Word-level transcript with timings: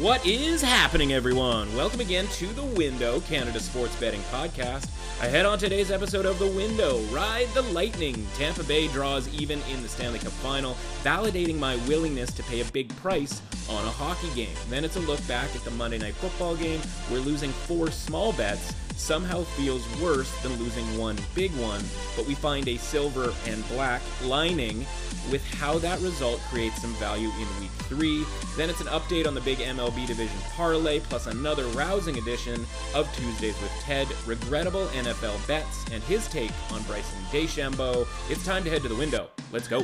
What 0.00 0.26
is 0.26 0.60
happening, 0.60 1.14
everyone? 1.14 1.74
Welcome 1.74 2.00
again 2.00 2.26
to 2.32 2.46
The 2.48 2.62
Window, 2.62 3.20
Canada 3.20 3.58
Sports 3.58 3.96
Betting 3.96 4.20
Podcast. 4.30 4.90
Ahead 5.22 5.46
on 5.46 5.58
today's 5.58 5.90
episode 5.90 6.26
of 6.26 6.38
The 6.38 6.48
Window, 6.48 6.98
Ride 7.04 7.48
the 7.54 7.62
Lightning. 7.62 8.26
Tampa 8.34 8.62
Bay 8.64 8.88
draws 8.88 9.26
even 9.32 9.58
in 9.72 9.82
the 9.82 9.88
Stanley 9.88 10.18
Cup 10.18 10.32
final, 10.32 10.76
validating 11.02 11.58
my 11.58 11.76
willingness 11.88 12.30
to 12.34 12.42
pay 12.42 12.60
a 12.60 12.64
big 12.72 12.94
price 12.96 13.40
on 13.70 13.86
a 13.86 13.90
hockey 13.90 14.28
game. 14.34 14.54
Then 14.68 14.84
it's 14.84 14.96
a 14.96 15.00
look 15.00 15.26
back 15.26 15.56
at 15.56 15.64
the 15.64 15.70
Monday 15.70 15.96
Night 15.96 16.14
Football 16.16 16.56
game, 16.56 16.82
We're 17.10 17.20
losing 17.20 17.50
four 17.50 17.90
small 17.90 18.34
bets 18.34 18.74
somehow 18.96 19.42
feels 19.42 19.86
worse 20.00 20.30
than 20.42 20.52
losing 20.56 20.98
one 20.98 21.16
big 21.34 21.52
one, 21.52 21.82
but 22.16 22.26
we 22.26 22.34
find 22.34 22.66
a 22.68 22.76
silver 22.76 23.32
and 23.46 23.66
black 23.68 24.02
lining 24.24 24.84
with 25.30 25.44
how 25.54 25.78
that 25.78 26.00
result 26.00 26.40
creates 26.50 26.80
some 26.80 26.92
value 26.94 27.28
in 27.28 27.60
week 27.60 27.70
three. 27.88 28.24
Then 28.56 28.70
it's 28.70 28.80
an 28.80 28.86
update 28.88 29.26
on 29.26 29.34
the 29.34 29.40
big 29.40 29.58
MLB 29.58 30.06
division 30.06 30.38
parlay, 30.54 31.00
plus 31.00 31.26
another 31.26 31.64
rousing 31.68 32.18
edition 32.18 32.66
of 32.94 33.12
Tuesdays 33.16 33.60
with 33.60 33.72
Ted, 33.80 34.08
regrettable 34.26 34.86
NFL 34.88 35.46
bets, 35.46 35.84
and 35.92 36.02
his 36.04 36.26
take 36.28 36.52
on 36.72 36.82
Bryson 36.84 37.18
DeChambeau. 37.30 38.06
It's 38.30 38.44
time 38.44 38.64
to 38.64 38.70
head 38.70 38.82
to 38.82 38.88
the 38.88 38.96
window. 38.96 39.28
Let's 39.52 39.68
go. 39.68 39.82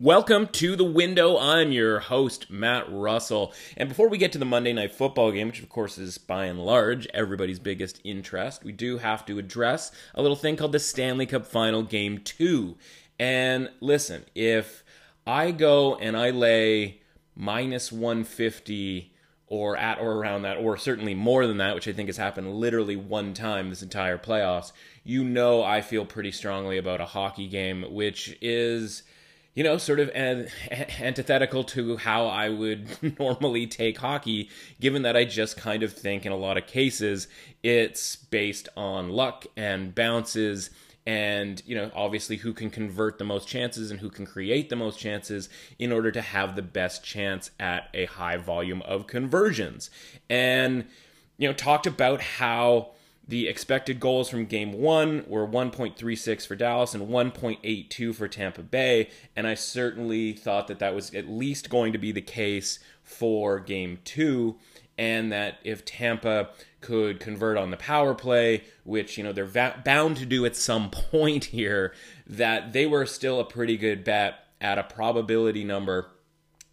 Welcome 0.00 0.48
to 0.48 0.74
the 0.74 0.82
window. 0.82 1.38
I'm 1.38 1.70
your 1.70 2.00
host, 2.00 2.50
Matt 2.50 2.86
Russell. 2.88 3.52
And 3.76 3.88
before 3.88 4.08
we 4.08 4.18
get 4.18 4.32
to 4.32 4.38
the 4.38 4.44
Monday 4.44 4.72
Night 4.72 4.92
Football 4.92 5.30
game, 5.30 5.46
which 5.46 5.62
of 5.62 5.68
course 5.68 5.96
is 5.96 6.18
by 6.18 6.46
and 6.46 6.58
large 6.58 7.06
everybody's 7.14 7.60
biggest 7.60 8.00
interest, 8.02 8.64
we 8.64 8.72
do 8.72 8.98
have 8.98 9.24
to 9.26 9.38
address 9.38 9.92
a 10.12 10.22
little 10.22 10.36
thing 10.36 10.56
called 10.56 10.72
the 10.72 10.80
Stanley 10.80 11.24
Cup 11.24 11.46
Final 11.46 11.84
Game 11.84 12.18
2. 12.18 12.76
And 13.20 13.70
listen, 13.78 14.24
if 14.34 14.82
I 15.24 15.52
go 15.52 15.94
and 15.94 16.16
I 16.16 16.30
lay 16.30 17.02
minus 17.36 17.92
150 17.92 19.14
or 19.46 19.76
at 19.76 20.00
or 20.00 20.14
around 20.14 20.42
that, 20.42 20.56
or 20.56 20.76
certainly 20.76 21.14
more 21.14 21.46
than 21.46 21.58
that, 21.58 21.76
which 21.76 21.86
I 21.86 21.92
think 21.92 22.08
has 22.08 22.16
happened 22.16 22.52
literally 22.56 22.96
one 22.96 23.34
time 23.34 23.70
this 23.70 23.84
entire 23.84 24.18
playoffs, 24.18 24.72
you 25.04 25.22
know 25.22 25.62
I 25.62 25.80
feel 25.80 26.04
pretty 26.04 26.32
strongly 26.32 26.76
about 26.76 27.00
a 27.00 27.06
hockey 27.06 27.46
game, 27.46 27.94
which 27.94 28.36
is 28.42 29.04
you 29.56 29.64
know, 29.64 29.78
sort 29.78 29.98
of 29.98 30.10
an, 30.14 30.48
antithetical 31.00 31.64
to 31.64 31.96
how 31.96 32.26
I 32.26 32.50
would 32.50 32.88
normally 33.18 33.66
take 33.66 33.98
hockey, 33.98 34.50
given 34.80 35.02
that 35.02 35.16
I 35.16 35.24
just 35.24 35.56
kind 35.56 35.82
of 35.82 35.92
think 35.92 36.24
in 36.24 36.30
a 36.30 36.36
lot 36.36 36.56
of 36.56 36.68
cases 36.68 37.26
it's 37.64 38.14
based 38.14 38.68
on 38.76 39.08
luck 39.08 39.46
and 39.56 39.92
bounces 39.92 40.70
and 41.08 41.62
you 41.64 41.74
know 41.74 41.90
obviously 41.94 42.36
who 42.36 42.52
can 42.52 42.68
convert 42.68 43.18
the 43.18 43.24
most 43.24 43.46
chances 43.48 43.90
and 43.90 44.00
who 44.00 44.10
can 44.10 44.26
create 44.26 44.68
the 44.68 44.76
most 44.76 44.98
chances 44.98 45.48
in 45.78 45.92
order 45.92 46.10
to 46.10 46.20
have 46.20 46.54
the 46.54 46.62
best 46.62 47.04
chance 47.04 47.50
at 47.58 47.88
a 47.94 48.06
high 48.06 48.36
volume 48.36 48.82
of 48.82 49.06
conversions. 49.06 49.88
And 50.28 50.84
you 51.38 51.48
know 51.48 51.54
talked 51.54 51.86
about 51.86 52.20
how 52.20 52.90
the 53.28 53.48
expected 53.48 53.98
goals 53.98 54.28
from 54.28 54.46
game 54.46 54.72
one 54.72 55.24
were 55.26 55.46
1.36 55.46 56.46
for 56.46 56.54
Dallas 56.54 56.94
and 56.94 57.08
1.82 57.08 58.14
for 58.14 58.28
Tampa 58.28 58.62
Bay. 58.62 59.10
And 59.34 59.46
I 59.46 59.54
certainly 59.54 60.32
thought 60.32 60.68
that 60.68 60.78
that 60.78 60.94
was 60.94 61.12
at 61.12 61.28
least 61.28 61.68
going 61.68 61.92
to 61.92 61.98
be 61.98 62.12
the 62.12 62.20
case 62.20 62.78
for 63.02 63.58
game 63.58 63.98
two. 64.04 64.56
And 64.96 65.32
that 65.32 65.58
if 65.64 65.84
Tampa 65.84 66.50
could 66.80 67.18
convert 67.18 67.58
on 67.58 67.70
the 67.70 67.76
power 67.76 68.14
play, 68.14 68.62
which, 68.84 69.18
you 69.18 69.24
know, 69.24 69.32
they're 69.32 69.44
va- 69.44 69.82
bound 69.84 70.16
to 70.18 70.26
do 70.26 70.46
at 70.46 70.54
some 70.54 70.90
point 71.10 71.46
here, 71.46 71.92
that 72.28 72.72
they 72.72 72.86
were 72.86 73.06
still 73.06 73.40
a 73.40 73.44
pretty 73.44 73.76
good 73.76 74.04
bet 74.04 74.38
at 74.60 74.78
a 74.78 74.84
probability 74.84 75.64
number 75.64 76.12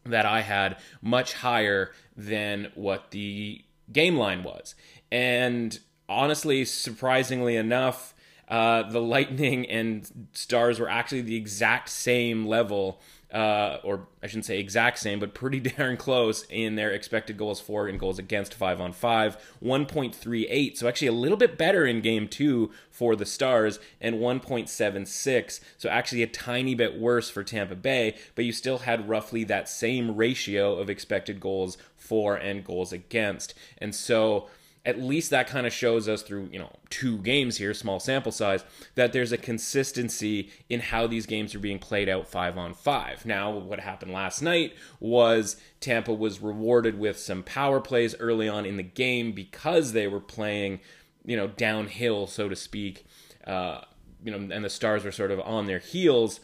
that 0.06 0.26
I 0.26 0.42
had 0.42 0.78
much 1.02 1.34
higher 1.34 1.92
than 2.16 2.72
what 2.76 3.12
the 3.12 3.64
game 3.92 4.18
line 4.18 4.44
was. 4.44 4.76
And 5.12 5.80
honestly, 6.08 6.66
surprisingly 6.66 7.56
enough, 7.56 8.14
uh, 8.50 8.84
the 8.84 9.02
Lightning 9.02 9.66
and 9.68 10.30
Stars 10.34 10.80
were 10.80 10.90
actually 10.90 11.22
the 11.22 11.36
exact 11.36 11.90
same 11.90 12.46
level, 12.46 13.02
uh, 13.34 13.78
or 13.84 14.08
I 14.22 14.28
shouldn't 14.28 14.46
say 14.46 14.60
exact 14.60 15.00
same, 15.00 15.20
but 15.20 15.34
pretty 15.34 15.60
darn 15.78 15.98
close 15.98 16.46
in 16.50 16.76
their 16.76 16.92
expected 16.92 17.38
goals 17.38 17.62
for 17.62 17.88
and 17.88 18.00
goals 18.00 18.20
against 18.20 18.54
five 18.54 18.82
on 18.82 18.92
five. 18.92 19.38
1.38, 19.64 20.78
so 20.78 20.88
actually 20.88 21.08
a 21.08 21.14
little 21.14 21.38
bit 21.38 21.58
better 21.58 21.86
in 21.86 22.02
game 22.02 22.28
two 22.28 22.70
for 22.92 23.16
the 23.16 23.26
Stars, 23.26 23.80
and 24.02 24.18
1.76, 24.18 25.60
so 25.78 25.90
actually 25.90 26.22
a 26.22 26.28
tiny 26.28 26.76
bit 26.76 27.00
worse 27.00 27.30
for 27.30 27.44
Tampa 27.44 27.76
Bay, 27.76 28.16
but 28.36 28.46
you 28.46 28.52
still 28.52 28.80
had 28.80 29.08
roughly 29.10 29.44
that 29.46 29.70
same 29.70 30.16
ratio 30.16 30.76
of 30.76 30.90
expected 30.90 31.40
goals 31.40 31.78
for 31.96 32.36
and 32.36 32.66
goals 32.66 32.92
against. 32.92 33.54
And 33.78 33.96
so 33.96 34.50
at 34.86 35.00
least 35.00 35.30
that 35.30 35.48
kind 35.48 35.66
of 35.66 35.72
shows 35.72 36.10
us 36.10 36.22
through 36.22 36.50
you 36.52 36.60
know 36.60 36.72
two 36.90 37.18
games 37.20 37.58
here 37.58 37.74
small 37.74 38.00
sample 38.00 38.32
size 38.32 38.64
that 38.96 39.14
there's 39.14 39.32
a 39.32 39.38
consistency 39.38 40.52
in 40.70 40.80
how 40.80 41.08
these 41.08 41.26
games 41.26 41.56
are 41.56 41.60
being 41.60 41.80
played 41.80 42.10
out 42.10 42.28
five 42.28 42.58
on 42.58 42.74
five 42.74 43.26
now 43.26 43.52
what 43.52 43.80
happened 43.80 44.12
last 44.12 44.42
night 44.42 44.74
was 45.00 45.56
tampa 45.80 46.14
was 46.14 46.42
rewarded 46.42 47.00
with 47.00 47.18
some 47.18 47.44
power 47.44 47.80
plays 47.80 48.16
early 48.20 48.50
on 48.50 48.66
in 48.66 48.78
the 48.78 48.84
game 48.84 49.32
because 49.32 49.94
they 49.94 50.08
were 50.08 50.20
playing 50.20 50.80
you 51.26 51.38
know 51.38 51.48
downhill 51.48 52.28
so 52.28 52.50
to 52.50 52.56
speak 52.56 53.06
uh, 53.48 53.82
you 54.24 54.32
know 54.32 54.54
and 54.54 54.66
the 54.66 54.70
stars 54.70 55.04
were 55.04 55.12
sort 55.12 55.32
of 55.32 55.40
on 55.42 55.66
their 55.66 55.80
heels 55.80 56.40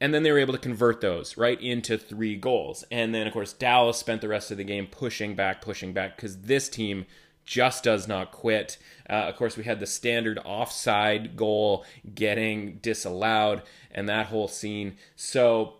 and 0.00 0.12
then 0.12 0.24
they 0.24 0.32
were 0.32 0.38
able 0.38 0.52
to 0.52 0.58
convert 0.58 1.00
those 1.00 1.36
right 1.36 1.60
into 1.60 1.96
three 1.96 2.34
goals. 2.34 2.84
And 2.90 3.14
then, 3.14 3.28
of 3.28 3.32
course, 3.32 3.52
Dallas 3.52 3.98
spent 3.98 4.20
the 4.20 4.26
rest 4.26 4.50
of 4.50 4.56
the 4.56 4.64
game 4.64 4.88
pushing 4.88 5.36
back, 5.36 5.62
pushing 5.62 5.92
back, 5.92 6.16
because 6.16 6.38
this 6.38 6.68
team 6.68 7.06
just 7.44 7.84
does 7.84 8.06
not 8.08 8.32
quit. 8.32 8.78
Uh, 9.08 9.14
of 9.28 9.36
course, 9.36 9.56
we 9.56 9.64
had 9.64 9.80
the 9.80 9.86
standard 9.86 10.38
offside 10.44 11.36
goal 11.36 11.84
getting 12.14 12.78
disallowed 12.78 13.62
and 13.90 14.08
that 14.08 14.26
whole 14.26 14.48
scene. 14.48 14.96
So, 15.16 15.74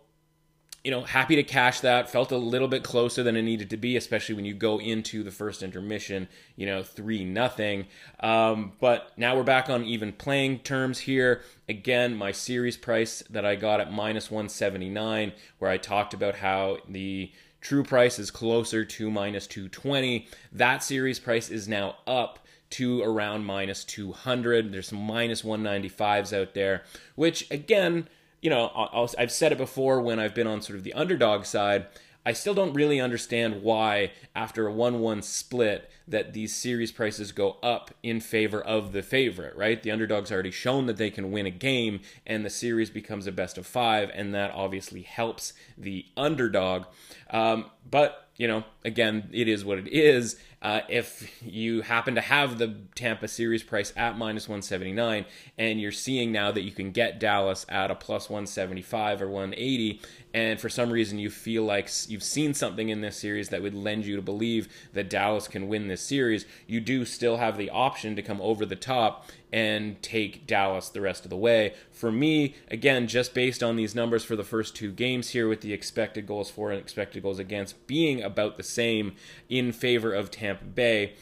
you 0.84 0.90
know, 0.90 1.02
happy 1.02 1.36
to 1.36 1.44
cash 1.44 1.80
that. 1.80 2.10
Felt 2.10 2.32
a 2.32 2.36
little 2.36 2.66
bit 2.66 2.82
closer 2.82 3.22
than 3.22 3.36
it 3.36 3.42
needed 3.42 3.70
to 3.70 3.76
be, 3.76 3.96
especially 3.96 4.34
when 4.34 4.44
you 4.44 4.54
go 4.54 4.80
into 4.80 5.22
the 5.22 5.30
first 5.30 5.62
intermission, 5.62 6.28
you 6.56 6.66
know, 6.66 6.82
3 6.82 7.24
nothing. 7.24 7.86
Um, 8.20 8.72
but 8.80 9.12
now 9.16 9.36
we're 9.36 9.44
back 9.44 9.70
on 9.70 9.84
even 9.84 10.12
playing 10.12 10.60
terms 10.60 11.00
here. 11.00 11.42
Again, 11.68 12.16
my 12.16 12.32
series 12.32 12.76
price 12.76 13.22
that 13.30 13.46
I 13.46 13.54
got 13.54 13.80
at 13.80 13.92
minus 13.92 14.30
179, 14.30 15.32
where 15.58 15.70
I 15.70 15.76
talked 15.78 16.14
about 16.14 16.36
how 16.36 16.78
the 16.88 17.30
True 17.62 17.84
price 17.84 18.18
is 18.18 18.32
closer 18.32 18.84
to 18.84 19.10
minus 19.10 19.46
220. 19.46 20.26
That 20.50 20.82
series 20.82 21.20
price 21.20 21.48
is 21.48 21.68
now 21.68 21.96
up 22.08 22.40
to 22.70 23.02
around 23.02 23.44
minus 23.44 23.84
200. 23.84 24.72
There's 24.72 24.88
some 24.88 25.00
minus 25.00 25.42
195s 25.42 26.36
out 26.36 26.54
there, 26.54 26.82
which 27.14 27.48
again, 27.52 28.08
you 28.40 28.50
know, 28.50 28.72
i 28.74 29.20
have 29.20 29.30
said 29.30 29.52
it 29.52 29.58
before 29.58 30.00
when 30.00 30.18
I've 30.18 30.34
been 30.34 30.48
on 30.48 30.60
sort 30.60 30.76
of 30.76 30.82
the 30.82 30.94
underdog 30.94 31.44
side. 31.44 31.86
I 32.26 32.32
still 32.32 32.54
don't 32.54 32.74
really 32.74 33.00
understand 33.00 33.62
why, 33.62 34.10
after 34.34 34.66
a 34.66 34.72
1 34.72 34.98
1 34.98 35.22
split, 35.22 35.88
that 36.06 36.32
these 36.32 36.54
series 36.54 36.92
prices 36.92 37.32
go 37.32 37.56
up 37.62 37.92
in 38.02 38.20
favor 38.20 38.60
of 38.60 38.92
the 38.92 39.02
favorite, 39.02 39.56
right? 39.56 39.82
The 39.82 39.90
underdog's 39.90 40.32
already 40.32 40.50
shown 40.50 40.86
that 40.86 40.96
they 40.96 41.10
can 41.10 41.30
win 41.30 41.46
a 41.46 41.50
game, 41.50 42.00
and 42.26 42.44
the 42.44 42.50
series 42.50 42.90
becomes 42.90 43.26
a 43.26 43.32
best 43.32 43.58
of 43.58 43.66
five, 43.66 44.10
and 44.14 44.34
that 44.34 44.52
obviously 44.52 45.02
helps 45.02 45.52
the 45.76 46.06
underdog. 46.16 46.84
Um, 47.30 47.66
but, 47.88 48.28
you 48.36 48.46
know, 48.48 48.64
again, 48.84 49.28
it 49.32 49.48
is 49.48 49.64
what 49.64 49.78
it 49.78 49.88
is. 49.88 50.36
Uh, 50.62 50.80
if 50.88 51.42
you 51.42 51.82
happen 51.82 52.14
to 52.14 52.20
have 52.20 52.58
the 52.58 52.76
Tampa 52.94 53.26
series 53.26 53.64
price 53.64 53.92
at 53.96 54.16
minus 54.16 54.48
179 54.48 55.24
and 55.58 55.80
you're 55.80 55.90
seeing 55.90 56.30
now 56.30 56.52
that 56.52 56.62
you 56.62 56.70
can 56.70 56.92
get 56.92 57.18
Dallas 57.18 57.66
at 57.68 57.90
a 57.90 57.96
plus 57.96 58.30
175 58.30 59.22
or 59.22 59.28
180, 59.28 60.00
and 60.34 60.60
for 60.60 60.68
some 60.68 60.90
reason 60.90 61.18
you 61.18 61.30
feel 61.30 61.64
like 61.64 61.90
you've 62.08 62.22
seen 62.22 62.54
something 62.54 62.88
in 62.88 63.00
this 63.00 63.16
series 63.16 63.50
that 63.50 63.62
would 63.62 63.74
lend 63.74 64.06
you 64.06 64.16
to 64.16 64.22
believe 64.22 64.68
that 64.92 65.10
Dallas 65.10 65.48
can 65.48 65.68
win 65.68 65.88
this 65.88 66.00
series, 66.00 66.46
you 66.66 66.80
do 66.80 67.04
still 67.04 67.36
have 67.36 67.58
the 67.58 67.70
option 67.70 68.16
to 68.16 68.22
come 68.22 68.40
over 68.40 68.64
the 68.64 68.76
top 68.76 69.26
and 69.52 70.00
take 70.02 70.46
Dallas 70.46 70.88
the 70.88 71.02
rest 71.02 71.24
of 71.24 71.30
the 71.30 71.36
way. 71.36 71.74
For 71.90 72.10
me, 72.10 72.54
again, 72.68 73.06
just 73.06 73.34
based 73.34 73.62
on 73.62 73.76
these 73.76 73.94
numbers 73.94 74.24
for 74.24 74.34
the 74.34 74.44
first 74.44 74.74
two 74.74 74.90
games 74.90 75.30
here, 75.30 75.48
with 75.48 75.60
the 75.60 75.74
expected 75.74 76.26
goals 76.26 76.50
for 76.50 76.70
and 76.70 76.80
expected 76.80 77.22
goals 77.22 77.38
against 77.38 77.86
being 77.86 78.22
about 78.22 78.56
the 78.56 78.62
same 78.62 79.14
in 79.50 79.72
favor 79.72 80.14
of 80.14 80.30
Tampa 80.30 80.64
Bay, 80.64 81.12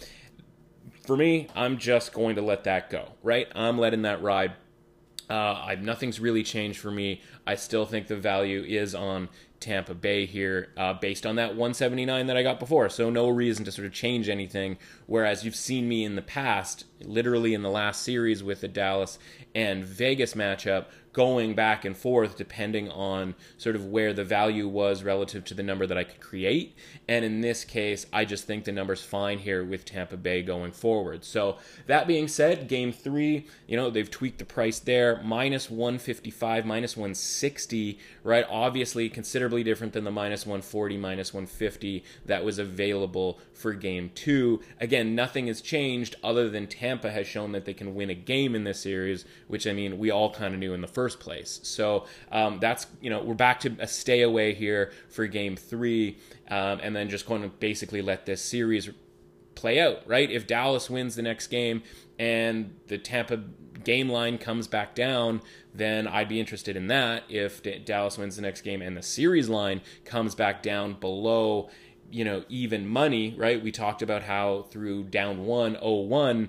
for 1.05 1.17
me, 1.17 1.49
I'm 1.57 1.79
just 1.79 2.13
going 2.13 2.37
to 2.37 2.43
let 2.43 2.65
that 2.65 2.89
go, 2.89 3.09
right? 3.23 3.49
I'm 3.55 3.79
letting 3.79 4.03
that 4.03 4.23
ride. 4.23 4.53
Uh, 5.31 5.63
I, 5.65 5.75
nothing's 5.77 6.19
really 6.19 6.43
changed 6.43 6.81
for 6.81 6.91
me. 6.91 7.23
I 7.47 7.55
still 7.55 7.87
think 7.87 8.09
the 8.09 8.17
value 8.17 8.65
is 8.65 8.95
on 8.95 9.29
Tampa 9.61 9.95
Bay 9.95 10.27
here 10.27 10.71
uh, 10.77 10.95
based 10.95 11.27
on 11.27 11.37
that 11.37 11.51
179 11.51 12.27
that 12.27 12.37
I 12.37 12.43
got 12.43 12.59
before. 12.59 12.89
So 12.89 13.11
no 13.11 13.29
reason 13.29 13.65
to 13.67 13.73
sort 13.73 13.87
of 13.87 13.93
change 13.93 14.29
anything. 14.29 14.79
Whereas 15.11 15.45
you've 15.45 15.57
seen 15.57 15.89
me 15.89 16.05
in 16.05 16.15
the 16.15 16.23
past, 16.23 16.85
literally 17.03 17.53
in 17.53 17.63
the 17.63 17.69
last 17.69 18.03
series 18.03 18.45
with 18.45 18.61
the 18.61 18.69
Dallas 18.69 19.19
and 19.57 19.85
Vegas 19.85 20.35
matchup, 20.35 20.85
going 21.13 21.55
back 21.55 21.85
and 21.85 21.97
forth 21.97 22.37
depending 22.37 22.89
on 22.91 23.35
sort 23.59 23.75
of 23.75 23.85
where 23.85 24.13
the 24.13 24.25
value 24.25 24.69
was 24.69 25.03
relative 25.03 25.45
to 25.45 25.55
the 25.55 25.63
number 25.63 25.87
that 25.87 25.99
I 25.99 26.05
could 26.05 26.21
create. 26.21 26.77
And 27.09 27.25
in 27.25 27.41
this 27.41 27.65
case, 27.65 28.07
I 28.13 28.25
just 28.25 28.47
think 28.47 28.65
the 28.65 28.73
number's 28.73 29.03
fine 29.03 29.39
here 29.39 29.65
with 29.65 29.85
Tampa 29.85 30.17
Bay 30.17 30.43
going 30.43 30.71
forward. 30.71 31.25
So 31.25 31.57
that 31.87 32.07
being 32.07 32.29
said, 32.29 32.69
game 32.69 32.93
three, 32.93 33.47
you 33.67 33.77
know, 33.77 33.91
they've 33.91 34.11
tweaked 34.11 34.39
the 34.39 34.45
price 34.45 34.79
there, 34.79 35.21
minus 35.25 35.69
155, 35.69 36.65
minus 36.65 36.97
160, 36.97 37.99
right? 38.23 38.47
Obviously, 38.49 39.09
considerably 39.09 39.65
different 39.65 39.93
than 39.93 40.05
the 40.05 40.11
minus 40.13 40.47
140, 40.47 40.97
minus 40.97 41.35
150 41.35 42.05
that 42.27 42.45
was 42.45 42.59
available 42.59 43.41
for 43.53 43.73
game 43.75 44.11
two. 44.15 44.61
Again, 44.81 45.00
nothing 45.05 45.49
has 45.49 45.61
changed 45.61 46.15
other 46.23 46.49
than 46.49 46.67
Tampa 46.67 47.11
has 47.11 47.27
shown 47.27 47.53
that 47.53 47.65
they 47.65 47.75
can 47.75 47.95
win 47.95 48.11
a 48.11 48.15
game 48.15 48.55
in 48.55 48.65
this 48.65 48.81
series, 48.81 49.25
which 49.49 49.67
I 49.67 49.73
mean, 49.73 49.99
we 49.99 50.11
all 50.11 50.33
kind 50.33 50.55
of 50.55 50.61
knew 50.61 50.73
in 50.73 50.81
the 50.81 50.87
first 50.87 51.11
first 51.11 51.21
place. 51.21 51.61
So 51.63 52.05
um, 52.31 52.59
that's 52.61 52.87
you 53.01 53.11
know 53.11 53.23
we're 53.23 53.35
back 53.35 53.61
to 53.61 53.75
a 53.79 53.87
stay 53.87 54.23
away 54.23 54.55
here 54.55 54.93
for 55.09 55.27
game 55.27 55.57
three, 55.57 56.19
um, 56.51 56.79
and 56.83 56.95
then 56.95 57.09
just 57.09 57.27
going 57.27 57.43
to 57.43 57.49
basically 57.49 58.03
let 58.03 58.27
this 58.27 58.43
series 58.43 58.91
play 59.55 59.81
out. 59.81 60.07
Right? 60.07 60.31
If 60.31 60.47
Dallas 60.47 60.89
wins 60.91 61.17
the 61.17 61.23
next 61.23 61.49
game 61.49 61.83
and 62.19 62.77
the 62.89 62.99
Tampa 62.99 63.43
game 63.83 64.11
line 64.11 64.37
comes 64.37 64.67
back 64.67 64.95
down, 64.95 65.41
then 65.75 66.07
I'd 66.07 66.29
be 66.29 66.39
interested 66.39 66.77
in 66.77 66.89
that. 66.89 67.25
If 67.29 67.63
Dallas 67.85 68.19
wins 68.19 68.37
the 68.37 68.43
next 68.43 68.61
game 68.61 68.83
and 68.83 68.97
the 68.97 69.03
series 69.03 69.49
line 69.49 69.81
comes 70.05 70.35
back 70.35 70.63
down 70.63 70.95
below 71.01 71.71
you 72.11 72.25
know 72.25 72.45
even 72.49 72.89
money 72.89 73.35
right? 73.37 73.63
We 73.63 73.73
talked 73.73 74.03
about 74.03 74.23
how 74.23 74.67
through 74.71 75.05
down 75.05 75.45
1 75.47 75.75
1 75.75 76.49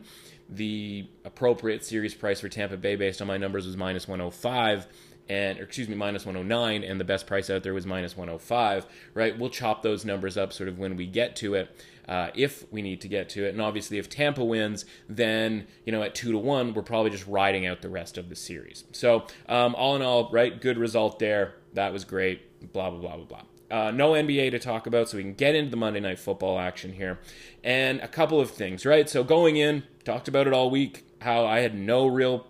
the 0.50 1.08
appropriate 1.24 1.86
series 1.86 2.14
price 2.14 2.42
for 2.42 2.50
Tampa 2.50 2.78
Bay 2.78 2.96
based 2.96 3.22
on 3.22 3.28
my 3.28 3.38
numbers 3.38 3.66
was 3.66 3.78
minus 3.78 4.08
105 4.08 4.88
and 5.30 5.60
excuse 5.60 5.88
me 5.88 5.96
minus 5.96 6.26
109 6.26 6.84
and 6.84 7.00
the 7.00 7.06
best 7.06 7.26
price 7.26 7.50
out 7.50 7.64
there 7.64 7.74
was 7.74 7.86
minus 7.86 8.18
105 8.18 8.86
right? 9.14 9.38
We'll 9.38 9.50
chop 9.50 9.82
those 9.82 10.04
numbers 10.04 10.38
up 10.38 10.52
sort 10.52 10.68
of 10.68 10.78
when 10.78 10.98
we 10.98 11.08
get 11.08 11.36
to 11.38 11.54
it 11.54 11.84
uh, 12.10 12.32
if 12.36 12.70
we 12.72 12.82
need 12.82 13.00
to 13.02 13.08
get 13.08 13.30
to 13.30 13.46
it. 13.46 13.50
And 13.50 13.62
obviously 13.62 13.98
if 13.98 14.10
tampa 14.10 14.44
wins 14.44 14.86
then 15.08 15.68
you 15.86 15.92
know 15.94 16.04
at 16.04 16.16
two 16.16 16.34
to 16.34 16.38
one 16.38 16.74
we're 16.74 16.82
probably 16.82 17.12
just 17.12 17.28
riding 17.28 17.66
out 17.66 17.82
the 17.82 17.90
rest 17.90 18.18
of 18.18 18.28
the 18.28 18.36
series. 18.36 18.84
So 18.92 19.26
um, 19.48 19.74
all 19.76 19.96
in 19.96 20.02
all 20.02 20.30
right 20.32 20.60
good 20.60 20.78
result 20.78 21.20
there. 21.20 21.56
That 21.74 21.94
was 21.94 22.04
great. 22.04 22.74
Blah 22.74 22.90
blah 22.90 23.00
blah 23.00 23.16
blah 23.16 23.26
blah 23.26 23.42
uh, 23.72 23.92
no 23.92 24.12
NBA 24.12 24.52
to 24.52 24.60
talk 24.60 24.86
about, 24.86 25.10
so 25.10 25.18
we 25.18 25.24
can 25.24 25.34
get 25.34 25.56
into 25.56 25.72
the 25.72 25.78
Monday 25.78 26.00
Night 26.00 26.20
Football 26.20 26.60
action 26.60 26.94
here. 26.94 27.20
And 27.64 28.00
a 28.02 28.08
couple 28.08 28.40
of 28.40 28.52
things, 28.52 28.86
right? 28.86 29.10
So 29.10 29.24
going 29.24 29.56
in, 29.58 29.84
talked 30.04 30.28
about 30.28 30.48
it 30.48 30.54
all 30.54 30.70
week, 30.70 31.06
how 31.22 31.46
I 31.46 31.60
had 31.60 31.76
no 31.76 32.08
real, 32.08 32.48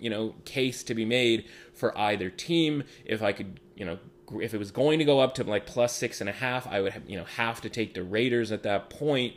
you 0.00 0.10
know, 0.10 0.34
case 0.44 0.82
to 0.84 0.94
be 0.94 1.04
made 1.04 1.44
for 1.74 1.96
either 1.98 2.30
team. 2.30 2.84
If 3.04 3.22
I 3.22 3.32
could, 3.32 3.60
you 3.76 3.84
know, 3.84 3.98
if 4.40 4.54
it 4.54 4.58
was 4.58 4.70
going 4.70 4.98
to 4.98 5.04
go 5.04 5.20
up 5.20 5.34
to 5.34 5.44
like 5.44 5.66
plus 5.66 5.94
six 5.94 6.20
and 6.20 6.30
a 6.30 6.32
half, 6.32 6.66
I 6.66 6.80
would, 6.80 6.92
have, 6.92 7.08
you 7.08 7.16
know, 7.16 7.24
have 7.24 7.60
to 7.62 7.68
take 7.68 7.94
the 7.94 8.02
Raiders 8.02 8.50
at 8.50 8.62
that 8.62 8.88
point. 8.88 9.34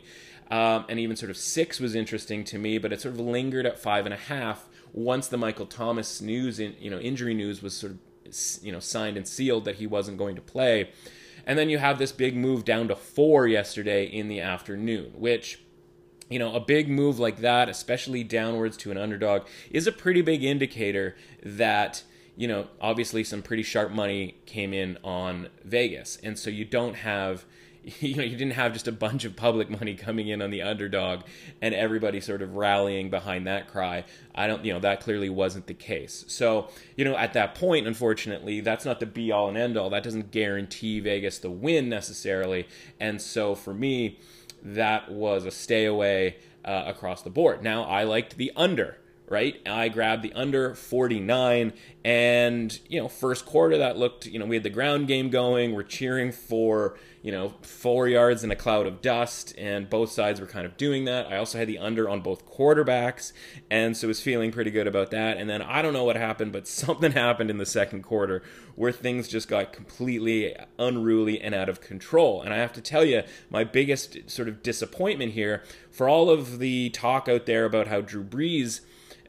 Um, 0.50 0.84
and 0.88 1.00
even 1.00 1.16
sort 1.16 1.30
of 1.30 1.36
six 1.36 1.80
was 1.80 1.94
interesting 1.94 2.44
to 2.44 2.58
me, 2.58 2.78
but 2.78 2.92
it 2.92 3.00
sort 3.00 3.14
of 3.14 3.20
lingered 3.20 3.66
at 3.66 3.78
five 3.78 4.06
and 4.06 4.14
a 4.14 4.18
half 4.18 4.68
once 4.92 5.26
the 5.26 5.36
Michael 5.36 5.66
Thomas 5.66 6.20
news, 6.20 6.60
in, 6.60 6.74
you 6.80 6.88
know, 6.88 6.98
injury 6.98 7.34
news 7.34 7.62
was 7.62 7.74
sort 7.74 7.92
of, 7.92 7.98
you 8.62 8.70
know, 8.70 8.80
signed 8.80 9.16
and 9.16 9.26
sealed 9.26 9.64
that 9.64 9.76
he 9.76 9.86
wasn't 9.86 10.16
going 10.18 10.36
to 10.36 10.42
play. 10.42 10.90
And 11.46 11.58
then 11.58 11.70
you 11.70 11.78
have 11.78 11.98
this 11.98 12.12
big 12.12 12.36
move 12.36 12.64
down 12.64 12.88
to 12.88 12.96
four 12.96 13.46
yesterday 13.46 14.04
in 14.04 14.28
the 14.28 14.40
afternoon, 14.40 15.12
which 15.14 15.60
you 16.28 16.38
know, 16.38 16.54
a 16.54 16.60
big 16.60 16.88
move 16.88 17.18
like 17.18 17.38
that, 17.38 17.68
especially 17.68 18.24
downwards 18.24 18.76
to 18.78 18.90
an 18.90 18.98
underdog, 18.98 19.46
is 19.70 19.86
a 19.86 19.92
pretty 19.92 20.22
big 20.22 20.42
indicator 20.42 21.16
that, 21.42 22.02
you 22.36 22.48
know, 22.48 22.66
obviously 22.80 23.22
some 23.22 23.42
pretty 23.42 23.62
sharp 23.62 23.92
money 23.92 24.36
came 24.44 24.74
in 24.74 24.98
on 25.04 25.48
Vegas. 25.64 26.18
And 26.22 26.38
so 26.38 26.50
you 26.50 26.64
don't 26.64 26.94
have 26.94 27.44
you 28.00 28.16
know 28.16 28.24
you 28.24 28.36
didn't 28.36 28.54
have 28.54 28.72
just 28.72 28.88
a 28.88 28.92
bunch 28.92 29.24
of 29.24 29.36
public 29.36 29.70
money 29.70 29.94
coming 29.94 30.26
in 30.26 30.42
on 30.42 30.50
the 30.50 30.60
underdog 30.60 31.20
and 31.62 31.72
everybody 31.72 32.20
sort 32.20 32.42
of 32.42 32.56
rallying 32.56 33.10
behind 33.10 33.46
that 33.46 33.68
cry. 33.68 34.04
I 34.34 34.48
don't 34.48 34.64
you 34.64 34.72
know 34.72 34.80
that 34.80 35.00
clearly 35.00 35.30
wasn't 35.30 35.68
the 35.68 35.74
case. 35.74 36.24
So 36.26 36.68
you 36.96 37.04
know 37.04 37.16
at 37.16 37.32
that 37.34 37.54
point 37.54 37.86
unfortunately 37.86 38.60
that's 38.60 38.84
not 38.84 38.98
the 38.98 39.06
be 39.06 39.30
all 39.30 39.48
and 39.48 39.56
end 39.56 39.76
all 39.76 39.90
that 39.90 40.02
doesn't 40.02 40.32
guarantee 40.32 40.98
vegas 40.98 41.38
the 41.38 41.50
win 41.50 41.88
necessarily. 41.88 42.66
And 42.98 43.22
so 43.22 43.54
for 43.54 43.72
me 43.72 44.18
that 44.62 45.12
was 45.12 45.44
a 45.44 45.52
stay 45.52 45.84
away 45.84 46.38
uh, 46.64 46.84
across 46.86 47.22
the 47.22 47.30
board. 47.30 47.62
Now 47.62 47.84
i 47.84 48.02
liked 48.02 48.36
the 48.36 48.50
under 48.56 48.98
right? 49.28 49.60
I 49.66 49.88
grabbed 49.88 50.22
the 50.22 50.32
under 50.34 50.74
49 50.74 51.72
and, 52.04 52.80
you 52.88 53.00
know, 53.00 53.08
first 53.08 53.44
quarter 53.44 53.78
that 53.78 53.98
looked, 53.98 54.26
you 54.26 54.38
know, 54.38 54.46
we 54.46 54.54
had 54.54 54.62
the 54.62 54.70
ground 54.70 55.08
game 55.08 55.30
going. 55.30 55.74
We're 55.74 55.82
cheering 55.82 56.30
for, 56.30 56.96
you 57.22 57.32
know, 57.32 57.54
4 57.62 58.06
yards 58.06 58.44
in 58.44 58.52
a 58.52 58.56
cloud 58.56 58.86
of 58.86 59.02
dust 59.02 59.52
and 59.58 59.90
both 59.90 60.12
sides 60.12 60.40
were 60.40 60.46
kind 60.46 60.64
of 60.64 60.76
doing 60.76 61.06
that. 61.06 61.26
I 61.26 61.38
also 61.38 61.58
had 61.58 61.66
the 61.66 61.78
under 61.78 62.08
on 62.08 62.20
both 62.20 62.46
quarterbacks 62.46 63.32
and 63.68 63.96
so 63.96 64.06
was 64.06 64.20
feeling 64.20 64.52
pretty 64.52 64.70
good 64.70 64.86
about 64.86 65.10
that. 65.10 65.38
And 65.38 65.50
then 65.50 65.60
I 65.60 65.82
don't 65.82 65.92
know 65.92 66.04
what 66.04 66.16
happened, 66.16 66.52
but 66.52 66.68
something 66.68 67.12
happened 67.12 67.50
in 67.50 67.58
the 67.58 67.66
second 67.66 68.02
quarter 68.02 68.44
where 68.76 68.92
things 68.92 69.26
just 69.26 69.48
got 69.48 69.72
completely 69.72 70.54
unruly 70.78 71.40
and 71.40 71.54
out 71.54 71.68
of 71.68 71.80
control. 71.80 72.42
And 72.42 72.54
I 72.54 72.58
have 72.58 72.74
to 72.74 72.80
tell 72.80 73.04
you, 73.04 73.24
my 73.50 73.64
biggest 73.64 74.30
sort 74.30 74.46
of 74.46 74.62
disappointment 74.62 75.32
here 75.32 75.64
for 75.90 76.08
all 76.08 76.30
of 76.30 76.60
the 76.60 76.90
talk 76.90 77.28
out 77.28 77.46
there 77.46 77.64
about 77.64 77.88
how 77.88 78.00
Drew 78.02 78.22
Brees 78.22 78.82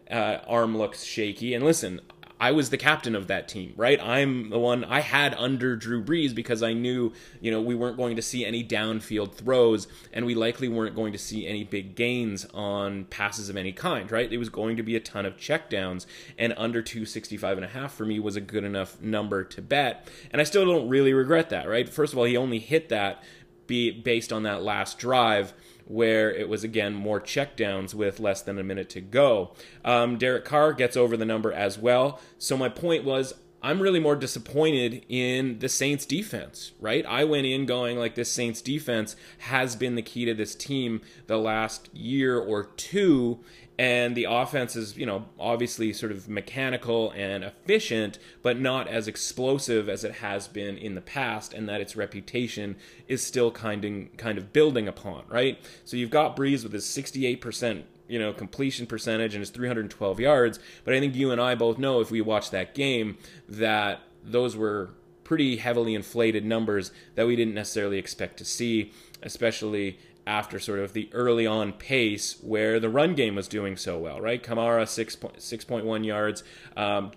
uh, 0.09 0.39
arm 0.47 0.77
looks 0.77 1.03
shaky. 1.03 1.53
And 1.53 1.63
listen, 1.63 2.01
I 2.39 2.51
was 2.51 2.69
the 2.69 2.77
captain 2.77 3.15
of 3.15 3.27
that 3.27 3.47
team, 3.47 3.73
right? 3.75 3.99
I'm 3.99 4.49
the 4.49 4.59
one 4.59 4.83
I 4.83 4.99
had 5.01 5.33
under 5.33 5.75
Drew 5.75 6.03
Brees 6.03 6.35
because 6.35 6.61
I 6.61 6.73
knew, 6.73 7.11
you 7.41 7.49
know, 7.49 7.61
we 7.61 7.73
weren't 7.73 7.97
going 7.97 8.15
to 8.15 8.21
see 8.21 8.45
any 8.45 8.63
downfield 8.63 9.33
throws 9.33 9.87
and 10.13 10.25
we 10.25 10.35
likely 10.35 10.67
weren't 10.67 10.95
going 10.95 11.13
to 11.13 11.17
see 11.17 11.47
any 11.47 11.63
big 11.63 11.95
gains 11.95 12.45
on 12.53 13.05
passes 13.05 13.49
of 13.49 13.57
any 13.57 13.71
kind, 13.71 14.11
right? 14.11 14.31
It 14.31 14.37
was 14.37 14.49
going 14.49 14.77
to 14.77 14.83
be 14.83 14.95
a 14.95 14.99
ton 14.99 15.25
of 15.25 15.37
checkdowns 15.37 16.05
and 16.37 16.53
under 16.57 16.83
265 16.83 17.57
and 17.57 17.65
a 17.65 17.69
half 17.69 17.95
for 17.95 18.05
me 18.05 18.19
was 18.19 18.35
a 18.35 18.41
good 18.41 18.63
enough 18.63 19.01
number 19.01 19.43
to 19.43 19.61
bet. 19.61 20.07
And 20.31 20.39
I 20.39 20.43
still 20.43 20.65
don't 20.65 20.89
really 20.89 21.13
regret 21.13 21.49
that, 21.49 21.67
right? 21.67 21.89
First 21.89 22.13
of 22.13 22.19
all, 22.19 22.25
he 22.25 22.37
only 22.37 22.59
hit 22.59 22.89
that 22.89 23.23
be 23.65 23.91
based 23.91 24.31
on 24.31 24.43
that 24.43 24.63
last 24.63 24.97
drive 24.99 25.53
where 25.87 26.31
it 26.33 26.49
was 26.49 26.63
again 26.63 26.93
more 26.93 27.19
checkdowns 27.19 27.93
with 27.93 28.19
less 28.19 28.41
than 28.41 28.59
a 28.59 28.63
minute 28.63 28.89
to 28.89 29.01
go. 29.01 29.53
Um, 29.83 30.17
Derek 30.17 30.45
Carr 30.45 30.73
gets 30.73 30.97
over 30.97 31.17
the 31.17 31.25
number 31.25 31.51
as 31.51 31.77
well. 31.77 32.19
So 32.37 32.57
my 32.57 32.69
point 32.69 33.03
was, 33.03 33.33
I'm 33.61 33.81
really 33.81 33.99
more 33.99 34.15
disappointed 34.15 35.03
in 35.09 35.59
the 35.59 35.69
Saints 35.69 36.05
defense, 36.05 36.73
right? 36.79 37.05
I 37.07 37.23
went 37.23 37.47
in 37.47 37.65
going 37.65 37.97
like 37.97 38.15
this 38.15 38.31
Saints 38.31 38.61
defense 38.61 39.15
has 39.39 39.75
been 39.75 39.95
the 39.95 40.01
key 40.03 40.25
to 40.25 40.33
this 40.33 40.53
team 40.53 41.01
the 41.25 41.37
last 41.37 41.89
year 41.93 42.37
or 42.37 42.65
two 42.65 43.39
and 43.79 44.15
the 44.15 44.25
offense 44.25 44.75
is 44.75 44.97
you 44.97 45.05
know 45.05 45.25
obviously 45.39 45.93
sort 45.93 46.11
of 46.11 46.27
mechanical 46.27 47.11
and 47.11 47.43
efficient 47.43 48.17
but 48.41 48.59
not 48.59 48.87
as 48.87 49.07
explosive 49.07 49.87
as 49.87 50.03
it 50.03 50.15
has 50.15 50.47
been 50.47 50.77
in 50.77 50.95
the 50.95 51.01
past 51.01 51.53
and 51.53 51.69
that 51.69 51.81
its 51.81 51.95
reputation 51.95 52.75
is 53.07 53.23
still 53.23 53.51
kind 53.51 53.85
of 53.85 54.17
kind 54.17 54.37
of 54.37 54.51
building 54.53 54.87
upon 54.87 55.23
right? 55.29 55.59
So 55.85 55.97
you've 55.97 56.09
got 56.09 56.35
Brees 56.35 56.63
with 56.63 56.73
his 56.73 56.85
68% 56.85 57.83
you 58.07 58.19
know 58.19 58.33
completion 58.33 58.87
percentage 58.87 59.33
and 59.33 59.41
his 59.41 59.49
312 59.49 60.19
yards 60.19 60.59
but 60.83 60.93
I 60.93 60.99
think 60.99 61.15
you 61.15 61.31
and 61.31 61.41
I 61.41 61.55
both 61.55 61.77
know 61.77 61.99
if 61.99 62.09
we 62.09 62.21
watch 62.21 62.51
that 62.51 62.73
game 62.73 63.17
that 63.47 64.01
those 64.23 64.55
were 64.55 64.91
pretty 65.23 65.57
heavily 65.57 65.93
inflated 65.93 66.45
numbers 66.45 66.91
that 67.15 67.27
we 67.27 67.35
didn't 67.35 67.53
necessarily 67.53 67.97
expect 67.97 68.37
to 68.37 68.45
see 68.45 68.93
especially 69.21 69.99
after 70.27 70.59
sort 70.59 70.79
of 70.79 70.93
the 70.93 71.09
early 71.13 71.47
on 71.47 71.71
pace 71.71 72.37
where 72.41 72.79
the 72.79 72.89
run 72.89 73.15
game 73.15 73.35
was 73.35 73.47
doing 73.47 73.77
so 73.77 73.97
well, 73.97 74.19
right? 74.19 74.43
Kamara, 74.43 74.83
6.1 74.83 76.05
yards. 76.05 76.43
Um, 76.75 77.11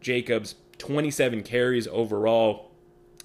Jacobs, 0.00 0.56
27 0.78 1.42
carries 1.42 1.88
overall. 1.88 2.70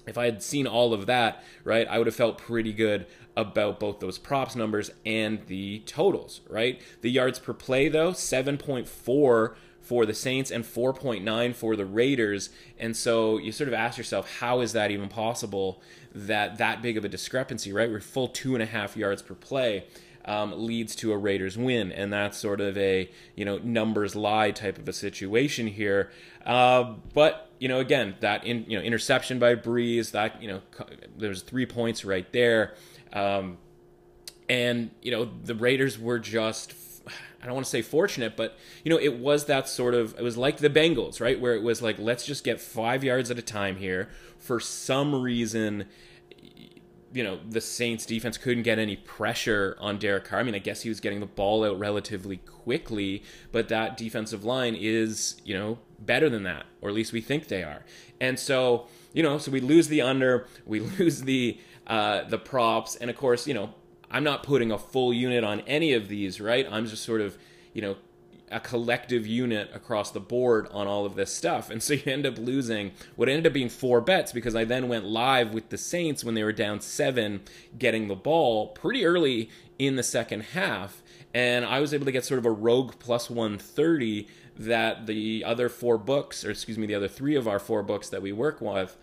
If 0.06 0.16
I 0.16 0.24
had 0.24 0.42
seen 0.42 0.66
all 0.66 0.94
of 0.94 1.06
that, 1.06 1.44
right, 1.64 1.86
I 1.86 1.98
would 1.98 2.06
have 2.06 2.16
felt 2.16 2.38
pretty 2.38 2.72
good 2.72 3.06
about 3.36 3.78
both 3.78 4.00
those 4.00 4.16
props 4.16 4.56
numbers 4.56 4.90
and 5.04 5.46
the 5.46 5.80
totals, 5.80 6.40
right? 6.48 6.80
The 7.02 7.10
yards 7.10 7.38
per 7.38 7.52
play, 7.52 7.88
though, 7.88 8.12
7.4 8.12 9.54
for 9.86 10.06
the 10.06 10.14
Saints 10.14 10.50
and 10.50 10.64
4.9 10.64 11.54
for 11.54 11.76
the 11.76 11.84
Raiders. 11.84 12.50
And 12.78 12.96
so 12.96 13.36
you 13.38 13.52
sort 13.52 13.68
of 13.68 13.74
ask 13.74 13.98
yourself, 13.98 14.38
how 14.40 14.60
is 14.60 14.72
that 14.72 14.90
even 14.90 15.08
possible 15.08 15.82
that 16.16 16.58
that 16.58 16.82
big 16.82 16.96
of 16.96 17.04
a 17.04 17.08
discrepancy, 17.08 17.72
right? 17.72 17.90
We're 17.90 18.00
full 18.00 18.28
two 18.28 18.54
and 18.54 18.62
a 18.62 18.66
half 18.66 18.96
yards 18.96 19.22
per 19.22 19.34
play. 19.34 19.84
um, 20.26 20.66
leads 20.66 20.96
to 20.96 21.12
a 21.12 21.16
Raiders 21.16 21.56
win, 21.56 21.92
and 21.92 22.12
that's 22.12 22.36
sort 22.36 22.60
of 22.60 22.76
a 22.76 23.08
you 23.34 23.44
know 23.44 23.58
numbers 23.58 24.16
lie 24.16 24.50
type 24.50 24.76
of 24.78 24.88
a 24.88 24.92
situation 24.92 25.68
here. 25.68 26.10
Uh, 26.44 26.94
but 27.14 27.50
you 27.58 27.68
know, 27.68 27.78
again, 27.78 28.16
that 28.20 28.44
in, 28.44 28.64
you 28.68 28.76
know 28.76 28.84
interception 28.84 29.38
by 29.38 29.54
Brees, 29.54 30.10
that 30.10 30.42
you 30.42 30.48
know, 30.48 30.60
there's 31.16 31.42
three 31.42 31.66
points 31.66 32.04
right 32.04 32.30
there, 32.32 32.74
um, 33.12 33.56
and 34.48 34.90
you 35.00 35.12
know 35.12 35.24
the 35.44 35.54
Raiders 35.54 35.98
were 35.98 36.18
just. 36.18 36.74
I 37.42 37.46
don't 37.46 37.54
want 37.54 37.66
to 37.66 37.70
say 37.70 37.82
fortunate, 37.82 38.36
but 38.36 38.58
you 38.82 38.90
know, 38.90 38.98
it 38.98 39.20
was 39.20 39.44
that 39.44 39.68
sort 39.68 39.94
of 39.94 40.18
it 40.18 40.22
was 40.22 40.36
like 40.36 40.56
the 40.56 40.70
Bengals, 40.70 41.20
right? 41.20 41.38
Where 41.38 41.54
it 41.54 41.62
was 41.62 41.80
like, 41.80 41.96
let's 42.00 42.26
just 42.26 42.42
get 42.42 42.60
five 42.60 43.04
yards 43.04 43.30
at 43.30 43.38
a 43.38 43.42
time 43.42 43.76
here. 43.76 44.08
For 44.38 44.58
some 44.58 45.22
reason, 45.22 45.84
you 47.12 47.22
know, 47.22 47.38
the 47.48 47.60
Saints 47.60 48.04
defense 48.04 48.36
couldn't 48.36 48.64
get 48.64 48.78
any 48.78 48.96
pressure 48.96 49.76
on 49.80 49.98
Derek 49.98 50.24
Carr. 50.24 50.40
I 50.40 50.42
mean, 50.42 50.54
I 50.54 50.58
guess 50.58 50.82
he 50.82 50.88
was 50.88 51.00
getting 51.00 51.20
the 51.20 51.26
ball 51.26 51.64
out 51.64 51.78
relatively 51.78 52.38
quickly, 52.38 53.22
but 53.52 53.68
that 53.68 53.96
defensive 53.96 54.44
line 54.44 54.76
is, 54.78 55.40
you 55.44 55.54
know, 55.54 55.78
better 55.98 56.28
than 56.28 56.42
that, 56.42 56.66
or 56.80 56.88
at 56.88 56.94
least 56.94 57.12
we 57.12 57.20
think 57.20 57.48
they 57.48 57.62
are. 57.62 57.84
And 58.20 58.38
so, 58.38 58.86
you 59.12 59.22
know, 59.22 59.38
so 59.38 59.50
we 59.50 59.60
lose 59.60 59.88
the 59.88 60.02
under, 60.02 60.46
we 60.64 60.80
lose 60.98 61.22
the 61.22 61.58
uh, 61.86 62.24
the 62.24 62.38
props, 62.38 62.96
and 62.96 63.08
of 63.08 63.16
course, 63.16 63.46
you 63.46 63.54
know, 63.54 63.72
I'm 64.10 64.24
not 64.24 64.42
putting 64.42 64.72
a 64.72 64.78
full 64.78 65.12
unit 65.12 65.44
on 65.44 65.60
any 65.60 65.92
of 65.92 66.08
these, 66.08 66.40
right? 66.40 66.66
I'm 66.70 66.86
just 66.86 67.04
sort 67.04 67.20
of, 67.20 67.38
you 67.72 67.82
know, 67.82 67.96
a 68.50 68.60
collective 68.60 69.26
unit 69.26 69.70
across 69.74 70.10
the 70.10 70.20
board 70.20 70.68
on 70.70 70.86
all 70.86 71.04
of 71.04 71.16
this 71.16 71.32
stuff. 71.34 71.70
And 71.70 71.82
so 71.82 71.94
you 71.94 72.02
end 72.06 72.26
up 72.26 72.38
losing 72.38 72.92
what 73.16 73.28
ended 73.28 73.46
up 73.46 73.52
being 73.52 73.68
four 73.68 74.00
bets 74.00 74.32
because 74.32 74.54
I 74.54 74.64
then 74.64 74.88
went 74.88 75.04
live 75.04 75.52
with 75.52 75.70
the 75.70 75.78
Saints 75.78 76.24
when 76.24 76.34
they 76.34 76.44
were 76.44 76.52
down 76.52 76.80
seven, 76.80 77.42
getting 77.78 78.08
the 78.08 78.14
ball 78.14 78.68
pretty 78.68 79.04
early 79.04 79.50
in 79.78 79.96
the 79.96 80.02
second 80.02 80.42
half. 80.42 81.02
And 81.34 81.64
I 81.64 81.80
was 81.80 81.92
able 81.92 82.06
to 82.06 82.12
get 82.12 82.24
sort 82.24 82.38
of 82.38 82.46
a 82.46 82.50
rogue 82.50 82.94
plus 82.98 83.28
130 83.28 84.28
that 84.58 85.06
the 85.06 85.44
other 85.44 85.68
four 85.68 85.98
books, 85.98 86.44
or 86.44 86.50
excuse 86.50 86.78
me, 86.78 86.86
the 86.86 86.94
other 86.94 87.08
three 87.08 87.34
of 87.34 87.46
our 87.46 87.58
four 87.58 87.82
books 87.82 88.08
that 88.08 88.22
we 88.22 88.32
work 88.32 88.60
with, 88.60 88.96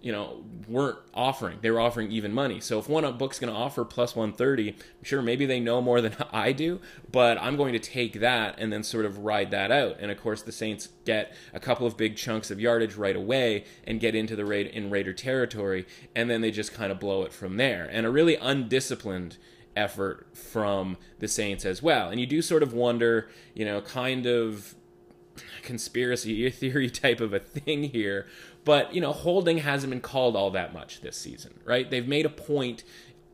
you 0.00 0.12
know, 0.12 0.44
weren't 0.68 0.98
offering. 1.12 1.58
They 1.60 1.70
were 1.70 1.80
offering 1.80 2.12
even 2.12 2.32
money. 2.32 2.60
So 2.60 2.78
if 2.78 2.88
one 2.88 3.10
book's 3.16 3.38
going 3.40 3.52
to 3.52 3.58
offer 3.58 3.84
plus 3.84 4.14
130, 4.14 4.76
sure, 5.02 5.22
maybe 5.22 5.44
they 5.44 5.58
know 5.58 5.82
more 5.82 6.00
than 6.00 6.14
I 6.32 6.52
do, 6.52 6.80
but 7.10 7.36
I'm 7.38 7.56
going 7.56 7.72
to 7.72 7.80
take 7.80 8.20
that 8.20 8.56
and 8.58 8.72
then 8.72 8.84
sort 8.84 9.04
of 9.04 9.18
ride 9.18 9.50
that 9.50 9.72
out. 9.72 9.96
And 9.98 10.10
of 10.10 10.20
course, 10.20 10.42
the 10.42 10.52
Saints 10.52 10.88
get 11.04 11.34
a 11.52 11.58
couple 11.58 11.86
of 11.86 11.96
big 11.96 12.16
chunks 12.16 12.50
of 12.50 12.60
yardage 12.60 12.94
right 12.94 13.16
away 13.16 13.64
and 13.84 13.98
get 13.98 14.14
into 14.14 14.36
the 14.36 14.44
raid 14.44 14.68
in 14.68 14.88
Raider 14.88 15.12
territory, 15.12 15.84
and 16.14 16.30
then 16.30 16.42
they 16.42 16.52
just 16.52 16.72
kind 16.72 16.92
of 16.92 17.00
blow 17.00 17.24
it 17.24 17.32
from 17.32 17.56
there. 17.56 17.88
And 17.90 18.06
a 18.06 18.10
really 18.10 18.36
undisciplined 18.36 19.36
effort 19.74 20.28
from 20.36 20.96
the 21.18 21.28
Saints 21.28 21.64
as 21.64 21.82
well. 21.82 22.08
And 22.08 22.20
you 22.20 22.26
do 22.26 22.40
sort 22.40 22.62
of 22.62 22.72
wonder, 22.72 23.28
you 23.54 23.64
know, 23.64 23.80
kind 23.80 24.26
of 24.26 24.76
conspiracy 25.62 26.48
theory 26.50 26.88
type 26.88 27.20
of 27.20 27.32
a 27.32 27.40
thing 27.40 27.84
here 27.84 28.26
but, 28.68 28.94
you 28.94 29.00
know, 29.00 29.14
holding 29.14 29.56
hasn't 29.56 29.90
been 29.90 30.02
called 30.02 30.36
all 30.36 30.50
that 30.50 30.74
much 30.74 31.00
this 31.00 31.16
season, 31.16 31.58
right? 31.64 31.90
They've 31.90 32.06
made 32.06 32.26
a 32.26 32.28
point, 32.28 32.84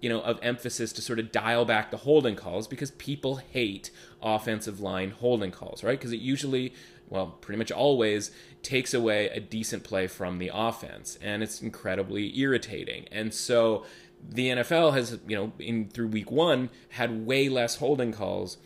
you 0.01 0.09
know, 0.09 0.21
of 0.21 0.39
emphasis 0.43 0.93
to 0.93 1.03
sort 1.03 1.19
of 1.19 1.33
dial 1.33 1.65
back 1.65 1.91
the 1.91 1.97
holding 1.97 2.37
calls 2.37 2.69
because 2.69 2.93
people 2.93 3.41
hate 3.51 3.91
offensive 4.23 4.79
line 4.79 5.11
holding 5.11 5.51
calls, 5.51 5.83
right? 5.83 5.99
Because 5.99 6.13
it 6.13 6.21
usually, 6.21 6.73
well, 7.09 7.27
pretty 7.27 7.59
much 7.59 7.73
always 7.73 8.31
takes 8.63 8.95
away 8.95 9.27
a 9.31 9.41
decent 9.41 9.83
play 9.83 10.07
from 10.07 10.39
the 10.39 10.53
offense, 10.55 11.19
and 11.21 11.43
it's 11.43 11.61
incredibly 11.61 12.39
irritating. 12.39 13.09
And 13.11 13.35
so 13.35 13.85
the 14.23 14.51
NFL 14.51 14.95
has, 14.95 15.19
you 15.27 15.35
know, 15.35 15.53
in 15.59 15.89
through 15.89 16.07
week 16.07 16.31
1 16.31 16.71
had 16.91 17.27
way 17.27 17.49
less 17.49 17.75
holding 17.79 18.13
calls 18.13 18.57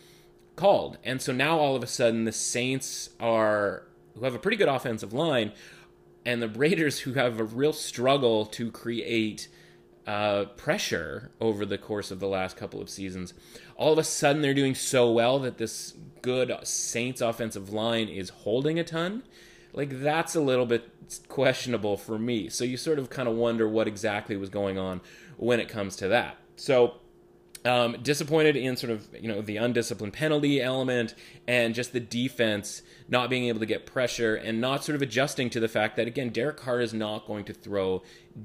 called. 0.54 0.98
And 1.02 1.22
so 1.22 1.32
now 1.32 1.58
all 1.58 1.74
of 1.74 1.82
a 1.82 1.86
sudden 1.86 2.24
the 2.24 2.32
Saints 2.32 3.08
are 3.18 3.84
who 4.18 4.24
have 4.24 4.34
a 4.34 4.38
pretty 4.38 4.58
good 4.58 4.68
offensive 4.68 5.14
line 5.14 5.52
and 6.28 6.42
the 6.42 6.48
Raiders, 6.48 7.00
who 7.00 7.14
have 7.14 7.40
a 7.40 7.44
real 7.44 7.72
struggle 7.72 8.44
to 8.44 8.70
create 8.70 9.48
uh, 10.06 10.44
pressure 10.58 11.30
over 11.40 11.64
the 11.64 11.78
course 11.78 12.10
of 12.10 12.20
the 12.20 12.28
last 12.28 12.54
couple 12.54 12.82
of 12.82 12.90
seasons, 12.90 13.32
all 13.76 13.94
of 13.94 13.98
a 13.98 14.04
sudden 14.04 14.42
they're 14.42 14.52
doing 14.52 14.74
so 14.74 15.10
well 15.10 15.38
that 15.38 15.56
this 15.56 15.94
good 16.20 16.54
Saints 16.64 17.22
offensive 17.22 17.72
line 17.72 18.08
is 18.08 18.28
holding 18.28 18.78
a 18.78 18.84
ton. 18.84 19.22
Like, 19.72 20.02
that's 20.02 20.34
a 20.34 20.42
little 20.42 20.66
bit 20.66 20.90
questionable 21.28 21.96
for 21.96 22.18
me. 22.18 22.50
So 22.50 22.62
you 22.62 22.76
sort 22.76 22.98
of 22.98 23.08
kind 23.08 23.26
of 23.26 23.34
wonder 23.34 23.66
what 23.66 23.88
exactly 23.88 24.36
was 24.36 24.50
going 24.50 24.76
on 24.76 25.00
when 25.38 25.60
it 25.60 25.70
comes 25.70 25.96
to 25.96 26.08
that. 26.08 26.36
So 26.56 26.96
um, 27.64 27.96
disappointed 28.02 28.56
in 28.56 28.76
sort 28.76 28.90
of 28.90 29.08
you 29.20 29.28
know 29.28 29.40
the 29.42 29.56
undisciplined 29.56 30.12
penalty 30.12 30.60
element 30.60 31.14
and 31.46 31.74
just 31.74 31.92
the 31.92 32.00
defense 32.00 32.82
not 33.08 33.30
being 33.30 33.44
able 33.44 33.60
to 33.60 33.66
get 33.66 33.86
pressure 33.86 34.34
and 34.36 34.60
not 34.60 34.84
sort 34.84 34.96
of 34.96 35.02
adjusting 35.02 35.50
to 35.50 35.60
the 35.60 35.68
fact 35.68 35.96
that 35.96 36.06
again 36.06 36.30
Derek 36.30 36.56
Carr 36.56 36.80
is 36.80 36.94
not 36.94 37.26
going 37.26 37.44
to 37.44 37.52
throw 37.52 38.02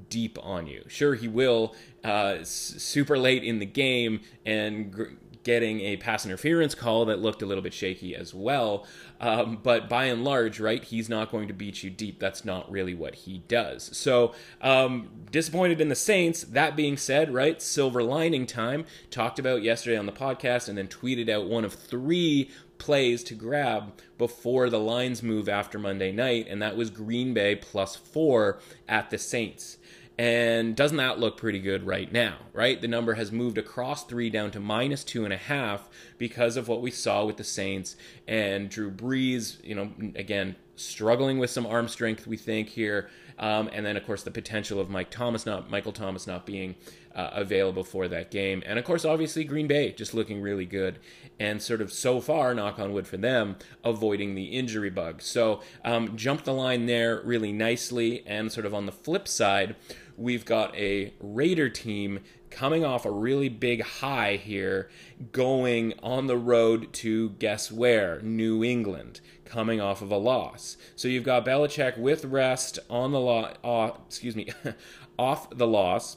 deep 0.08 0.38
on 0.42 0.66
you. 0.66 0.82
Sure, 0.88 1.14
he 1.14 1.28
will 1.28 1.74
uh, 2.02 2.38
super 2.42 3.18
late 3.18 3.44
in 3.44 3.58
the 3.58 3.66
game 3.66 4.20
and 4.44 4.92
gr- 4.92 5.12
getting 5.44 5.80
a 5.80 5.96
pass 5.96 6.26
interference 6.26 6.74
call 6.74 7.04
that 7.04 7.20
looked 7.20 7.42
a 7.42 7.46
little 7.46 7.62
bit 7.62 7.72
shaky 7.72 8.16
as 8.16 8.34
well. 8.34 8.86
Um, 9.20 9.60
but 9.62 9.88
by 9.88 10.06
and 10.06 10.24
large, 10.24 10.58
right, 10.58 10.82
he's 10.82 11.08
not 11.08 11.30
going 11.30 11.48
to 11.48 11.54
beat 11.54 11.82
you 11.82 11.90
deep. 11.90 12.18
That's 12.18 12.44
not 12.44 12.70
really 12.70 12.94
what 12.94 13.14
he 13.14 13.38
does. 13.46 13.96
So 13.96 14.34
um, 14.60 15.08
disappointed 15.30 15.80
in 15.80 15.88
the 15.88 15.94
Saints. 15.94 16.42
That 16.42 16.76
being 16.76 16.96
said, 16.96 17.32
right, 17.32 17.62
silver 17.62 18.02
lining 18.02 18.46
time. 18.46 18.84
Talked 19.10 19.38
about 19.38 19.62
yesterday 19.62 19.96
on 19.96 20.06
the 20.06 20.12
podcast 20.12 20.68
and 20.68 20.76
then 20.76 20.88
tweeted 20.88 21.28
out 21.28 21.46
one 21.46 21.64
of 21.64 21.74
three 21.74 22.50
plays 22.78 23.22
to 23.24 23.34
grab 23.34 23.92
before 24.18 24.68
the 24.68 24.80
lines 24.80 25.22
move 25.22 25.48
after 25.48 25.78
Monday 25.78 26.12
night, 26.12 26.46
and 26.48 26.60
that 26.60 26.76
was 26.76 26.90
Green 26.90 27.32
Bay 27.32 27.54
plus 27.54 27.96
four 27.96 28.58
at 28.88 29.10
the 29.10 29.18
Saints. 29.18 29.78
And 30.16 30.76
doesn't 30.76 30.96
that 30.98 31.18
look 31.18 31.36
pretty 31.36 31.58
good 31.58 31.84
right 31.86 32.10
now, 32.12 32.36
right? 32.52 32.80
The 32.80 32.86
number 32.86 33.14
has 33.14 33.32
moved 33.32 33.58
across 33.58 34.04
three 34.04 34.30
down 34.30 34.52
to 34.52 34.60
minus 34.60 35.02
two 35.02 35.24
and 35.24 35.32
a 35.32 35.38
half 35.38 35.88
because 36.18 36.56
of 36.56 36.68
what 36.68 36.82
we 36.82 36.92
saw 36.92 37.24
with 37.24 37.36
the 37.36 37.44
Saints 37.44 37.96
and 38.28 38.70
Drew 38.70 38.92
Brees, 38.92 39.62
you 39.64 39.74
know, 39.74 39.90
again, 40.14 40.54
struggling 40.76 41.38
with 41.38 41.50
some 41.50 41.66
arm 41.66 41.88
strength, 41.88 42.26
we 42.28 42.36
think 42.36 42.68
here. 42.68 43.08
Um, 43.38 43.68
and 43.72 43.84
then, 43.84 43.96
of 43.96 44.06
course, 44.06 44.22
the 44.22 44.30
potential 44.30 44.78
of 44.78 44.88
Mike 44.88 45.10
Thomas 45.10 45.44
not 45.44 45.68
Michael 45.68 45.92
Thomas 45.92 46.28
not 46.28 46.46
being 46.46 46.76
uh, 47.14 47.30
available 47.32 47.84
for 47.84 48.08
that 48.08 48.30
game, 48.30 48.62
and 48.66 48.78
of 48.78 48.84
course, 48.84 49.04
obviously 49.04 49.44
Green 49.44 49.66
Bay 49.66 49.92
just 49.92 50.14
looking 50.14 50.40
really 50.40 50.66
good, 50.66 50.98
and 51.38 51.62
sort 51.62 51.80
of 51.80 51.92
so 51.92 52.20
far, 52.20 52.54
knock 52.54 52.78
on 52.78 52.92
wood 52.92 53.06
for 53.06 53.16
them, 53.16 53.56
avoiding 53.82 54.34
the 54.34 54.46
injury 54.46 54.90
bug. 54.90 55.22
So 55.22 55.60
um, 55.84 56.16
jumped 56.16 56.44
the 56.44 56.52
line 56.52 56.86
there 56.86 57.20
really 57.24 57.52
nicely, 57.52 58.24
and 58.26 58.50
sort 58.52 58.66
of 58.66 58.74
on 58.74 58.86
the 58.86 58.92
flip 58.92 59.28
side, 59.28 59.76
we've 60.16 60.44
got 60.44 60.74
a 60.76 61.12
Raider 61.20 61.68
team 61.68 62.20
coming 62.54 62.84
off 62.84 63.04
a 63.04 63.10
really 63.10 63.48
big 63.48 63.82
high 63.82 64.36
here, 64.36 64.88
going 65.32 65.92
on 66.02 66.28
the 66.28 66.36
road 66.36 66.92
to 66.92 67.30
guess 67.30 67.70
where? 67.72 68.20
New 68.22 68.62
England, 68.62 69.20
coming 69.44 69.80
off 69.80 70.00
of 70.00 70.12
a 70.12 70.16
loss. 70.16 70.76
So 70.94 71.08
you've 71.08 71.24
got 71.24 71.44
Belichick 71.44 71.98
with 71.98 72.24
rest 72.24 72.78
on 72.88 73.10
the 73.10 73.18
lot, 73.18 73.58
uh, 73.64 73.90
excuse 74.06 74.36
me, 74.36 74.52
off 75.18 75.50
the 75.50 75.66
loss, 75.66 76.16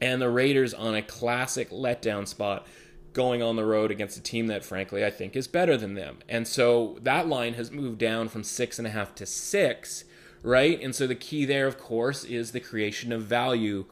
and 0.00 0.20
the 0.20 0.30
Raiders 0.30 0.74
on 0.74 0.94
a 0.94 1.02
classic 1.02 1.70
letdown 1.70 2.26
spot 2.26 2.66
going 3.12 3.42
on 3.42 3.56
the 3.56 3.64
road 3.64 3.90
against 3.90 4.16
a 4.16 4.22
team 4.22 4.46
that, 4.46 4.64
frankly, 4.64 5.04
I 5.04 5.10
think 5.10 5.34
is 5.34 5.48
better 5.48 5.76
than 5.76 5.94
them. 5.94 6.18
And 6.28 6.46
so 6.46 6.98
that 7.02 7.26
line 7.26 7.54
has 7.54 7.70
moved 7.70 7.98
down 7.98 8.28
from 8.28 8.44
six 8.44 8.78
and 8.78 8.86
a 8.86 8.90
half 8.90 9.14
to 9.16 9.26
six 9.26 10.04
right? 10.42 10.80
And 10.80 10.94
so 10.94 11.06
the 11.06 11.14
key 11.14 11.44
there, 11.44 11.66
of 11.66 11.78
course, 11.78 12.24
is 12.24 12.52
the 12.52 12.60
creation 12.60 13.12
of 13.12 13.22
value 13.22 13.86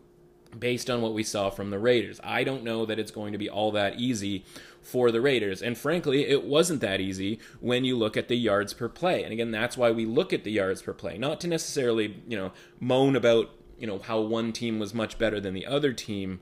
based 0.58 0.88
on 0.88 1.02
what 1.02 1.12
we 1.12 1.22
saw 1.22 1.50
from 1.50 1.70
the 1.70 1.78
Raiders. 1.78 2.20
I 2.24 2.44
don't 2.44 2.64
know 2.64 2.86
that 2.86 2.98
it's 2.98 3.10
going 3.10 3.32
to 3.32 3.38
be 3.38 3.50
all 3.50 3.72
that 3.72 3.98
easy 3.98 4.44
for 4.80 5.10
the 5.10 5.20
Raiders. 5.20 5.60
And 5.60 5.76
frankly, 5.76 6.26
it 6.26 6.44
wasn't 6.44 6.80
that 6.80 7.00
easy 7.00 7.40
when 7.60 7.84
you 7.84 7.96
look 7.98 8.16
at 8.16 8.28
the 8.28 8.36
yards 8.36 8.72
per 8.72 8.88
play. 8.88 9.22
And 9.22 9.32
again, 9.32 9.50
that's 9.50 9.76
why 9.76 9.90
we 9.90 10.06
look 10.06 10.32
at 10.32 10.44
the 10.44 10.52
yards 10.52 10.82
per 10.82 10.92
play, 10.92 11.18
not 11.18 11.40
to 11.40 11.48
necessarily, 11.48 12.22
you 12.26 12.36
know, 12.36 12.52
moan 12.80 13.16
about, 13.16 13.50
you 13.78 13.86
know, 13.86 13.98
how 13.98 14.20
one 14.20 14.52
team 14.52 14.78
was 14.78 14.94
much 14.94 15.18
better 15.18 15.40
than 15.40 15.54
the 15.54 15.66
other 15.66 15.92
team 15.92 16.40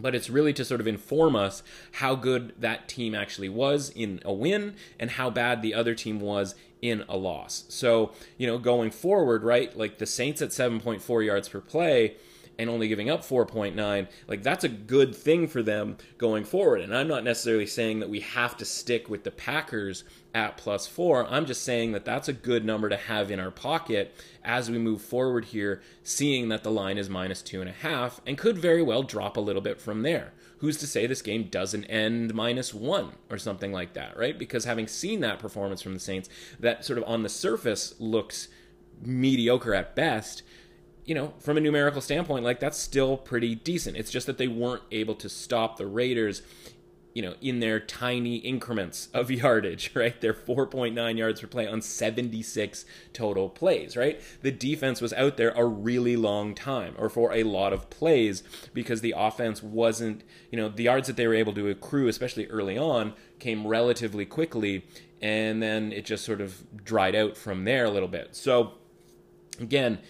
but 0.00 0.14
it's 0.14 0.30
really 0.30 0.52
to 0.52 0.64
sort 0.64 0.80
of 0.80 0.86
inform 0.86 1.34
us 1.34 1.62
how 1.92 2.14
good 2.14 2.54
that 2.58 2.88
team 2.88 3.14
actually 3.14 3.48
was 3.48 3.90
in 3.90 4.20
a 4.24 4.32
win 4.32 4.74
and 4.98 5.12
how 5.12 5.28
bad 5.28 5.60
the 5.60 5.74
other 5.74 5.94
team 5.94 6.20
was 6.20 6.54
in 6.80 7.04
a 7.08 7.16
loss. 7.16 7.64
So, 7.68 8.12
you 8.36 8.46
know, 8.46 8.58
going 8.58 8.90
forward, 8.90 9.42
right, 9.42 9.76
like 9.76 9.98
the 9.98 10.06
Saints 10.06 10.40
at 10.40 10.50
7.4 10.50 11.26
yards 11.26 11.48
per 11.48 11.60
play 11.60 12.16
and 12.58 12.68
only 12.68 12.88
giving 12.88 13.08
up 13.08 13.20
4.9, 13.20 14.08
like 14.26 14.42
that's 14.42 14.64
a 14.64 14.68
good 14.68 15.14
thing 15.14 15.46
for 15.46 15.62
them 15.62 15.96
going 16.18 16.44
forward. 16.44 16.80
And 16.80 16.94
I'm 16.94 17.08
not 17.08 17.24
necessarily 17.24 17.66
saying 17.66 18.00
that 18.00 18.10
we 18.10 18.20
have 18.20 18.56
to 18.56 18.64
stick 18.64 19.08
with 19.08 19.24
the 19.24 19.30
Packers 19.30 20.04
at 20.34 20.56
plus 20.56 20.86
four. 20.86 21.26
I'm 21.26 21.46
just 21.46 21.62
saying 21.62 21.92
that 21.92 22.04
that's 22.04 22.28
a 22.28 22.32
good 22.32 22.64
number 22.64 22.88
to 22.88 22.96
have 22.96 23.30
in 23.30 23.40
our 23.40 23.50
pocket 23.50 24.14
as 24.44 24.70
we 24.70 24.78
move 24.78 25.00
forward 25.00 25.46
here, 25.46 25.80
seeing 26.02 26.48
that 26.48 26.64
the 26.64 26.70
line 26.70 26.98
is 26.98 27.08
minus 27.08 27.42
two 27.42 27.60
and 27.60 27.70
a 27.70 27.72
half 27.72 28.20
and 28.26 28.36
could 28.36 28.58
very 28.58 28.82
well 28.82 29.02
drop 29.02 29.36
a 29.36 29.40
little 29.40 29.62
bit 29.62 29.80
from 29.80 30.02
there. 30.02 30.32
Who's 30.58 30.76
to 30.78 30.86
say 30.88 31.06
this 31.06 31.22
game 31.22 31.44
doesn't 31.44 31.84
end 31.84 32.34
minus 32.34 32.74
one 32.74 33.12
or 33.30 33.38
something 33.38 33.72
like 33.72 33.94
that, 33.94 34.16
right? 34.16 34.36
Because 34.36 34.64
having 34.64 34.88
seen 34.88 35.20
that 35.20 35.38
performance 35.38 35.80
from 35.80 35.94
the 35.94 36.00
Saints, 36.00 36.28
that 36.58 36.84
sort 36.84 36.98
of 36.98 37.04
on 37.06 37.22
the 37.22 37.28
surface 37.28 37.94
looks 38.00 38.48
mediocre 39.00 39.74
at 39.74 39.94
best 39.94 40.42
you 41.08 41.14
know, 41.14 41.32
from 41.38 41.56
a 41.56 41.60
numerical 41.60 42.02
standpoint, 42.02 42.44
like 42.44 42.60
that's 42.60 42.76
still 42.76 43.16
pretty 43.16 43.54
decent. 43.54 43.96
It's 43.96 44.10
just 44.10 44.26
that 44.26 44.36
they 44.36 44.46
weren't 44.46 44.82
able 44.92 45.14
to 45.14 45.28
stop 45.30 45.78
the 45.78 45.86
Raiders, 45.86 46.42
you 47.14 47.22
know, 47.22 47.34
in 47.40 47.60
their 47.60 47.80
tiny 47.80 48.36
increments 48.36 49.08
of 49.14 49.30
yardage, 49.30 49.90
right? 49.94 50.20
They're 50.20 50.34
4.9 50.34 51.16
yards 51.16 51.40
per 51.40 51.46
play 51.46 51.66
on 51.66 51.80
76 51.80 52.84
total 53.14 53.48
plays, 53.48 53.96
right? 53.96 54.20
The 54.42 54.50
defense 54.50 55.00
was 55.00 55.14
out 55.14 55.38
there 55.38 55.52
a 55.52 55.64
really 55.64 56.14
long 56.14 56.54
time 56.54 56.94
or 56.98 57.08
for 57.08 57.32
a 57.32 57.42
lot 57.42 57.72
of 57.72 57.88
plays 57.88 58.42
because 58.74 59.00
the 59.00 59.14
offense 59.16 59.62
wasn't, 59.62 60.24
you 60.50 60.58
know, 60.58 60.68
the 60.68 60.82
yards 60.82 61.06
that 61.06 61.16
they 61.16 61.26
were 61.26 61.32
able 61.32 61.54
to 61.54 61.68
accrue, 61.68 62.08
especially 62.08 62.48
early 62.48 62.76
on, 62.76 63.14
came 63.38 63.66
relatively 63.66 64.26
quickly. 64.26 64.84
And 65.22 65.62
then 65.62 65.90
it 65.90 66.04
just 66.04 66.26
sort 66.26 66.42
of 66.42 66.84
dried 66.84 67.14
out 67.14 67.38
from 67.38 67.64
there 67.64 67.86
a 67.86 67.90
little 67.90 68.10
bit. 68.10 68.36
So, 68.36 68.74
again, 69.58 70.00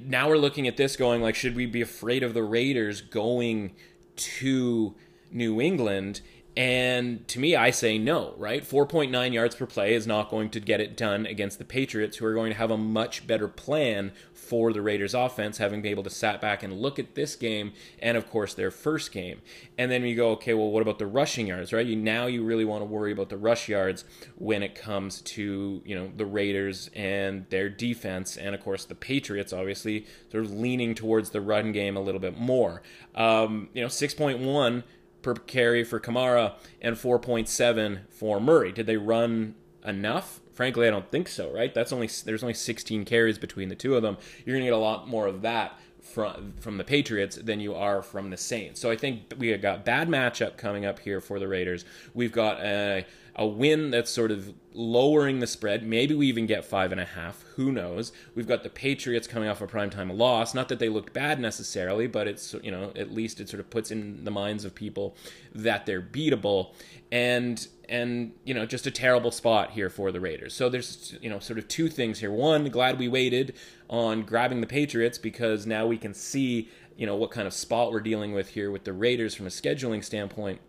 now 0.00 0.28
we're 0.28 0.38
looking 0.38 0.66
at 0.66 0.76
this 0.76 0.96
going 0.96 1.22
like, 1.22 1.34
should 1.34 1.54
we 1.54 1.66
be 1.66 1.82
afraid 1.82 2.22
of 2.22 2.34
the 2.34 2.42
Raiders 2.42 3.00
going 3.00 3.74
to 4.16 4.94
New 5.30 5.60
England? 5.60 6.20
And 6.54 7.26
to 7.28 7.38
me, 7.40 7.56
I 7.56 7.70
say 7.70 7.96
no, 7.96 8.34
right? 8.36 8.62
4.9 8.62 9.32
yards 9.32 9.54
per 9.54 9.64
play 9.64 9.94
is 9.94 10.06
not 10.06 10.30
going 10.30 10.50
to 10.50 10.60
get 10.60 10.82
it 10.82 10.98
done 10.98 11.24
against 11.24 11.58
the 11.58 11.64
Patriots, 11.64 12.18
who 12.18 12.26
are 12.26 12.34
going 12.34 12.52
to 12.52 12.58
have 12.58 12.70
a 12.70 12.76
much 12.76 13.26
better 13.26 13.48
plan 13.48 14.12
for 14.34 14.70
the 14.74 14.82
Raiders 14.82 15.14
offense, 15.14 15.56
having 15.56 15.80
been 15.80 15.92
able 15.92 16.02
to 16.02 16.10
sat 16.10 16.42
back 16.42 16.62
and 16.62 16.74
look 16.74 16.98
at 16.98 17.14
this 17.14 17.36
game 17.36 17.72
and, 18.00 18.18
of 18.18 18.28
course, 18.28 18.52
their 18.52 18.70
first 18.70 19.12
game. 19.12 19.40
And 19.78 19.90
then 19.90 20.04
you 20.04 20.14
go, 20.14 20.32
okay, 20.32 20.52
well, 20.52 20.70
what 20.70 20.82
about 20.82 20.98
the 20.98 21.06
rushing 21.06 21.46
yards, 21.46 21.72
right? 21.72 21.86
You 21.86 21.96
Now 21.96 22.26
you 22.26 22.44
really 22.44 22.66
want 22.66 22.82
to 22.82 22.86
worry 22.86 23.12
about 23.12 23.30
the 23.30 23.38
rush 23.38 23.70
yards 23.70 24.04
when 24.36 24.62
it 24.62 24.74
comes 24.74 25.22
to, 25.22 25.80
you 25.86 25.94
know, 25.94 26.12
the 26.14 26.26
Raiders 26.26 26.90
and 26.94 27.46
their 27.48 27.70
defense. 27.70 28.36
And, 28.36 28.54
of 28.54 28.62
course, 28.62 28.84
the 28.84 28.94
Patriots, 28.94 29.54
obviously, 29.54 30.06
of 30.34 30.52
leaning 30.52 30.94
towards 30.94 31.30
the 31.30 31.40
run 31.40 31.72
game 31.72 31.96
a 31.96 32.00
little 32.00 32.20
bit 32.20 32.36
more. 32.36 32.82
Um, 33.14 33.70
you 33.72 33.80
know, 33.80 33.88
6.1 33.88 34.82
per 35.22 35.34
carry 35.34 35.84
for 35.84 36.00
Kamara 36.00 36.54
and 36.80 36.96
4.7 36.96 38.00
for 38.10 38.40
Murray. 38.40 38.72
Did 38.72 38.86
they 38.86 38.96
run 38.96 39.54
enough? 39.84 40.40
Frankly, 40.52 40.86
I 40.86 40.90
don't 40.90 41.10
think 41.10 41.28
so, 41.28 41.50
right? 41.52 41.72
That's 41.72 41.92
only 41.92 42.08
there's 42.24 42.42
only 42.42 42.54
16 42.54 43.04
carries 43.04 43.38
between 43.38 43.68
the 43.68 43.74
two 43.74 43.96
of 43.96 44.02
them. 44.02 44.18
You're 44.44 44.54
going 44.54 44.64
to 44.64 44.70
get 44.70 44.74
a 44.74 44.78
lot 44.78 45.08
more 45.08 45.26
of 45.26 45.42
that 45.42 45.78
from 46.02 46.54
from 46.60 46.76
the 46.76 46.84
Patriots 46.84 47.36
than 47.36 47.60
you 47.60 47.74
are 47.74 48.02
from 48.02 48.30
the 48.30 48.36
Saints. 48.36 48.80
So 48.80 48.90
I 48.90 48.96
think 48.96 49.34
we 49.38 49.56
got 49.56 49.84
bad 49.84 50.08
matchup 50.08 50.56
coming 50.56 50.84
up 50.84 50.98
here 50.98 51.20
for 51.20 51.38
the 51.38 51.48
Raiders. 51.48 51.84
We've 52.12 52.32
got 52.32 52.60
a 52.60 53.06
a 53.34 53.46
win 53.46 53.90
that's 53.90 54.10
sort 54.10 54.30
of 54.30 54.52
lowering 54.74 55.40
the 55.40 55.46
spread. 55.46 55.86
Maybe 55.86 56.14
we 56.14 56.26
even 56.26 56.46
get 56.46 56.64
five 56.64 56.92
and 56.92 57.00
a 57.00 57.04
half. 57.04 57.42
Who 57.56 57.72
knows? 57.72 58.12
We've 58.34 58.46
got 58.46 58.62
the 58.62 58.68
Patriots 58.68 59.26
coming 59.26 59.48
off 59.48 59.60
a 59.60 59.66
primetime 59.66 60.16
loss. 60.16 60.54
Not 60.54 60.68
that 60.68 60.78
they 60.78 60.88
looked 60.88 61.12
bad 61.12 61.40
necessarily, 61.40 62.06
but 62.06 62.28
it's 62.28 62.54
you 62.62 62.70
know 62.70 62.92
at 62.96 63.12
least 63.12 63.40
it 63.40 63.48
sort 63.48 63.60
of 63.60 63.70
puts 63.70 63.90
in 63.90 64.24
the 64.24 64.30
minds 64.30 64.64
of 64.64 64.74
people 64.74 65.16
that 65.54 65.86
they're 65.86 66.02
beatable. 66.02 66.74
And 67.10 67.66
and 67.88 68.32
you 68.44 68.54
know 68.54 68.66
just 68.66 68.86
a 68.86 68.90
terrible 68.90 69.30
spot 69.30 69.70
here 69.70 69.88
for 69.88 70.12
the 70.12 70.20
Raiders. 70.20 70.54
So 70.54 70.68
there's 70.68 71.16
you 71.22 71.30
know 71.30 71.38
sort 71.38 71.58
of 71.58 71.68
two 71.68 71.88
things 71.88 72.20
here. 72.20 72.32
One, 72.32 72.68
glad 72.68 72.98
we 72.98 73.08
waited 73.08 73.54
on 73.88 74.22
grabbing 74.22 74.60
the 74.60 74.66
Patriots 74.66 75.18
because 75.18 75.66
now 75.66 75.86
we 75.86 75.96
can 75.96 76.12
see 76.12 76.68
you 76.96 77.06
know 77.06 77.16
what 77.16 77.30
kind 77.30 77.46
of 77.46 77.54
spot 77.54 77.92
we're 77.92 78.00
dealing 78.00 78.32
with 78.32 78.50
here 78.50 78.70
with 78.70 78.84
the 78.84 78.92
Raiders 78.92 79.34
from 79.34 79.46
a 79.46 79.50
scheduling 79.50 80.04
standpoint 80.04 80.60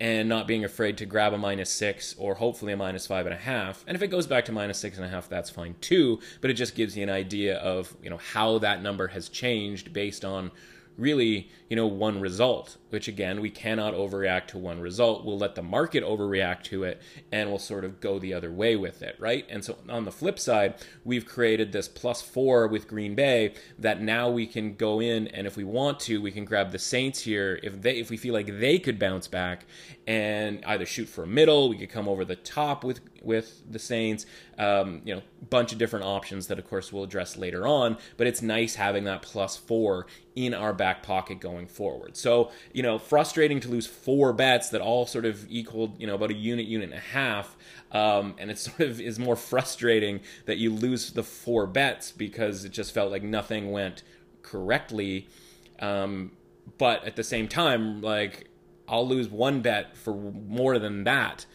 and 0.00 0.28
not 0.28 0.46
being 0.46 0.64
afraid 0.64 0.96
to 0.98 1.06
grab 1.06 1.34
a 1.34 1.38
minus 1.38 1.70
six 1.70 2.14
or 2.18 2.34
hopefully 2.34 2.72
a 2.72 2.76
minus 2.76 3.06
five 3.06 3.26
and 3.26 3.34
a 3.34 3.38
half. 3.38 3.84
And 3.86 3.94
if 3.94 4.02
it 4.02 4.08
goes 4.08 4.26
back 4.26 4.46
to 4.46 4.52
minus 4.52 4.78
six 4.78 4.96
and 4.96 5.04
a 5.04 5.08
half, 5.08 5.28
that's 5.28 5.50
fine 5.50 5.76
too. 5.80 6.20
But 6.40 6.50
it 6.50 6.54
just 6.54 6.74
gives 6.74 6.96
you 6.96 7.02
an 7.02 7.10
idea 7.10 7.58
of 7.58 7.94
you 8.02 8.10
know 8.10 8.16
how 8.16 8.58
that 8.58 8.82
number 8.82 9.08
has 9.08 9.28
changed 9.28 9.92
based 9.92 10.24
on 10.24 10.50
really, 10.96 11.50
you 11.68 11.76
know, 11.76 11.86
one 11.86 12.20
result, 12.20 12.76
which 12.90 13.08
again, 13.08 13.40
we 13.40 13.50
cannot 13.50 13.94
overreact 13.94 14.48
to 14.48 14.58
one 14.58 14.80
result. 14.80 15.24
We'll 15.24 15.38
let 15.38 15.54
the 15.54 15.62
market 15.62 16.04
overreact 16.04 16.64
to 16.64 16.84
it 16.84 17.00
and 17.32 17.48
we'll 17.48 17.58
sort 17.58 17.84
of 17.84 18.00
go 18.00 18.18
the 18.18 18.34
other 18.34 18.52
way 18.52 18.76
with 18.76 19.02
it, 19.02 19.16
right? 19.18 19.46
And 19.48 19.64
so 19.64 19.78
on 19.88 20.04
the 20.04 20.12
flip 20.12 20.38
side, 20.38 20.74
we've 21.04 21.26
created 21.26 21.72
this 21.72 21.88
plus 21.88 22.20
four 22.20 22.66
with 22.66 22.86
Green 22.86 23.14
Bay 23.14 23.54
that 23.78 24.02
now 24.02 24.28
we 24.28 24.46
can 24.46 24.74
go 24.74 25.00
in 25.00 25.28
and 25.28 25.46
if 25.46 25.56
we 25.56 25.64
want 25.64 26.00
to, 26.00 26.20
we 26.20 26.30
can 26.30 26.44
grab 26.44 26.72
the 26.72 26.78
Saints 26.78 27.20
here 27.20 27.58
if 27.62 27.80
they 27.80 27.96
if 27.96 28.10
we 28.10 28.16
feel 28.16 28.34
like 28.34 28.58
they 28.58 28.78
could 28.78 28.98
bounce 28.98 29.28
back 29.28 29.66
and 30.06 30.64
either 30.66 30.86
shoot 30.86 31.08
for 31.08 31.22
a 31.22 31.26
middle, 31.26 31.68
we 31.68 31.76
could 31.76 31.90
come 31.90 32.08
over 32.08 32.24
the 32.24 32.36
top 32.36 32.82
with 32.82 33.00
with 33.22 33.62
the 33.70 33.78
Saints. 33.78 34.26
Um, 34.58 35.02
you 35.04 35.14
know, 35.14 35.22
bunch 35.48 35.72
of 35.72 35.78
different 35.78 36.04
options 36.04 36.48
that, 36.48 36.58
of 36.58 36.68
course, 36.68 36.92
we'll 36.92 37.04
address 37.04 37.36
later 37.36 37.66
on. 37.66 37.96
But 38.16 38.26
it's 38.26 38.42
nice 38.42 38.74
having 38.74 39.04
that 39.04 39.22
plus 39.22 39.56
four 39.56 40.06
in 40.36 40.52
our 40.52 40.72
back 40.72 41.02
pocket 41.02 41.40
going 41.40 41.66
forward. 41.66 42.16
So, 42.16 42.50
know, 42.82 42.98
frustrating 42.98 43.60
to 43.60 43.68
lose 43.68 43.86
four 43.86 44.32
bets 44.32 44.70
that 44.70 44.80
all 44.80 45.06
sort 45.06 45.24
of 45.24 45.46
equaled, 45.50 46.00
you 46.00 46.06
know, 46.06 46.14
about 46.14 46.30
a 46.30 46.34
unit, 46.34 46.66
unit 46.66 46.90
and 46.90 46.98
a 46.98 47.00
half. 47.00 47.56
Um, 47.92 48.34
and 48.38 48.50
it 48.50 48.58
sort 48.66 48.80
of 48.80 49.00
is 49.00 49.18
more 49.18 49.36
frustrating 49.36 50.20
that 50.46 50.58
you 50.58 50.72
lose 50.72 51.12
the 51.12 51.22
four 51.22 51.66
bets 51.66 52.12
because 52.12 52.64
it 52.64 52.72
just 52.72 52.92
felt 52.92 53.10
like 53.10 53.22
nothing 53.22 53.70
went 53.70 54.02
correctly. 54.42 55.28
Um, 55.78 56.32
but 56.78 57.04
at 57.04 57.16
the 57.16 57.24
same 57.24 57.48
time, 57.48 58.00
like, 58.00 58.48
I'll 58.88 59.06
lose 59.06 59.28
one 59.28 59.60
bet 59.60 59.96
for 59.96 60.14
more 60.14 60.78
than 60.78 61.04
that 61.04 61.46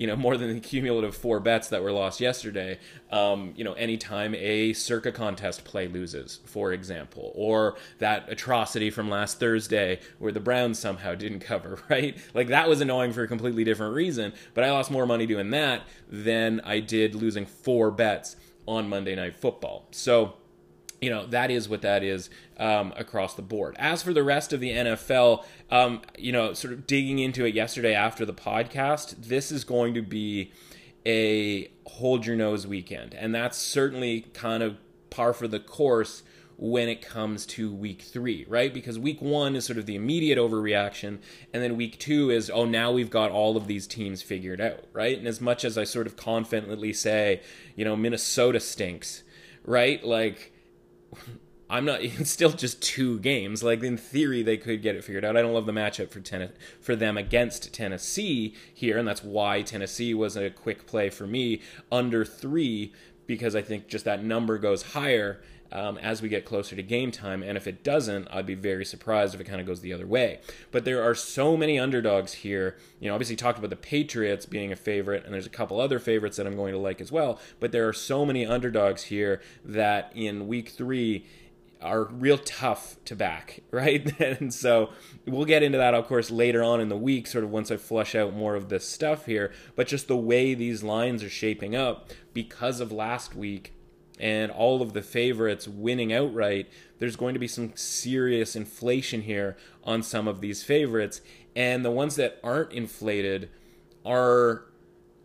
you 0.00 0.06
know, 0.06 0.16
more 0.16 0.38
than 0.38 0.54
the 0.54 0.60
cumulative 0.60 1.14
four 1.14 1.40
bets 1.40 1.68
that 1.68 1.82
were 1.82 1.92
lost 1.92 2.22
yesterday. 2.22 2.78
Um, 3.12 3.52
you 3.54 3.64
know, 3.64 3.74
anytime 3.74 4.34
a 4.34 4.72
circa 4.72 5.12
contest 5.12 5.62
play 5.64 5.88
loses, 5.88 6.40
for 6.46 6.72
example, 6.72 7.32
or 7.34 7.76
that 7.98 8.24
atrocity 8.26 8.88
from 8.88 9.10
last 9.10 9.38
Thursday 9.38 10.00
where 10.18 10.32
the 10.32 10.40
Browns 10.40 10.78
somehow 10.78 11.14
didn't 11.14 11.40
cover, 11.40 11.82
right? 11.90 12.16
Like 12.32 12.48
that 12.48 12.66
was 12.66 12.80
annoying 12.80 13.12
for 13.12 13.24
a 13.24 13.28
completely 13.28 13.62
different 13.62 13.94
reason, 13.94 14.32
but 14.54 14.64
I 14.64 14.70
lost 14.70 14.90
more 14.90 15.04
money 15.04 15.26
doing 15.26 15.50
that 15.50 15.82
than 16.08 16.62
I 16.64 16.80
did 16.80 17.14
losing 17.14 17.44
four 17.44 17.90
bets 17.90 18.36
on 18.66 18.88
Monday 18.88 19.14
Night 19.14 19.36
Football. 19.36 19.86
So, 19.90 20.32
you 21.00 21.10
know 21.10 21.26
that 21.26 21.50
is 21.50 21.68
what 21.68 21.82
that 21.82 22.02
is 22.02 22.30
um, 22.58 22.92
across 22.96 23.34
the 23.34 23.42
board. 23.42 23.76
As 23.78 24.02
for 24.02 24.12
the 24.12 24.22
rest 24.22 24.52
of 24.52 24.60
the 24.60 24.70
NFL, 24.70 25.44
um, 25.70 26.02
you 26.18 26.32
know, 26.32 26.52
sort 26.52 26.72
of 26.72 26.86
digging 26.86 27.18
into 27.18 27.44
it 27.44 27.54
yesterday 27.54 27.94
after 27.94 28.24
the 28.24 28.34
podcast, 28.34 29.16
this 29.24 29.50
is 29.50 29.64
going 29.64 29.94
to 29.94 30.02
be 30.02 30.52
a 31.06 31.70
hold 31.86 32.26
your 32.26 32.36
nose 32.36 32.66
weekend, 32.66 33.14
and 33.14 33.34
that's 33.34 33.56
certainly 33.56 34.22
kind 34.34 34.62
of 34.62 34.76
par 35.10 35.32
for 35.32 35.48
the 35.48 35.60
course 35.60 36.22
when 36.60 36.90
it 36.90 37.00
comes 37.00 37.46
to 37.46 37.72
week 37.72 38.02
three, 38.02 38.44
right? 38.46 38.74
Because 38.74 38.98
week 38.98 39.22
one 39.22 39.56
is 39.56 39.64
sort 39.64 39.78
of 39.78 39.86
the 39.86 39.96
immediate 39.96 40.38
overreaction, 40.38 41.18
and 41.54 41.62
then 41.62 41.74
week 41.74 41.98
two 41.98 42.28
is, 42.28 42.50
oh, 42.50 42.66
now 42.66 42.92
we've 42.92 43.08
got 43.08 43.30
all 43.30 43.56
of 43.56 43.66
these 43.66 43.86
teams 43.86 44.20
figured 44.20 44.60
out, 44.60 44.84
right? 44.92 45.16
And 45.16 45.26
as 45.26 45.40
much 45.40 45.64
as 45.64 45.78
I 45.78 45.84
sort 45.84 46.06
of 46.06 46.16
confidently 46.16 46.92
say, 46.92 47.40
you 47.76 47.84
know, 47.86 47.96
Minnesota 47.96 48.60
stinks, 48.60 49.22
right? 49.64 50.04
Like, 50.04 50.52
I'm 51.70 51.84
not. 51.84 52.02
It's 52.04 52.30
still 52.30 52.50
just 52.50 52.82
two 52.82 53.18
games. 53.20 53.62
Like 53.62 53.82
in 53.82 53.96
theory, 53.96 54.42
they 54.42 54.56
could 54.56 54.82
get 54.82 54.96
it 54.96 55.04
figured 55.04 55.24
out. 55.24 55.36
I 55.36 55.42
don't 55.42 55.54
love 55.54 55.66
the 55.66 55.72
matchup 55.72 56.10
for 56.10 56.20
ten, 56.20 56.50
for 56.80 56.96
them 56.96 57.16
against 57.16 57.72
Tennessee 57.72 58.54
here, 58.74 58.98
and 58.98 59.06
that's 59.06 59.22
why 59.22 59.62
Tennessee 59.62 60.12
was 60.12 60.36
a 60.36 60.50
quick 60.50 60.86
play 60.86 61.08
for 61.10 61.26
me 61.26 61.62
under 61.90 62.24
three 62.24 62.92
because 63.26 63.54
I 63.54 63.62
think 63.62 63.86
just 63.86 64.04
that 64.06 64.24
number 64.24 64.58
goes 64.58 64.82
higher 64.82 65.40
um, 65.72 65.98
as 65.98 66.22
we 66.22 66.28
get 66.28 66.44
closer 66.44 66.76
to 66.76 66.82
game 66.82 67.10
time. 67.10 67.42
And 67.42 67.56
if 67.56 67.66
it 67.66 67.82
doesn't, 67.82 68.28
I'd 68.30 68.46
be 68.46 68.54
very 68.54 68.84
surprised 68.84 69.34
if 69.34 69.40
it 69.40 69.44
kind 69.44 69.60
of 69.60 69.66
goes 69.66 69.80
the 69.80 69.92
other 69.92 70.06
way. 70.06 70.40
But 70.70 70.84
there 70.84 71.02
are 71.02 71.14
so 71.14 71.56
many 71.56 71.78
underdogs 71.78 72.32
here. 72.32 72.76
You 72.98 73.08
know, 73.08 73.14
obviously 73.14 73.36
talked 73.36 73.58
about 73.58 73.70
the 73.70 73.76
Patriots 73.76 74.46
being 74.46 74.72
a 74.72 74.76
favorite, 74.76 75.24
and 75.24 75.34
there's 75.34 75.46
a 75.46 75.50
couple 75.50 75.80
other 75.80 75.98
favorites 75.98 76.36
that 76.36 76.46
I'm 76.46 76.56
going 76.56 76.72
to 76.72 76.78
like 76.78 77.00
as 77.00 77.12
well. 77.12 77.38
But 77.58 77.72
there 77.72 77.88
are 77.88 77.92
so 77.92 78.24
many 78.24 78.46
underdogs 78.46 79.04
here 79.04 79.40
that 79.64 80.12
in 80.14 80.46
week 80.46 80.70
three 80.70 81.26
are 81.82 82.04
real 82.04 82.36
tough 82.38 82.96
to 83.06 83.16
back, 83.16 83.60
right? 83.70 84.20
and 84.20 84.52
so 84.52 84.90
we'll 85.26 85.44
get 85.44 85.62
into 85.62 85.78
that, 85.78 85.94
of 85.94 86.06
course, 86.06 86.30
later 86.30 86.62
on 86.62 86.80
in 86.80 86.88
the 86.88 86.96
week, 86.96 87.26
sort 87.26 87.44
of 87.44 87.50
once 87.50 87.70
I 87.70 87.76
flush 87.76 88.14
out 88.14 88.34
more 88.34 88.54
of 88.54 88.68
this 88.68 88.86
stuff 88.86 89.26
here. 89.26 89.52
But 89.76 89.86
just 89.86 90.08
the 90.08 90.16
way 90.16 90.54
these 90.54 90.82
lines 90.82 91.22
are 91.22 91.30
shaping 91.30 91.74
up 91.74 92.10
because 92.34 92.80
of 92.80 92.92
last 92.92 93.34
week 93.34 93.72
and 94.20 94.52
all 94.52 94.82
of 94.82 94.92
the 94.92 95.02
favorites 95.02 95.66
winning 95.66 96.12
outright, 96.12 96.68
there's 96.98 97.16
going 97.16 97.34
to 97.34 97.40
be 97.40 97.48
some 97.48 97.72
serious 97.74 98.54
inflation 98.54 99.22
here 99.22 99.56
on 99.82 100.02
some 100.02 100.28
of 100.28 100.40
these 100.40 100.62
favorites. 100.62 101.20
And 101.56 101.84
the 101.84 101.90
ones 101.90 102.16
that 102.16 102.38
aren't 102.44 102.72
inflated 102.72 103.48
are 104.04 104.66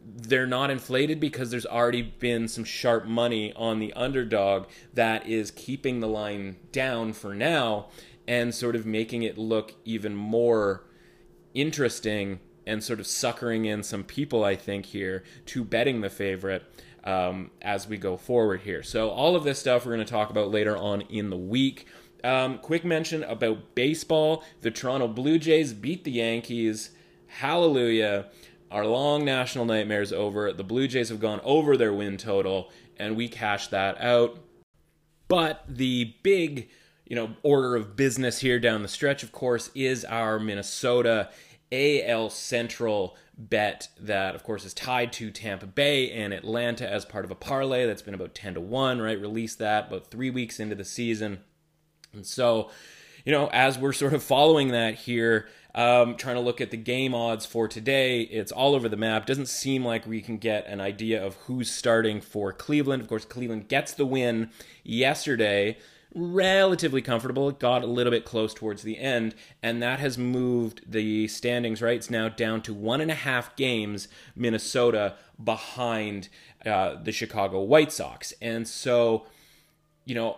they're 0.07 0.47
not 0.47 0.69
inflated 0.69 1.19
because 1.19 1.49
there's 1.49 1.65
already 1.65 2.01
been 2.01 2.47
some 2.47 2.63
sharp 2.63 3.05
money 3.05 3.51
on 3.53 3.79
the 3.79 3.91
underdog 3.93 4.67
that 4.93 5.27
is 5.27 5.49
keeping 5.51 5.99
the 5.99 6.07
line 6.07 6.55
down 6.71 7.11
for 7.11 7.33
now 7.33 7.87
and 8.27 8.53
sort 8.53 8.75
of 8.75 8.85
making 8.85 9.23
it 9.23 9.37
look 9.37 9.73
even 9.83 10.15
more 10.15 10.83
interesting 11.53 12.39
and 12.67 12.83
sort 12.83 12.99
of 12.99 13.07
suckering 13.07 13.65
in 13.65 13.83
some 13.83 14.03
people, 14.03 14.43
I 14.43 14.55
think, 14.55 14.87
here 14.87 15.23
to 15.47 15.63
betting 15.63 16.01
the 16.01 16.09
favorite 16.09 16.63
um, 17.05 17.51
as 17.61 17.87
we 17.87 17.97
go 17.97 18.17
forward 18.17 18.61
here. 18.61 18.83
So, 18.83 19.09
all 19.09 19.35
of 19.35 19.43
this 19.43 19.59
stuff 19.59 19.85
we're 19.85 19.93
going 19.93 20.05
to 20.05 20.11
talk 20.11 20.29
about 20.29 20.51
later 20.51 20.75
on 20.75 21.01
in 21.01 21.29
the 21.29 21.37
week. 21.37 21.87
Um, 22.23 22.57
quick 22.57 22.83
mention 22.83 23.23
about 23.23 23.75
baseball 23.75 24.43
the 24.61 24.71
Toronto 24.71 25.07
Blue 25.07 25.37
Jays 25.37 25.73
beat 25.73 26.03
the 26.03 26.11
Yankees. 26.11 26.89
Hallelujah. 27.27 28.27
Our 28.71 28.85
long 28.85 29.23
national 29.23 29.65
nightmare 29.65 30.01
is 30.01 30.11
over. 30.11 30.51
The 30.51 30.63
Blue 30.63 30.87
Jays 30.87 31.09
have 31.09 31.19
gone 31.19 31.39
over 31.43 31.77
their 31.77 31.93
win 31.93 32.17
total, 32.17 32.71
and 32.97 33.15
we 33.15 33.27
cashed 33.27 33.71
that 33.71 34.01
out. 34.01 34.39
But 35.27 35.63
the 35.67 36.15
big, 36.23 36.69
you 37.05 37.15
know, 37.15 37.35
order 37.43 37.75
of 37.75 37.95
business 37.95 38.39
here 38.39 38.59
down 38.59 38.81
the 38.81 38.87
stretch, 38.87 39.21
of 39.21 39.31
course, 39.31 39.69
is 39.75 40.03
our 40.03 40.39
Minnesota 40.39 41.29
AL 41.71 42.29
Central 42.29 43.15
bet 43.37 43.89
that, 43.99 44.35
of 44.35 44.43
course, 44.43 44.65
is 44.65 44.73
tied 44.73 45.11
to 45.13 45.31
Tampa 45.31 45.67
Bay 45.67 46.09
and 46.11 46.33
Atlanta 46.33 46.89
as 46.89 47.05
part 47.05 47.25
of 47.25 47.31
a 47.31 47.35
parlay 47.35 47.85
that's 47.85 48.01
been 48.01 48.13
about 48.13 48.33
10 48.33 48.55
to 48.55 48.61
1, 48.61 49.01
right? 49.01 49.19
Released 49.19 49.59
that 49.59 49.87
about 49.87 50.07
three 50.07 50.29
weeks 50.29 50.59
into 50.59 50.75
the 50.75 50.85
season. 50.85 51.39
And 52.13 52.25
so, 52.25 52.71
you 53.25 53.31
know, 53.31 53.49
as 53.51 53.77
we're 53.77 53.93
sort 53.93 54.13
of 54.13 54.23
following 54.23 54.69
that 54.69 54.95
here, 54.95 55.47
um, 55.73 56.15
trying 56.15 56.35
to 56.35 56.41
look 56.41 56.61
at 56.61 56.71
the 56.71 56.77
game 56.77 57.13
odds 57.13 57.45
for 57.45 57.67
today, 57.67 58.21
it's 58.21 58.51
all 58.51 58.75
over 58.75 58.87
the 58.87 58.95
map. 58.95 59.25
Doesn't 59.25 59.47
seem 59.47 59.83
like 59.83 60.07
we 60.07 60.21
can 60.21 60.37
get 60.37 60.65
an 60.67 60.79
idea 60.79 61.23
of 61.23 61.35
who's 61.35 61.69
starting 61.69 62.21
for 62.21 62.53
Cleveland. 62.53 63.01
Of 63.01 63.09
course, 63.09 63.25
Cleveland 63.25 63.67
gets 63.67 63.91
the 63.91 64.05
win 64.05 64.51
yesterday 64.83 65.77
relatively 66.15 67.01
comfortable. 67.01 67.49
It 67.49 67.59
got 67.59 67.83
a 67.83 67.87
little 67.87 68.11
bit 68.11 68.25
close 68.25 68.53
towards 68.53 68.83
the 68.83 68.97
end, 68.97 69.35
and 69.61 69.83
that 69.83 69.99
has 69.99 70.17
moved 70.17 70.81
the 70.87 71.27
standings 71.27 71.81
right 71.81 71.97
it's 71.97 72.09
now 72.09 72.29
down 72.29 72.61
to 72.63 72.73
one 72.73 73.01
and 73.01 73.11
a 73.11 73.15
half 73.15 73.55
games 73.55 74.07
Minnesota 74.35 75.15
behind 75.43 76.29
uh, 76.65 76.95
the 77.01 77.11
Chicago 77.11 77.61
White 77.61 77.91
Sox. 77.91 78.33
And 78.41 78.67
so 78.67 79.25
you 80.05 80.13
know, 80.13 80.37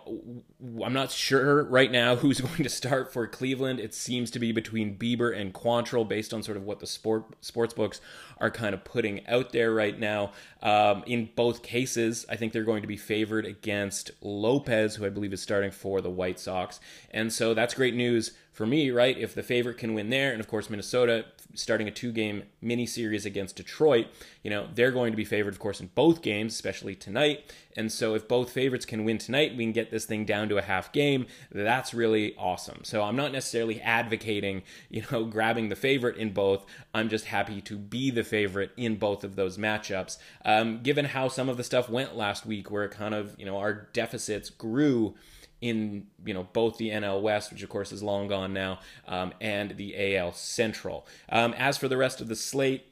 I'm 0.82 0.94
not 0.94 1.12
sure 1.12 1.62
right 1.64 1.90
now 1.92 2.16
who's 2.16 2.40
going 2.40 2.62
to 2.62 2.70
start 2.70 3.12
for 3.12 3.26
Cleveland. 3.26 3.80
It 3.80 3.94
seems 3.94 4.30
to 4.32 4.38
be 4.38 4.50
between 4.50 4.96
Bieber 4.96 5.38
and 5.38 5.52
Quantrill 5.52 6.08
based 6.08 6.32
on 6.32 6.42
sort 6.42 6.56
of 6.56 6.64
what 6.64 6.80
the 6.80 6.86
sport 6.86 7.24
sports 7.42 7.74
books 7.74 8.00
are 8.38 8.50
kind 8.50 8.74
of 8.74 8.82
putting 8.84 9.26
out 9.26 9.52
there 9.52 9.72
right 9.72 9.98
now. 9.98 10.32
Um, 10.62 11.04
in 11.06 11.28
both 11.36 11.62
cases, 11.62 12.24
I 12.28 12.36
think 12.36 12.52
they're 12.52 12.64
going 12.64 12.82
to 12.82 12.88
be 12.88 12.96
favored 12.96 13.44
against 13.44 14.10
Lopez, 14.22 14.96
who 14.96 15.04
I 15.04 15.10
believe 15.10 15.32
is 15.32 15.42
starting 15.42 15.70
for 15.70 16.00
the 16.00 16.10
White 16.10 16.40
Sox. 16.40 16.80
And 17.10 17.32
so 17.32 17.52
that's 17.52 17.74
great 17.74 17.94
news 17.94 18.32
for 18.52 18.66
me, 18.66 18.90
right? 18.90 19.16
If 19.16 19.34
the 19.34 19.42
favorite 19.42 19.78
can 19.78 19.94
win 19.94 20.10
there, 20.10 20.32
and 20.32 20.40
of 20.40 20.48
course 20.48 20.70
Minnesota 20.70 21.26
starting 21.54 21.88
a 21.88 21.90
two-game 21.90 22.44
mini 22.60 22.86
series 22.86 23.26
against 23.26 23.56
Detroit, 23.56 24.06
you 24.42 24.50
know 24.50 24.68
they're 24.74 24.90
going 24.90 25.12
to 25.12 25.16
be 25.16 25.24
favored, 25.24 25.54
of 25.54 25.60
course, 25.60 25.80
in 25.80 25.90
both 25.94 26.22
games, 26.22 26.54
especially 26.54 26.94
tonight. 26.94 27.52
And 27.76 27.92
so 27.92 28.14
if 28.14 28.26
both 28.26 28.50
favorites 28.50 28.84
can 28.84 29.04
win 29.04 29.18
tonight, 29.18 29.56
we 29.56 29.62
can 29.62 29.72
get 29.72 29.92
this 29.92 30.04
thing 30.04 30.24
down 30.24 30.48
to 30.48 30.58
a 30.58 30.62
half 30.62 30.92
game. 30.92 31.26
That's 31.52 31.94
really 31.94 32.34
awesome. 32.36 32.80
So 32.82 33.02
I'm 33.02 33.14
not 33.14 33.30
necessarily 33.30 33.80
advocating, 33.80 34.64
you 34.90 35.04
know, 35.12 35.24
grabbing 35.26 35.68
the 35.68 35.76
favorite 35.76 36.16
in 36.16 36.32
both. 36.32 36.66
I'm 36.92 37.08
just 37.08 37.26
happy 37.26 37.60
to 37.60 37.76
be 37.76 38.10
the 38.10 38.24
favorite 38.24 38.72
in 38.76 38.96
both 38.96 39.22
of 39.22 39.36
those 39.36 39.58
matchups. 39.58 40.18
Um, 40.44 40.82
given 40.82 41.04
how 41.04 41.28
some 41.28 41.48
of 41.48 41.56
the 41.56 41.62
stuff 41.62 41.88
went 41.88 42.16
last 42.16 42.44
week, 42.44 42.68
where 42.70 42.84
it 42.84 42.90
kind 42.90 43.14
of, 43.14 43.38
you 43.38 43.46
know, 43.46 43.58
our 43.58 43.88
deficits 43.92 44.50
grew 44.50 45.14
in 45.60 46.06
you 46.24 46.34
know 46.34 46.48
both 46.52 46.78
the 46.78 46.90
NL 46.90 47.20
West, 47.20 47.50
which 47.52 47.62
of 47.62 47.68
course 47.68 47.92
is 47.92 48.02
long 48.02 48.28
gone 48.28 48.52
now, 48.52 48.80
um, 49.06 49.32
and 49.40 49.76
the 49.76 50.16
AL 50.16 50.32
Central. 50.32 51.06
Um, 51.28 51.54
as 51.54 51.78
for 51.78 51.88
the 51.88 51.96
rest 51.96 52.20
of 52.20 52.28
the 52.28 52.36
slate, 52.36 52.86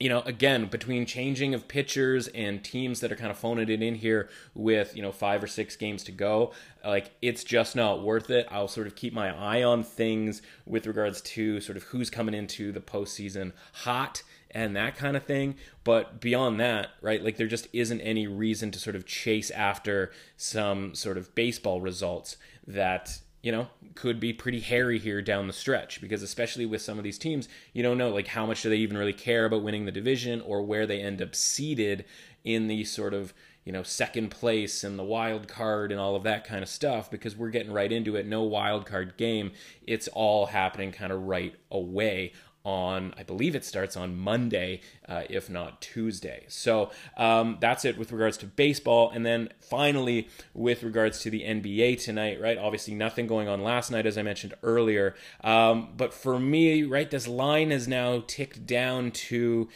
you 0.00 0.08
know, 0.08 0.22
again, 0.22 0.64
between 0.64 1.04
changing 1.04 1.52
of 1.52 1.68
pitchers 1.68 2.26
and 2.28 2.64
teams 2.64 3.00
that 3.00 3.12
are 3.12 3.16
kind 3.16 3.30
of 3.30 3.36
phoning 3.36 3.68
it 3.68 3.82
in 3.82 3.94
here 3.96 4.30
with, 4.54 4.96
you 4.96 5.02
know, 5.02 5.12
five 5.12 5.44
or 5.44 5.46
six 5.46 5.76
games 5.76 6.02
to 6.04 6.12
go, 6.12 6.52
like 6.82 7.10
it's 7.20 7.44
just 7.44 7.76
not 7.76 8.02
worth 8.02 8.30
it. 8.30 8.48
I'll 8.50 8.66
sort 8.66 8.86
of 8.86 8.96
keep 8.96 9.12
my 9.12 9.28
eye 9.30 9.62
on 9.62 9.84
things 9.84 10.40
with 10.64 10.86
regards 10.86 11.20
to 11.20 11.60
sort 11.60 11.76
of 11.76 11.82
who's 11.84 12.08
coming 12.08 12.34
into 12.34 12.72
the 12.72 12.80
postseason 12.80 13.52
hot 13.74 14.22
and 14.52 14.76
that 14.76 14.96
kind 14.96 15.16
of 15.16 15.24
thing. 15.24 15.56
But 15.84 16.20
beyond 16.20 16.60
that, 16.60 16.90
right, 17.00 17.22
like 17.22 17.36
there 17.36 17.46
just 17.46 17.68
isn't 17.72 18.00
any 18.00 18.26
reason 18.26 18.70
to 18.72 18.78
sort 18.78 18.96
of 18.96 19.06
chase 19.06 19.50
after 19.50 20.12
some 20.36 20.94
sort 20.94 21.16
of 21.18 21.34
baseball 21.34 21.80
results 21.80 22.36
that 22.66 23.20
you 23.42 23.50
know, 23.50 23.68
could 23.94 24.20
be 24.20 24.32
pretty 24.32 24.60
hairy 24.60 24.98
here 24.98 25.22
down 25.22 25.46
the 25.46 25.52
stretch 25.52 26.00
because 26.00 26.22
especially 26.22 26.66
with 26.66 26.82
some 26.82 26.98
of 26.98 27.04
these 27.04 27.18
teams, 27.18 27.48
you 27.72 27.82
don't 27.82 27.96
know 27.96 28.10
like 28.10 28.28
how 28.28 28.44
much 28.44 28.62
do 28.62 28.68
they 28.68 28.76
even 28.76 28.98
really 28.98 29.12
care 29.14 29.46
about 29.46 29.62
winning 29.62 29.86
the 29.86 29.92
division 29.92 30.40
or 30.42 30.62
where 30.62 30.86
they 30.86 31.00
end 31.00 31.22
up 31.22 31.34
seated 31.34 32.04
in 32.44 32.68
the 32.68 32.84
sort 32.84 33.14
of, 33.14 33.32
you 33.64 33.72
know, 33.72 33.82
second 33.82 34.30
place 34.30 34.84
and 34.84 34.98
the 34.98 35.04
wild 35.04 35.48
card 35.48 35.90
and 35.90 35.98
all 35.98 36.16
of 36.16 36.22
that 36.22 36.44
kind 36.44 36.62
of 36.62 36.68
stuff 36.68 37.10
because 37.10 37.34
we're 37.34 37.48
getting 37.48 37.72
right 37.72 37.92
into 37.92 38.14
it. 38.14 38.26
No 38.26 38.42
wild 38.42 38.84
card 38.84 39.16
game. 39.16 39.52
It's 39.86 40.08
all 40.08 40.46
happening 40.46 40.92
kind 40.92 41.12
of 41.12 41.22
right 41.22 41.54
away 41.70 42.32
on, 42.64 43.14
I 43.16 43.22
believe 43.22 43.54
it 43.54 43.64
starts 43.64 43.96
on 43.96 44.18
Monday, 44.18 44.80
uh, 45.08 45.22
if 45.30 45.48
not 45.48 45.80
Tuesday. 45.80 46.44
So 46.48 46.90
um, 47.16 47.58
that's 47.60 47.84
it 47.84 47.96
with 47.96 48.12
regards 48.12 48.36
to 48.38 48.46
baseball. 48.46 49.10
And 49.10 49.24
then 49.24 49.50
finally, 49.60 50.28
with 50.52 50.82
regards 50.82 51.20
to 51.20 51.30
the 51.30 51.42
NBA 51.42 52.02
tonight, 52.02 52.40
right? 52.40 52.58
Obviously, 52.58 52.94
nothing 52.94 53.26
going 53.26 53.48
on 53.48 53.62
last 53.62 53.90
night, 53.90 54.06
as 54.06 54.18
I 54.18 54.22
mentioned 54.22 54.54
earlier. 54.62 55.14
Um, 55.42 55.90
but 55.96 56.12
for 56.12 56.38
me, 56.38 56.82
right, 56.82 57.10
this 57.10 57.26
line 57.26 57.70
has 57.70 57.88
now 57.88 58.22
ticked 58.26 58.66
down 58.66 59.10
to 59.12 59.68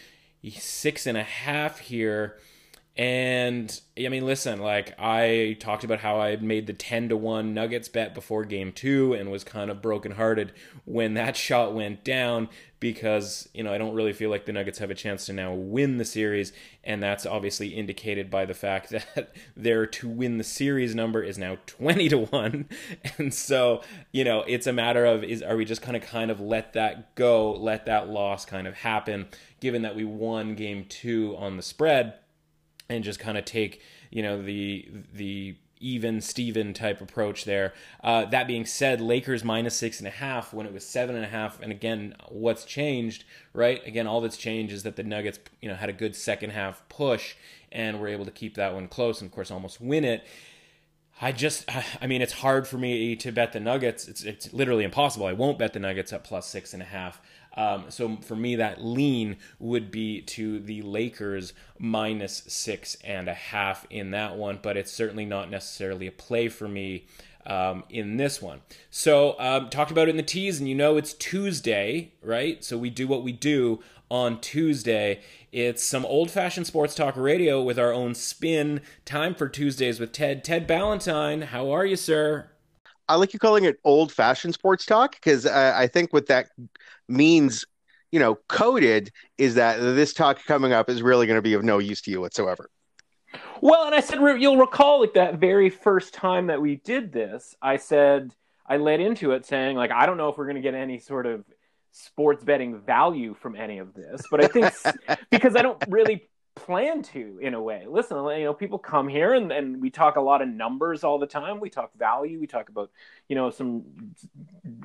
six 0.59 1.07
and 1.07 1.17
a 1.17 1.23
half 1.23 1.79
here. 1.79 2.37
And 2.97 3.81
I 3.99 4.09
mean, 4.09 4.25
listen, 4.25 4.61
like 4.61 4.95
I 5.01 5.57
talked 5.59 5.83
about 5.83 5.99
how 5.99 6.21
I 6.21 6.37
made 6.37 6.69
the 6.69 6.73
10 6.73 7.09
to 7.09 7.17
1 7.17 7.53
Nuggets 7.53 7.89
bet 7.89 8.15
before 8.15 8.45
game 8.45 8.71
two 8.71 9.15
and 9.15 9.33
was 9.33 9.43
kind 9.43 9.69
of 9.69 9.83
brokenhearted 9.83 10.53
when 10.85 11.15
that 11.15 11.37
shot 11.37 11.75
went 11.75 12.05
down 12.05 12.49
because, 12.79 13.49
you 13.53 13.65
know, 13.65 13.73
I 13.73 13.79
don't 13.79 13.95
really 13.95 14.13
feel 14.13 14.31
like 14.31 14.45
the 14.45 14.53
Nuggets 14.53 14.79
have 14.79 14.91
a 14.93 14.95
chance 14.95 15.27
to 15.27 15.33
now 15.33 15.53
win 15.53 15.99
the 15.99 16.05
series. 16.05 16.53
And 16.85 17.03
that's 17.03 17.27
obviously 17.27 17.69
indicated 17.69 18.31
by 18.31 18.45
the 18.45 18.55
fact 18.55 18.91
that 18.91 19.35
their 19.57 19.87
to 19.87 20.09
win 20.09 20.39
the 20.39 20.45
series 20.45 20.95
number 20.95 21.21
is 21.21 21.37
now 21.37 21.57
20 21.67 22.09
to 22.11 22.19
1. 22.19 22.69
And 23.19 23.35
so, 23.35 23.83
you 24.13 24.23
know, 24.23 24.45
it's 24.47 24.69
a 24.69 24.73
matter 24.73 25.05
of 25.05 25.25
is 25.25 25.43
are 25.43 25.57
we 25.57 25.65
just 25.65 25.83
kind 25.83 25.97
of 25.97 26.03
kind 26.03 26.31
of 26.31 26.41
let 26.41 26.75
that 26.75 27.17
go, 27.17 27.53
let 27.53 27.87
that 27.87 28.09
loss 28.09 28.45
kind 28.45 28.69
of 28.69 28.75
happen, 28.75 29.27
given 29.59 29.83
that 29.83 29.97
we 29.97 30.05
won 30.05 30.55
game 30.55 30.87
two 30.89 31.37
on 31.37 31.57
the 31.57 31.63
spread 31.63 32.15
and 32.89 33.05
just 33.05 33.19
kind 33.19 33.39
of 33.39 33.45
take 33.45 33.81
you 34.11 34.23
know 34.23 34.43
the 34.43 34.89
the 35.13 35.57
even 35.85 36.21
Steven 36.21 36.73
type 36.73 37.03
approach 37.03 37.45
there. 37.45 37.75
Uh, 38.03 38.25
that 38.27 38.47
being 38.47 38.65
said, 38.65 39.03
Lakers 39.03 39.45
minus 39.45 39.77
six 39.77 39.99
and 39.99 40.09
a 40.09 40.11
half 40.11 40.55
when 40.55 40.67
it 40.67 40.73
was 40.73 40.87
seven 40.87 41.15
and 41.15 41.25
a 41.25 41.29
half. 41.29 41.61
And 41.61 41.71
again, 41.71 42.15
what's 42.31 42.65
changed, 42.65 43.25
right? 43.53 43.87
Again, 43.87 44.07
all 44.07 44.23
that's 44.23 44.39
changed 44.39 44.73
is 44.73 44.83
that 44.85 44.97
the 44.97 45.03
Nuggets, 45.03 45.39
you 45.61 45.69
know, 45.69 45.75
had 45.75 45.91
a 45.91 45.93
good 45.93 46.17
second 46.17 46.51
half 46.51 46.89
push 46.89 47.35
and 47.71 48.01
were 48.01 48.09
able 48.09 48.25
to 48.25 48.31
keep 48.31 48.55
that 48.55 48.73
one 48.73 48.89
close 48.89 49.21
and, 49.21 49.29
of 49.29 49.35
course, 49.35 49.51
almost 49.51 49.79
win 49.81 50.05
it. 50.05 50.25
I 51.21 51.33
just, 51.33 51.65
I 52.01 52.07
mean, 52.07 52.23
it's 52.23 52.33
hard 52.33 52.67
for 52.67 52.79
me 52.79 53.15
to 53.17 53.31
bet 53.31 53.53
the 53.53 53.61
Nuggets. 53.61 54.09
It's, 54.09 54.23
it's 54.23 54.53
literally 54.55 54.85
impossible. 54.85 55.27
I 55.27 55.35
won't 55.35 55.59
bet 55.59 55.75
the 55.75 55.81
Nuggets 55.81 56.15
at 56.15 56.25
plus 56.25 56.47
six 56.47 56.73
and 56.73 56.83
a 56.83 56.87
half. 56.87 57.21
Um, 57.57 57.85
so 57.89 58.17
for 58.17 58.37
me, 58.37 58.57
that 58.57 58.85
lean 58.85 59.37
would 59.59 59.91
be 59.91 60.21
to 60.23 60.61
the 60.61 60.83
Lakers 60.83 61.53
minus 61.79 62.43
six 62.49 62.97
and 63.05 63.29
a 63.29 63.35
half 63.35 63.87
in 63.91 64.11
that 64.11 64.37
one, 64.37 64.59
but 64.63 64.77
it's 64.77 64.93
certainly 64.93 65.25
not 65.25 65.51
necessarily 65.51 66.07
a 66.07 66.13
play 66.13 66.49
for 66.49 66.69
me. 66.69 67.07
Um, 67.47 67.85
in 67.91 68.17
this 68.17 68.41
one. 68.41 68.63
So, 68.89 69.39
um, 69.39 69.69
talked 69.69 69.91
about 69.91 70.09
it 70.09 70.13
in 70.13 70.17
the 70.17 70.23
tease, 70.23 70.59
and 70.59 70.67
you 70.67 70.75
know 70.75 70.97
it's 70.97 71.13
Tuesday, 71.13 72.15
right? 72.23 72.65
So, 72.65 72.79
we 72.79 72.89
do 72.89 73.07
what 73.07 73.23
we 73.23 73.33
do 73.33 73.81
on 74.11 74.41
Tuesday. 74.41 75.21
It's 75.53 75.85
some 75.85 76.07
old 76.07 76.31
fashioned 76.31 76.67
sports 76.67 76.95
talk 76.95 77.17
radio 77.19 77.63
with 77.63 77.79
our 77.79 77.93
own 77.93 78.15
spin. 78.15 78.81
Time 79.05 79.35
for 79.35 79.47
Tuesdays 79.47 80.01
with 80.01 80.13
Ted. 80.13 80.43
Ted 80.43 80.67
Ballantyne, 80.67 81.43
how 81.43 81.71
are 81.71 81.85
you, 81.85 81.97
sir? 81.97 82.49
I 83.09 83.17
like 83.17 83.33
you 83.33 83.39
calling 83.39 83.65
it 83.65 83.79
old 83.85 84.11
fashioned 84.11 84.55
sports 84.55 84.87
talk 84.87 85.13
because 85.13 85.47
I, 85.47 85.83
I 85.83 85.87
think 85.87 86.13
with 86.13 86.27
that 86.27 86.51
means, 87.09 87.65
you 88.11 88.21
know, 88.21 88.37
coded 88.49 89.11
is 89.39 89.55
that 89.57 89.79
this 89.79 90.13
talk 90.13 90.45
coming 90.45 90.73
up 90.73 90.89
is 90.89 91.03
really 91.03 91.27
going 91.27 91.39
to 91.39 91.43
be 91.43 91.55
of 91.55 91.65
no 91.65 91.79
use 91.79 92.01
to 92.03 92.11
you 92.11 92.21
whatsoever. 92.21 92.69
Well, 93.61 93.87
and 93.87 93.95
I 93.95 94.01
said 94.01 94.21
you'll 94.39 94.59
recall 94.59 95.01
like 95.01 95.15
that 95.15 95.37
very 95.37 95.71
first 95.71 96.15
time 96.15 96.47
that 96.49 96.61
we 96.61 96.77
did 96.77 97.13
this, 97.13 97.55
I 97.61 97.77
said 97.77 98.33
I 98.67 98.77
led 98.77 99.01
into 99.01 99.33
it 99.33 99.45
saying 99.47 99.77
like 99.77 99.91
I 99.91 100.07
don't 100.07 100.17
know 100.17 100.29
if 100.29 100.39
we're 100.39 100.47
going 100.47 100.57
to 100.57 100.63
get 100.63 100.75
any 100.75 100.99
sort 100.99 101.27
of 101.27 101.45
sports 101.93 102.45
betting 102.45 102.81
value 102.81 103.35
from 103.35 103.57
any 103.57 103.79
of 103.79 103.95
this, 103.95 104.23
but 104.31 104.45
I 104.45 104.49
think 104.49 104.73
because 105.31 105.57
I 105.57 105.63
don't 105.63 105.83
really 105.89 106.29
plan 106.55 107.03
to 107.03 107.39
in 107.41 107.55
a 107.55 107.61
way. 107.61 107.85
Listen, 107.89 108.17
you 108.17 108.45
know, 108.45 108.55
people 108.55 108.79
come 108.79 109.09
here 109.09 109.35
and, 109.35 109.51
and 109.51 109.81
we 109.81 109.91
talk 109.91 110.17
a 110.17 110.21
lot 110.21 110.43
of 110.43 110.49
numbers 110.49 111.05
all 111.05 111.19
the 111.19 111.27
time. 111.27 111.61
We 111.61 111.71
talk 111.71 111.93
value. 111.97 112.39
We 112.39 112.47
talk 112.47 112.69
about, 112.69 112.91
you 113.29 113.37
know, 113.37 113.51
some 113.51 113.85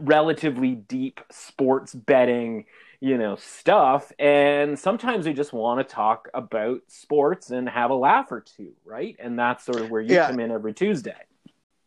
relatively 0.02 0.76
deep 0.76 1.20
sports 1.32 1.94
betting, 1.94 2.66
you 3.00 3.18
know, 3.18 3.36
stuff. 3.36 4.12
And 4.20 4.78
sometimes 4.78 5.26
we 5.26 5.34
just 5.34 5.54
want 5.54 5.88
to 5.88 5.94
talk 5.94 6.30
about 6.34 6.82
sports 6.88 7.52
and 7.52 7.70
have 7.70 7.92
a 7.92 7.96
laugh 7.96 8.32
or 8.32 8.42
two, 8.42 8.74
right? 8.84 9.16
And 9.20 9.38
that's 9.38 9.64
sort 9.64 9.82
of 9.82 9.90
where 9.90 10.02
you 10.02 10.16
yeah. 10.16 10.28
come 10.28 10.40
in 10.40 10.52
every 10.52 10.74
Tuesday. 10.74 11.16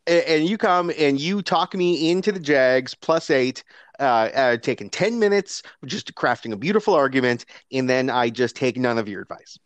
And 0.05 0.45
you 0.45 0.57
come 0.57 0.91
and 0.97 1.17
you 1.19 1.41
talk 1.41 1.73
me 1.73 2.11
into 2.11 2.33
the 2.33 2.39
Jags 2.39 2.93
plus 2.93 3.29
eight, 3.29 3.63
uh, 3.99 4.03
uh, 4.35 4.57
taking 4.57 4.89
10 4.89 5.17
minutes, 5.17 5.63
just 5.85 6.13
crafting 6.15 6.51
a 6.51 6.57
beautiful 6.57 6.93
argument. 6.93 7.45
And 7.71 7.89
then 7.89 8.09
I 8.09 8.29
just 8.29 8.57
take 8.57 8.75
none 8.75 8.97
of 8.97 9.07
your 9.07 9.21
advice. 9.21 9.57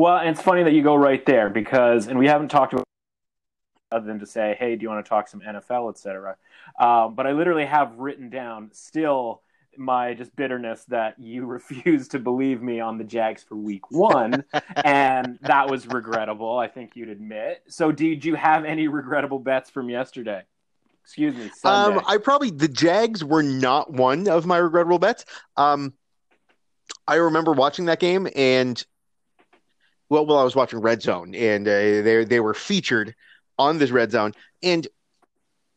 Well, 0.00 0.16
and 0.16 0.30
it's 0.30 0.40
funny 0.40 0.62
that 0.62 0.72
you 0.72 0.82
go 0.82 0.94
right 0.94 1.22
there 1.26 1.50
because, 1.50 2.06
and 2.06 2.18
we 2.18 2.26
haven't 2.26 2.48
talked 2.48 2.72
about 2.72 2.86
other 3.92 4.06
than 4.06 4.18
to 4.20 4.24
say, 4.24 4.56
hey, 4.58 4.74
do 4.74 4.82
you 4.82 4.88
want 4.88 5.04
to 5.04 5.06
talk 5.06 5.28
some 5.28 5.42
NFL, 5.42 5.90
etc. 5.90 6.36
Um, 6.78 7.14
but 7.14 7.26
I 7.26 7.32
literally 7.32 7.66
have 7.66 7.98
written 7.98 8.30
down 8.30 8.70
still 8.72 9.42
my 9.76 10.14
just 10.14 10.34
bitterness 10.34 10.86
that 10.86 11.18
you 11.18 11.44
refused 11.46 12.12
to 12.12 12.18
believe 12.18 12.62
me 12.62 12.80
on 12.80 12.96
the 12.96 13.04
Jags 13.04 13.42
for 13.42 13.56
week 13.56 13.90
one. 13.90 14.42
and 14.84 15.38
that 15.42 15.68
was 15.68 15.86
regrettable, 15.86 16.56
I 16.56 16.68
think 16.68 16.96
you'd 16.96 17.10
admit. 17.10 17.62
So, 17.68 17.92
did 17.92 18.24
you 18.24 18.36
have 18.36 18.64
any 18.64 18.88
regrettable 18.88 19.38
bets 19.38 19.68
from 19.68 19.90
yesterday? 19.90 20.44
Excuse 21.02 21.34
me. 21.34 21.50
Sunday. 21.54 21.98
Um, 21.98 22.04
I 22.08 22.16
probably, 22.16 22.48
the 22.48 22.68
Jags 22.68 23.22
were 23.22 23.42
not 23.42 23.92
one 23.92 24.28
of 24.28 24.46
my 24.46 24.56
regrettable 24.56 24.98
bets. 24.98 25.26
Um, 25.58 25.92
I 27.06 27.16
remember 27.16 27.52
watching 27.52 27.84
that 27.84 28.00
game 28.00 28.26
and 28.34 28.82
well, 30.10 30.26
well, 30.26 30.38
I 30.38 30.44
was 30.44 30.56
watching 30.56 30.80
Red 30.80 31.00
Zone, 31.00 31.34
and 31.34 31.66
uh, 31.66 31.70
they 31.70 32.24
they 32.24 32.40
were 32.40 32.52
featured 32.52 33.14
on 33.58 33.78
this 33.78 33.90
Red 33.90 34.10
Zone, 34.10 34.32
and 34.62 34.86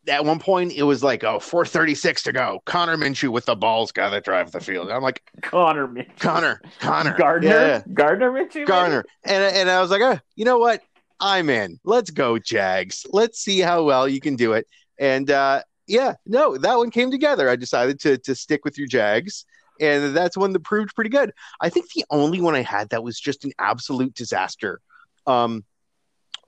at 0.08 0.26
one 0.26 0.40
point 0.40 0.74
it 0.74 0.84
was 0.84 1.04
like, 1.04 1.24
oh, 1.24 1.40
436 1.40 2.24
to 2.24 2.34
go. 2.34 2.62
Connor 2.66 2.98
Minshew 2.98 3.30
with 3.30 3.46
the 3.46 3.56
balls 3.56 3.92
got 3.92 4.10
to 4.10 4.20
drive 4.20 4.52
the 4.52 4.60
field. 4.60 4.90
I'm 4.90 5.02
like, 5.02 5.22
Connor 5.42 5.88
Minshew. 5.88 6.20
Connor, 6.20 6.62
Connor. 6.80 7.16
Gardner? 7.18 7.50
Yeah. 7.50 7.84
Gardner 7.94 8.32
Minshew? 8.32 8.66
Gardner. 8.66 9.06
And, 9.24 9.56
and 9.56 9.70
I 9.70 9.80
was 9.80 9.92
like, 9.92 10.02
oh, 10.02 10.20
you 10.36 10.44
know 10.44 10.58
what? 10.58 10.82
I'm 11.20 11.50
in. 11.50 11.80
Let's 11.86 12.10
go, 12.10 12.38
Jags. 12.38 13.06
Let's 13.12 13.40
see 13.40 13.60
how 13.60 13.84
well 13.84 14.10
you 14.10 14.20
can 14.20 14.36
do 14.36 14.54
it. 14.54 14.68
And 15.00 15.32
uh, 15.32 15.62
yeah, 15.88 16.16
no, 16.26 16.58
that 16.58 16.78
one 16.78 16.92
came 16.92 17.12
together. 17.12 17.50
I 17.50 17.56
decided 17.56 18.00
to 18.02 18.18
to 18.18 18.36
stick 18.36 18.66
with 18.66 18.78
your 18.78 18.88
Jags 18.88 19.46
and 19.80 20.16
that's 20.16 20.38
one 20.38 20.54
that 20.54 20.64
proved 20.64 20.96
pretty 20.96 21.10
good. 21.10 21.34
I 21.60 21.70
think 21.70 21.92
the 21.92 22.06
only 22.10 22.42
one 22.42 22.56
I 22.56 22.62
had 22.62 22.90
that 22.90 23.04
was 23.04 23.20
just 23.20 23.46
an 23.46 23.52
absolute 23.60 24.14
disaster 24.14 24.80
um, 25.26 25.64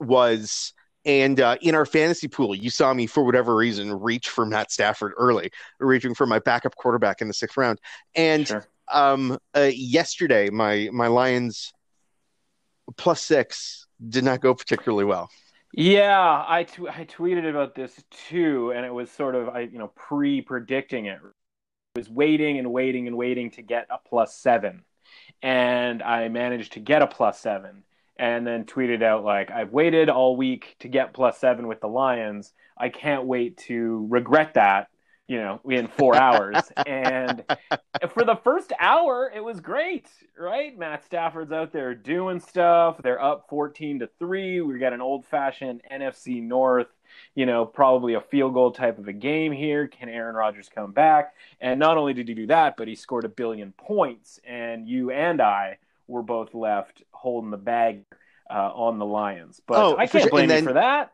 was. 0.00 0.72
And 1.04 1.40
uh, 1.40 1.56
in 1.62 1.76
our 1.76 1.86
fantasy 1.86 2.26
pool, 2.26 2.52
you 2.52 2.68
saw 2.68 2.92
me 2.92 3.06
for 3.06 3.22
whatever 3.22 3.54
reason 3.54 3.92
reach 4.00 4.28
for 4.28 4.44
Matt 4.44 4.72
Stafford 4.72 5.12
early, 5.16 5.52
reaching 5.78 6.16
for 6.16 6.26
my 6.26 6.40
backup 6.40 6.74
quarterback 6.74 7.20
in 7.20 7.28
the 7.28 7.34
sixth 7.34 7.56
round. 7.56 7.80
And 8.16 8.48
sure. 8.48 8.66
um, 8.92 9.38
uh, 9.56 9.70
yesterday, 9.72 10.50
my 10.50 10.88
my 10.92 11.06
Lions 11.06 11.72
plus 12.96 13.22
six 13.22 13.86
did 14.08 14.24
not 14.24 14.40
go 14.40 14.52
particularly 14.52 15.04
well. 15.04 15.30
Yeah, 15.72 16.44
I, 16.48 16.64
t- 16.64 16.88
I 16.88 17.04
tweeted 17.04 17.48
about 17.48 17.74
this 17.74 18.02
too, 18.28 18.72
and 18.74 18.86
it 18.86 18.92
was 18.92 19.10
sort 19.10 19.34
of 19.34 19.48
I 19.48 19.60
you 19.60 19.78
know 19.78 19.92
pre 19.94 20.40
predicting 20.40 21.06
it 21.06 21.20
was 21.96 22.08
waiting 22.08 22.58
and 22.58 22.72
waiting 22.72 23.06
and 23.06 23.16
waiting 23.16 23.50
to 23.52 23.62
get 23.62 23.86
a 23.90 23.98
plus 23.98 24.36
seven. 24.36 24.84
And 25.42 26.02
I 26.02 26.28
managed 26.28 26.74
to 26.74 26.80
get 26.80 27.02
a 27.02 27.06
plus 27.06 27.40
seven 27.40 27.82
and 28.18 28.46
then 28.46 28.64
tweeted 28.64 29.02
out 29.02 29.24
like 29.24 29.50
I've 29.50 29.72
waited 29.72 30.08
all 30.08 30.36
week 30.36 30.76
to 30.80 30.88
get 30.88 31.12
plus 31.12 31.38
seven 31.38 31.66
with 31.66 31.80
the 31.80 31.88
Lions. 31.88 32.52
I 32.78 32.88
can't 32.88 33.24
wait 33.24 33.58
to 33.68 34.06
regret 34.10 34.54
that, 34.54 34.88
you 35.28 35.38
know, 35.38 35.60
in 35.68 35.88
four 35.88 36.16
hours. 36.26 36.56
and 36.86 37.44
for 38.12 38.24
the 38.24 38.38
first 38.42 38.72
hour, 38.78 39.30
it 39.34 39.44
was 39.44 39.60
great, 39.60 40.08
right? 40.38 40.76
Matt 40.78 41.04
Stafford's 41.04 41.52
out 41.52 41.72
there 41.72 41.94
doing 41.94 42.40
stuff. 42.40 43.00
They're 43.02 43.22
up 43.22 43.46
fourteen 43.48 43.98
to 44.00 44.08
three. 44.18 44.60
We 44.60 44.78
got 44.78 44.92
an 44.92 45.02
old 45.02 45.26
fashioned 45.26 45.82
NFC 45.92 46.42
North 46.42 46.88
you 47.36 47.44
know, 47.44 47.66
probably 47.66 48.14
a 48.14 48.20
field 48.20 48.54
goal 48.54 48.72
type 48.72 48.98
of 48.98 49.06
a 49.06 49.12
game 49.12 49.52
here. 49.52 49.86
Can 49.86 50.08
Aaron 50.08 50.34
Rodgers 50.34 50.70
come 50.74 50.90
back? 50.90 51.34
And 51.60 51.78
not 51.78 51.98
only 51.98 52.14
did 52.14 52.26
he 52.26 52.34
do 52.34 52.46
that, 52.46 52.76
but 52.76 52.88
he 52.88 52.96
scored 52.96 53.26
a 53.26 53.28
billion 53.28 53.72
points. 53.72 54.40
And 54.44 54.88
you 54.88 55.10
and 55.10 55.40
I 55.40 55.76
were 56.08 56.22
both 56.22 56.54
left 56.54 57.02
holding 57.12 57.50
the 57.50 57.58
bag 57.58 58.04
uh, 58.50 58.72
on 58.74 58.98
the 58.98 59.04
Lions. 59.04 59.60
But 59.66 59.76
oh, 59.76 59.96
I 59.98 60.06
can't 60.06 60.30
blame 60.30 60.48
then, 60.48 60.62
you 60.62 60.68
for 60.68 60.74
that. 60.74 61.12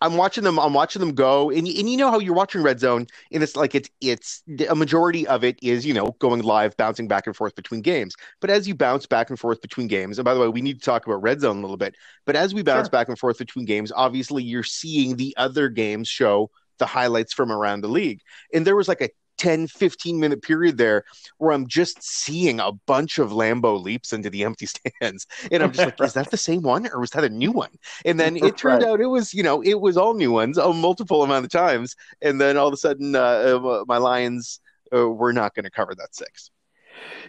I'm 0.00 0.16
watching 0.16 0.44
them. 0.44 0.58
I'm 0.58 0.74
watching 0.74 1.00
them 1.00 1.14
go, 1.14 1.50
and 1.50 1.66
and 1.66 1.90
you 1.90 1.96
know 1.96 2.10
how 2.10 2.20
you're 2.20 2.34
watching 2.34 2.62
Red 2.62 2.78
Zone, 2.78 3.06
and 3.32 3.42
it's 3.42 3.56
like 3.56 3.74
it's 3.74 3.90
it's 4.00 4.42
a 4.68 4.74
majority 4.74 5.26
of 5.26 5.42
it 5.42 5.58
is 5.62 5.84
you 5.84 5.92
know 5.92 6.14
going 6.20 6.42
live, 6.42 6.76
bouncing 6.76 7.08
back 7.08 7.26
and 7.26 7.34
forth 7.34 7.54
between 7.56 7.80
games. 7.80 8.14
But 8.40 8.50
as 8.50 8.68
you 8.68 8.74
bounce 8.74 9.06
back 9.06 9.28
and 9.28 9.38
forth 9.38 9.60
between 9.60 9.88
games, 9.88 10.18
and 10.18 10.24
by 10.24 10.34
the 10.34 10.40
way, 10.40 10.48
we 10.48 10.62
need 10.62 10.78
to 10.78 10.84
talk 10.84 11.06
about 11.06 11.22
Red 11.22 11.40
Zone 11.40 11.58
a 11.58 11.60
little 11.60 11.76
bit. 11.76 11.96
But 12.26 12.36
as 12.36 12.54
we 12.54 12.62
bounce 12.62 12.86
sure. 12.86 12.92
back 12.92 13.08
and 13.08 13.18
forth 13.18 13.38
between 13.38 13.64
games, 13.64 13.90
obviously 13.94 14.44
you're 14.44 14.62
seeing 14.62 15.16
the 15.16 15.34
other 15.36 15.68
games 15.68 16.08
show 16.08 16.50
the 16.78 16.86
highlights 16.86 17.32
from 17.32 17.50
around 17.50 17.80
the 17.80 17.88
league, 17.88 18.20
and 18.54 18.64
there 18.64 18.76
was 18.76 18.86
like 18.86 19.00
a 19.00 19.10
10, 19.38 19.68
15 19.68 20.20
minute 20.20 20.42
period 20.42 20.76
there 20.76 21.04
where 21.38 21.52
I'm 21.52 21.66
just 21.66 22.02
seeing 22.02 22.60
a 22.60 22.72
bunch 22.86 23.18
of 23.18 23.30
Lambeau 23.30 23.80
leaps 23.82 24.12
into 24.12 24.30
the 24.30 24.44
empty 24.44 24.66
stands. 25.00 25.26
And 25.50 25.62
I'm 25.62 25.72
just 25.72 25.86
like, 25.86 26.00
is 26.00 26.14
that 26.14 26.30
the 26.30 26.36
same 26.36 26.62
one 26.62 26.86
or 26.88 27.00
was 27.00 27.10
that 27.10 27.24
a 27.24 27.28
new 27.28 27.52
one? 27.52 27.70
And 28.04 28.18
then 28.18 28.36
it 28.36 28.56
turned 28.56 28.82
right. 28.82 28.90
out 28.90 29.00
it 29.00 29.06
was, 29.06 29.32
you 29.32 29.42
know, 29.42 29.62
it 29.62 29.80
was 29.80 29.96
all 29.96 30.14
new 30.14 30.32
ones, 30.32 30.58
a 30.58 30.72
multiple 30.72 31.22
amount 31.22 31.44
of 31.44 31.50
times. 31.50 31.96
And 32.20 32.40
then 32.40 32.56
all 32.56 32.68
of 32.68 32.74
a 32.74 32.76
sudden, 32.76 33.14
uh, 33.14 33.18
uh 33.18 33.84
my 33.88 33.98
Lions 33.98 34.60
uh, 34.94 35.08
were 35.08 35.32
not 35.32 35.54
going 35.54 35.64
to 35.64 35.70
cover 35.70 35.94
that 35.94 36.14
six. 36.14 36.50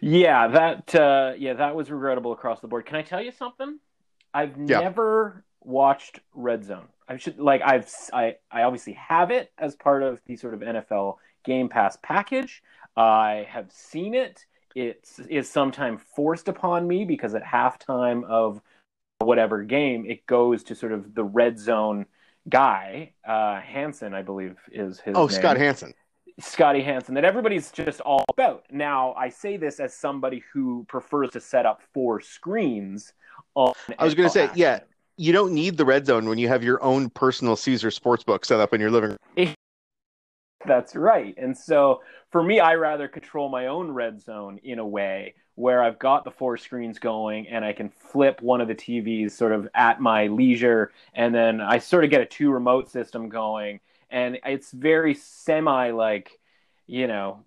Yeah, 0.02 0.48
that 0.48 0.96
uh, 0.96 1.34
yeah, 1.38 1.54
that 1.54 1.76
was 1.76 1.92
regrettable 1.92 2.32
across 2.32 2.60
the 2.60 2.68
board. 2.68 2.86
Can 2.86 2.96
I 2.96 3.02
tell 3.02 3.22
you 3.22 3.32
something? 3.32 3.80
I've 4.34 4.58
yeah. 4.58 4.80
never 4.80 5.44
watched 5.62 6.20
Red 6.34 6.64
Zone. 6.64 6.88
I 7.08 7.18
should 7.18 7.40
like 7.40 7.62
I've 7.64 7.92
I 8.14 8.36
I 8.52 8.64
obviously 8.64 8.94
have 8.94 9.32
it 9.32 9.52
as 9.58 9.76
part 9.76 10.04
of 10.04 10.22
the 10.26 10.36
sort 10.38 10.54
of 10.54 10.60
NFL 10.62 11.16
Game 11.44 11.70
Pass 11.70 11.98
package. 12.02 12.64
I 12.96 13.48
have 13.50 13.72
seen 13.72 14.16
it. 14.16 14.46
It 14.76 15.08
is 15.30 15.50
sometimes 15.50 16.02
forced 16.16 16.48
upon 16.48 16.88
me 16.88 17.06
because 17.06 17.34
at 17.34 17.44
halftime 17.44 18.24
of 18.26 18.62
whatever 19.20 19.64
game, 19.64 20.06
it 20.06 20.26
goes 20.26 20.64
to 20.66 20.76
sort 20.76 20.92
of 20.92 21.16
the 21.16 21.24
red 21.24 21.60
zone 21.60 22.06
guy, 22.48 23.14
uh, 23.28 23.60
Hanson, 23.60 24.14
I 24.14 24.22
believe 24.22 24.58
is 24.72 25.00
his. 25.00 25.16
Oh, 25.16 25.28
name. 25.28 25.30
Scott 25.30 25.58
Hanson. 25.58 25.94
Scotty 26.40 26.82
Hanson 26.82 27.16
that 27.16 27.26
everybody's 27.26 27.70
just 27.70 28.00
all 28.02 28.24
about. 28.30 28.64
Now, 28.72 29.14
I 29.14 29.28
say 29.28 29.58
this 29.58 29.80
as 29.82 29.94
somebody 29.94 30.42
who 30.54 30.86
prefers 30.88 31.32
to 31.32 31.42
set 31.42 31.66
up 31.66 31.82
four 31.94 32.22
screens 32.22 33.14
on. 33.56 33.74
I 33.98 34.06
was 34.06 34.16
going 34.16 34.30
to 34.30 34.34
say, 34.34 34.46
action. 34.46 34.58
yeah, 34.58 34.80
you 35.18 35.34
don't 35.34 35.54
need 35.54 35.76
the 35.76 35.84
red 35.84 36.06
zone 36.06 36.30
when 36.30 36.38
you 36.38 36.48
have 36.48 36.64
your 36.64 36.82
own 36.82 37.10
personal 37.10 37.58
Caesar 37.58 37.90
sportsbook 37.90 38.46
set 38.46 38.62
up 38.62 38.74
in 38.74 38.80
your 38.80 38.90
living 38.90 39.18
room. 39.36 39.54
That's 40.66 40.96
right. 40.96 41.34
And 41.38 41.58
so 41.58 42.02
for 42.32 42.44
me, 42.44 42.60
I 42.60 42.76
rather 42.76 43.08
control 43.08 43.50
my 43.50 43.68
own 43.68 43.92
red 43.92 44.22
zone 44.22 44.60
in 44.64 44.80
a 44.80 44.86
way 44.86 45.36
where 45.56 45.84
I've 45.84 46.00
got 46.00 46.24
the 46.24 46.32
four 46.32 46.58
screens 46.58 47.00
going 47.00 47.48
and 47.48 47.66
I 47.66 47.74
can 47.74 47.90
flip 47.90 48.42
one 48.42 48.62
of 48.62 48.68
the 48.68 48.76
TVs 48.76 49.32
sort 49.32 49.52
of 49.52 49.68
at 49.74 50.00
my 50.00 50.28
leisure. 50.28 50.92
And 51.14 51.34
then 51.34 51.60
I 51.60 51.80
sort 51.80 52.04
of 52.04 52.10
get 52.10 52.22
a 52.22 52.26
two 52.26 52.52
remote 52.52 52.90
system 52.90 53.30
going. 53.30 53.80
And 54.10 54.40
it's 54.46 54.72
very 54.72 55.14
semi 55.16 55.92
like, 55.92 56.40
you 56.88 57.08
know, 57.08 57.44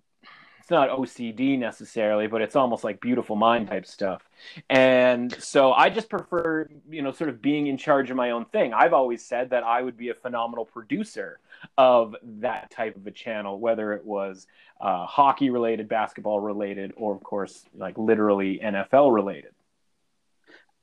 it's 0.59 0.71
not 0.71 0.89
OCD 0.89 1.59
necessarily, 1.59 2.27
but 2.27 2.41
it's 2.41 2.55
almost 2.55 2.85
like 2.85 3.01
beautiful 3.01 3.35
mind 3.35 3.67
type 3.67 3.85
stuff. 3.85 4.21
And 4.69 5.33
so 5.43 5.73
I 5.73 5.89
just 5.89 6.09
prefer, 6.09 6.69
you 6.89 7.01
know, 7.01 7.11
sort 7.11 7.29
of 7.29 7.41
being 7.41 7.67
in 7.67 7.77
charge 7.77 8.09
of 8.11 8.15
my 8.15 8.31
own 8.31 8.45
thing. 8.45 8.73
I've 8.73 8.93
always 8.93 9.25
said 9.25 9.49
that 9.49 9.63
I 9.63 9.81
would 9.81 9.97
be 9.97 10.09
a 10.09 10.13
phenomenal 10.13 10.63
producer 10.63 11.39
of 11.77 12.15
that 12.23 12.71
type 12.71 12.95
of 12.95 13.05
a 13.07 13.11
channel, 13.11 13.59
whether 13.59 13.93
it 13.93 14.05
was 14.05 14.47
uh, 14.81 15.05
hockey 15.05 15.49
related, 15.49 15.87
basketball 15.87 16.39
related, 16.39 16.93
or 16.95 17.15
of 17.15 17.23
course, 17.23 17.65
like 17.75 17.97
literally 17.97 18.59
NFL 18.63 19.13
related. 19.13 19.51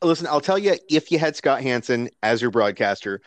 Listen, 0.02 0.26
I'll 0.26 0.40
tell 0.40 0.58
you, 0.58 0.76
if 0.88 1.12
you 1.12 1.18
had 1.18 1.36
Scott 1.36 1.62
Hanson 1.62 2.08
as 2.22 2.40
your 2.40 2.50
broadcaster, 2.50 3.20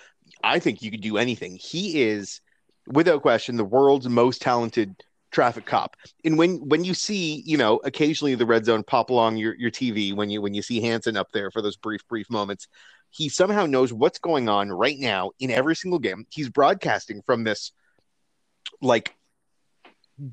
I 0.44 0.60
think 0.60 0.82
you 0.82 0.90
could 0.90 1.02
do 1.02 1.18
anything. 1.18 1.56
He 1.56 2.02
is, 2.02 2.42
without 2.88 3.22
question, 3.22 3.58
the 3.58 3.64
world's 3.64 4.10
most 4.10 4.42
talented 4.42 4.96
traffic 5.34 5.66
cop. 5.66 5.98
And 6.24 6.38
when 6.38 6.58
when 6.70 6.84
you 6.84 6.94
see, 6.94 7.44
you 7.46 7.58
know, 7.58 7.82
occasionally 7.84 8.36
the 8.36 8.46
red 8.46 8.66
zone 8.66 8.84
pop 8.84 9.10
along 9.10 9.38
your, 9.38 9.56
your 9.56 9.72
TV 9.72 10.16
when 10.16 10.30
you 10.30 10.42
when 10.42 10.54
you 10.54 10.62
see 10.62 10.80
Hanson 10.80 11.18
up 11.18 11.28
there 11.34 11.52
for 11.52 11.62
those 11.62 11.76
brief 11.76 12.08
brief 12.08 12.30
moments, 12.30 12.68
he 13.10 13.28
somehow 13.28 13.66
knows 13.66 13.92
what's 13.92 14.20
going 14.20 14.48
on 14.48 14.72
right 14.72 14.98
now 14.98 15.32
in 15.40 15.52
every 15.52 15.76
single 15.76 16.00
game. 16.00 16.26
He's 16.30 16.50
broadcasting 16.50 17.22
from 17.26 17.44
this 17.44 17.74
like 18.82 19.16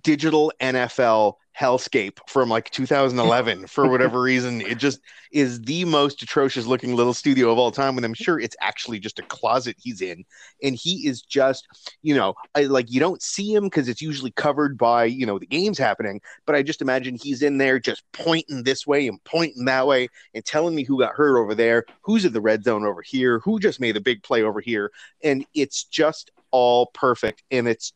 digital 0.02 0.52
NFL 0.60 1.34
hellscape 1.58 2.18
from 2.26 2.48
like 2.48 2.70
2011 2.70 3.66
for 3.66 3.88
whatever 3.88 4.22
reason. 4.22 4.60
It 4.62 4.78
just 4.78 5.00
is 5.30 5.60
the 5.60 5.84
most 5.84 6.22
atrocious 6.22 6.66
looking 6.66 6.94
little 6.96 7.12
studio 7.12 7.50
of 7.50 7.58
all 7.58 7.70
time. 7.70 7.96
And 7.96 8.04
I'm 8.04 8.14
sure 8.14 8.40
it's 8.40 8.56
actually 8.60 8.98
just 8.98 9.18
a 9.18 9.22
closet 9.22 9.76
he's 9.78 10.00
in. 10.00 10.24
And 10.62 10.74
he 10.74 11.06
is 11.06 11.22
just, 11.22 11.66
you 12.02 12.14
know, 12.14 12.34
I, 12.54 12.62
like 12.64 12.90
you 12.90 13.00
don't 13.00 13.22
see 13.22 13.52
him 13.52 13.64
because 13.64 13.88
it's 13.88 14.00
usually 14.00 14.30
covered 14.30 14.78
by, 14.78 15.04
you 15.04 15.26
know, 15.26 15.38
the 15.38 15.46
games 15.46 15.78
happening. 15.78 16.20
But 16.46 16.54
I 16.54 16.62
just 16.62 16.82
imagine 16.82 17.16
he's 17.16 17.42
in 17.42 17.58
there 17.58 17.78
just 17.78 18.02
pointing 18.12 18.62
this 18.62 18.86
way 18.86 19.06
and 19.06 19.22
pointing 19.24 19.66
that 19.66 19.86
way 19.86 20.08
and 20.34 20.44
telling 20.44 20.74
me 20.74 20.84
who 20.84 20.98
got 20.98 21.14
hurt 21.14 21.38
over 21.38 21.54
there, 21.54 21.84
who's 22.02 22.24
in 22.24 22.32
the 22.32 22.40
red 22.40 22.64
zone 22.64 22.86
over 22.86 23.02
here, 23.02 23.40
who 23.40 23.60
just 23.60 23.80
made 23.80 23.96
a 23.96 24.00
big 24.00 24.22
play 24.22 24.42
over 24.42 24.60
here. 24.60 24.90
And 25.22 25.44
it's 25.54 25.84
just 25.84 26.30
all 26.50 26.86
perfect. 26.86 27.42
And 27.50 27.68
it's 27.68 27.92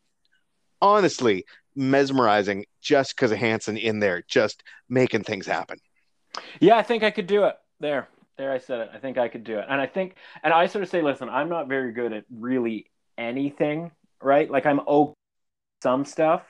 honestly 0.83 1.47
mesmerizing 1.77 2.65
just 2.81 3.17
because 3.17 3.33
of 3.33 3.39
Hanson 3.39 3.77
in 3.77 4.01
there, 4.01 4.23
just 4.29 4.63
making 4.89 5.25
things 5.25 5.47
happen. 5.47 5.79
Yeah, 6.61 6.77
I 6.77 6.83
think 6.83 7.03
I 7.03 7.11
could 7.11 7.27
do 7.27 7.45
it. 7.45 7.57
There, 7.81 8.09
there, 8.37 8.53
I 8.53 8.59
said 8.59 8.81
it. 8.81 8.91
I 8.95 8.99
think 8.99 9.19
I 9.19 9.29
could 9.29 9.45
do 9.45 9.59
it. 9.59 9.67
And 9.69 9.81
I 9.81 9.87
think, 9.87 10.17
and 10.43 10.53
I 10.53 10.67
sort 10.67 10.83
of 10.83 10.91
say, 10.91 11.03
listen, 11.03 11.29
I'm 11.29 11.49
not 11.49 11.69
very 11.69 11.93
good 11.93 12.13
at 12.13 12.25
really 12.31 12.91
anything, 13.19 13.93
right? 14.21 14.51
Like 14.51 14.67
I'm 14.67 14.81
okay 14.81 15.15
some 15.85 16.07
stuff. 16.07 16.43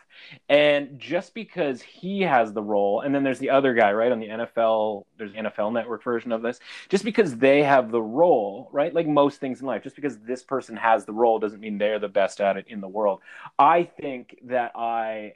And 0.49 0.97
just 0.97 1.35
because 1.35 1.83
he 1.83 2.21
has 2.21 2.53
the 2.53 2.63
role, 2.63 3.01
and 3.01 3.13
then 3.13 3.25
there's 3.25 3.41
the 3.41 3.51
other 3.51 3.75
guy, 3.75 3.93
right, 3.93 4.13
on 4.13 4.21
the 4.21 4.29
NFL, 4.29 5.07
there's 5.19 5.33
the 5.33 5.39
NFL 5.39 5.73
network 5.73 6.05
version 6.05 6.31
of 6.31 6.41
this, 6.41 6.61
just 6.89 7.05
because 7.05 7.37
they 7.37 7.65
have 7.65 7.91
the 7.91 8.01
role, 8.01 8.69
right, 8.73 8.95
like 8.95 9.09
most 9.09 9.41
things 9.41 9.61
in 9.61 9.67
life, 9.67 9.83
just 9.83 9.97
because 9.97 10.19
this 10.21 10.45
person 10.45 10.77
has 10.77 11.05
the 11.05 11.13
role 11.13 11.41
doesn't 11.41 11.61
mean 11.61 11.79
they're 11.79 11.99
the 11.99 12.09
best 12.09 12.41
at 12.41 12.57
it 12.57 12.67
in 12.69 12.81
the 12.81 12.89
world. 12.89 13.21
I 13.59 13.83
think 13.83 14.39
that 14.45 14.71
I, 14.77 15.33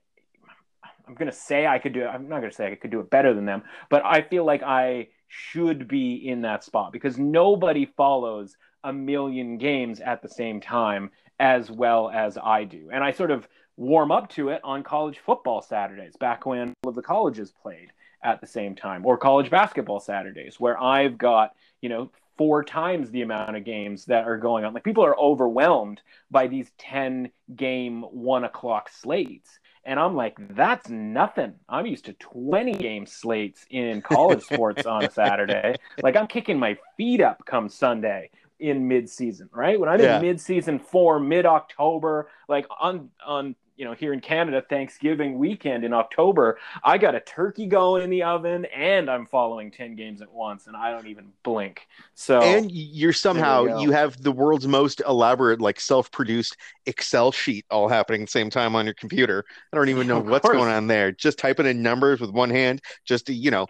I'm 1.08 1.16
to 1.16 1.32
say 1.32 1.66
I 1.66 1.80
could 1.80 1.92
do 1.92 2.02
it. 2.02 2.06
I'm 2.06 2.28
not 2.28 2.40
to 2.40 2.52
say 2.52 2.70
I 2.70 2.76
could 2.76 2.92
do 2.92 3.00
it 3.00 3.10
better 3.10 3.34
than 3.34 3.46
them, 3.46 3.64
but 3.90 4.04
I 4.04 4.22
feel 4.22 4.44
like 4.44 4.62
I 4.62 5.08
should 5.26 5.88
be 5.88 6.14
in 6.14 6.42
that 6.42 6.62
spot 6.62 6.92
because 6.92 7.18
nobody 7.18 7.84
follows 7.96 8.56
a 8.84 8.92
million 8.92 9.58
games 9.58 9.98
at 10.00 10.22
the 10.22 10.28
same 10.28 10.60
time 10.60 11.10
as 11.40 11.68
well 11.68 12.10
as 12.10 12.38
I 12.38 12.64
do. 12.64 12.90
And 12.92 13.02
I 13.02 13.12
sort 13.12 13.30
of 13.30 13.48
warm 13.78 14.10
up 14.10 14.28
to 14.28 14.48
it 14.48 14.60
on 14.64 14.82
college 14.82 15.18
football 15.24 15.62
Saturdays, 15.62 16.16
back 16.16 16.44
when 16.44 16.74
all 16.82 16.90
of 16.90 16.96
the 16.96 17.02
colleges 17.02 17.52
played 17.62 17.92
at 18.22 18.40
the 18.40 18.46
same 18.46 18.74
time, 18.74 19.06
or 19.06 19.16
college 19.16 19.50
basketball 19.50 20.00
Saturdays, 20.00 20.58
where 20.58 20.80
I've 20.82 21.16
got, 21.16 21.54
you 21.80 21.88
know, 21.88 22.10
four 22.36 22.64
times 22.64 23.10
the 23.10 23.22
amount 23.22 23.56
of 23.56 23.64
games 23.64 24.04
that 24.06 24.24
are 24.24 24.36
going 24.36 24.64
on. 24.64 24.74
Like 24.74 24.84
people 24.84 25.04
are 25.04 25.18
overwhelmed 25.18 26.02
by 26.30 26.48
these 26.48 26.70
10 26.78 27.30
game, 27.54 28.02
one 28.02 28.44
o'clock 28.44 28.88
slates. 28.88 29.58
And 29.84 29.98
I'm 29.98 30.14
like, 30.14 30.36
that's 30.54 30.88
nothing. 30.88 31.54
I'm 31.68 31.86
used 31.86 32.04
to 32.06 32.12
20 32.14 32.74
game 32.74 33.06
slates 33.06 33.64
in 33.70 34.02
college 34.02 34.42
sports 34.52 34.86
on 34.86 35.04
a 35.04 35.10
Saturday. 35.10 35.76
Like 36.02 36.16
I'm 36.16 36.26
kicking 36.26 36.58
my 36.58 36.76
feet 36.96 37.20
up 37.20 37.44
come 37.46 37.68
Sunday 37.68 38.30
in 38.60 38.88
mid 38.88 39.08
season, 39.08 39.48
right? 39.52 39.78
When 39.78 39.88
I'm 39.88 40.00
yeah. 40.00 40.16
in 40.16 40.22
mid 40.22 40.40
season 40.40 40.78
for 40.78 41.20
mid 41.20 41.46
October, 41.46 42.28
like 42.48 42.66
on 42.80 43.10
on 43.24 43.54
you 43.78 43.84
know, 43.84 43.94
here 43.94 44.12
in 44.12 44.20
Canada, 44.20 44.60
Thanksgiving 44.68 45.38
weekend 45.38 45.84
in 45.84 45.92
October, 45.92 46.58
I 46.82 46.98
got 46.98 47.14
a 47.14 47.20
turkey 47.20 47.66
going 47.66 48.02
in 48.02 48.10
the 48.10 48.24
oven 48.24 48.64
and 48.66 49.08
I'm 49.08 49.24
following 49.24 49.70
10 49.70 49.94
games 49.94 50.20
at 50.20 50.30
once 50.32 50.66
and 50.66 50.76
I 50.76 50.90
don't 50.90 51.06
even 51.06 51.32
blink. 51.44 51.86
So, 52.16 52.40
and 52.40 52.70
you're 52.72 53.12
somehow, 53.12 53.78
you 53.78 53.92
have 53.92 54.20
the 54.20 54.32
world's 54.32 54.66
most 54.66 55.00
elaborate, 55.06 55.60
like 55.60 55.78
self 55.78 56.10
produced 56.10 56.56
Excel 56.86 57.30
sheet 57.30 57.64
all 57.70 57.88
happening 57.88 58.22
at 58.22 58.26
the 58.26 58.32
same 58.32 58.50
time 58.50 58.74
on 58.74 58.84
your 58.84 58.94
computer. 58.94 59.44
I 59.72 59.76
don't 59.76 59.88
even 59.88 60.08
know 60.08 60.18
what's 60.22 60.48
going 60.48 60.68
on 60.68 60.88
there. 60.88 61.12
Just 61.12 61.38
typing 61.38 61.66
in 61.66 61.80
numbers 61.80 62.20
with 62.20 62.30
one 62.30 62.50
hand, 62.50 62.82
just 63.04 63.26
to, 63.26 63.32
you 63.32 63.52
know, 63.52 63.68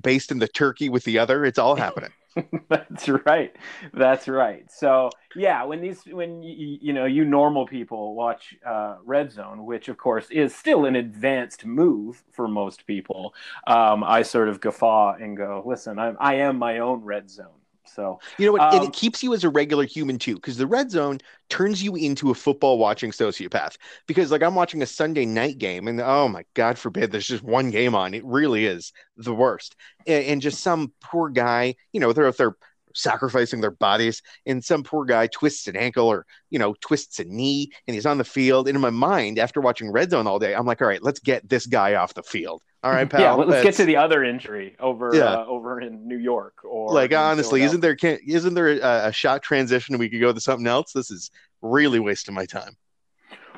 baste 0.00 0.30
in 0.30 0.38
the 0.38 0.48
turkey 0.48 0.88
with 0.88 1.04
the 1.04 1.18
other. 1.18 1.44
It's 1.44 1.58
all 1.58 1.76
happening. 1.76 2.10
That's 2.68 3.08
right. 3.08 3.54
That's 3.92 4.28
right. 4.28 4.70
So 4.70 5.10
yeah, 5.34 5.64
when 5.64 5.80
these 5.80 6.02
when 6.04 6.42
you, 6.42 6.78
you 6.80 6.92
know 6.92 7.04
you 7.04 7.24
normal 7.24 7.66
people 7.66 8.14
watch 8.14 8.54
uh, 8.64 8.96
Red 9.04 9.32
Zone, 9.32 9.64
which 9.64 9.88
of 9.88 9.96
course 9.96 10.26
is 10.30 10.54
still 10.54 10.84
an 10.84 10.96
advanced 10.96 11.64
move 11.64 12.22
for 12.30 12.46
most 12.46 12.86
people, 12.86 13.34
um, 13.66 14.04
I 14.04 14.22
sort 14.22 14.48
of 14.48 14.60
guffaw 14.60 15.14
and 15.14 15.36
go, 15.36 15.62
"Listen, 15.66 15.98
I'm, 15.98 16.16
I 16.20 16.34
am 16.34 16.58
my 16.58 16.78
own 16.78 17.02
Red 17.02 17.30
Zone." 17.30 17.59
So 17.86 18.20
you 18.38 18.46
know 18.46 18.52
what? 18.52 18.60
Um, 18.60 18.74
and 18.74 18.84
it 18.84 18.92
keeps 18.92 19.22
you 19.22 19.34
as 19.34 19.42
a 19.44 19.48
regular 19.48 19.84
human 19.84 20.18
too, 20.18 20.34
because 20.34 20.56
the 20.56 20.66
red 20.66 20.90
zone 20.90 21.18
turns 21.48 21.82
you 21.82 21.96
into 21.96 22.30
a 22.30 22.34
football 22.34 22.78
watching 22.78 23.10
sociopath. 23.10 23.76
Because 24.06 24.30
like 24.30 24.42
I'm 24.42 24.54
watching 24.54 24.82
a 24.82 24.86
Sunday 24.86 25.26
night 25.26 25.58
game, 25.58 25.88
and 25.88 26.00
oh 26.00 26.28
my 26.28 26.44
God 26.54 26.78
forbid, 26.78 27.10
there's 27.10 27.26
just 27.26 27.42
one 27.42 27.70
game 27.70 27.94
on. 27.94 28.14
It 28.14 28.24
really 28.24 28.66
is 28.66 28.92
the 29.16 29.34
worst. 29.34 29.76
And, 30.06 30.24
and 30.24 30.42
just 30.42 30.62
some 30.62 30.92
poor 31.00 31.30
guy, 31.30 31.74
you 31.92 32.00
know, 32.00 32.12
they're 32.12 32.30
they're 32.32 32.56
sacrificing 32.94 33.60
their 33.60 33.70
bodies, 33.70 34.22
and 34.46 34.64
some 34.64 34.82
poor 34.82 35.04
guy 35.04 35.26
twists 35.26 35.66
an 35.68 35.76
ankle 35.76 36.06
or 36.08 36.26
you 36.50 36.58
know 36.58 36.74
twists 36.80 37.18
a 37.18 37.24
knee, 37.24 37.70
and 37.86 37.94
he's 37.94 38.06
on 38.06 38.18
the 38.18 38.24
field. 38.24 38.68
And 38.68 38.76
in 38.76 38.80
my 38.80 38.90
mind, 38.90 39.38
after 39.38 39.60
watching 39.60 39.90
red 39.90 40.10
zone 40.10 40.26
all 40.26 40.38
day, 40.38 40.54
I'm 40.54 40.66
like, 40.66 40.80
all 40.80 40.88
right, 40.88 41.02
let's 41.02 41.20
get 41.20 41.48
this 41.48 41.66
guy 41.66 41.94
off 41.94 42.14
the 42.14 42.22
field. 42.22 42.62
All 42.82 42.90
right, 42.90 43.08
pal. 43.10 43.20
Yeah, 43.20 43.32
let's, 43.32 43.50
let's 43.50 43.62
get 43.62 43.74
to 43.74 43.84
the 43.84 43.96
other 43.96 44.24
injury 44.24 44.76
over 44.80 45.10
yeah. 45.14 45.24
uh, 45.24 45.44
over 45.46 45.80
in 45.80 46.06
New 46.06 46.18
York 46.18 46.64
or 46.64 46.92
like 46.92 47.14
honestly, 47.14 47.62
isn't 47.62 47.80
there 47.80 47.96
can 47.96 48.18
isn't 48.26 48.54
there 48.54 48.68
a, 48.68 49.08
a 49.08 49.12
shot 49.12 49.42
transition 49.42 49.98
we 49.98 50.08
could 50.08 50.20
go 50.20 50.32
to 50.32 50.40
something 50.40 50.66
else? 50.66 50.92
This 50.92 51.10
is 51.10 51.30
really 51.62 52.00
wasting 52.00 52.34
my 52.34 52.46
time. 52.46 52.76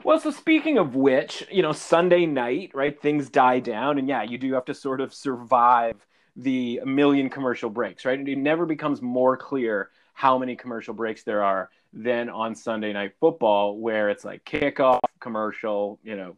Well, 0.05 0.19
so 0.19 0.33
speaking 0.33 0.79
of 0.79 0.97
which, 0.97 1.47
you 1.51 1.63
know, 1.63 1.71
Sunday 1.71 2.27
night, 2.27 2.73
right? 2.75 3.01
Things 3.01 3.31
die 3.31 3.61
down, 3.61 3.99
and 3.99 4.09
yeah, 4.09 4.25
you 4.25 4.37
do 4.37 4.53
have 4.55 4.65
to 4.65 4.75
sort 4.75 5.01
of 5.01 5.15
survive 5.15 6.05
the 6.35 6.81
million 6.85 7.31
commercial 7.31 7.71
breaks, 7.71 8.05
right? 8.05 8.19
And 8.19 8.29
it 8.29 8.39
never 8.39 8.67
becomes 8.67 9.01
more 9.01 9.37
clear 9.37 9.91
how 10.15 10.39
many 10.39 10.57
commercial 10.57 10.93
breaks 10.93 11.23
there 11.23 11.45
are 11.45 11.71
than 11.93 12.29
on 12.29 12.55
Sunday 12.55 12.93
night 12.93 13.13
football, 13.21 13.79
where 13.79 14.11
it's 14.11 14.25
like 14.25 14.45
kickoff 14.45 15.01
commercial, 15.21 16.01
you 16.03 16.17
know, 16.17 16.37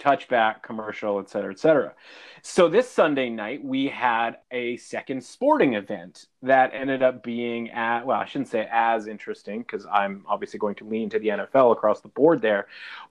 touchback 0.00 0.62
commercial, 0.62 1.20
et 1.20 1.28
cetera, 1.28 1.52
et 1.52 1.58
cetera. 1.58 1.94
So 2.42 2.68
this 2.68 2.90
Sunday 2.90 3.28
night, 3.28 3.62
we 3.62 3.86
had 3.86 4.38
a 4.50 4.78
second 4.78 5.22
sporting 5.22 5.74
event 5.74 6.26
that 6.42 6.70
ended 6.72 7.02
up 7.02 7.22
being 7.22 7.70
at, 7.70 8.06
well, 8.06 8.18
I 8.18 8.24
shouldn't 8.24 8.48
say 8.48 8.66
as 8.72 9.06
interesting 9.06 9.60
because 9.60 9.86
I'm 9.86 10.24
obviously 10.26 10.58
going 10.58 10.76
to 10.76 10.86
lean 10.86 11.10
to 11.10 11.18
the 11.18 11.28
NFL 11.28 11.72
across 11.72 12.00
the 12.00 12.08
board 12.08 12.40
there. 12.40 12.66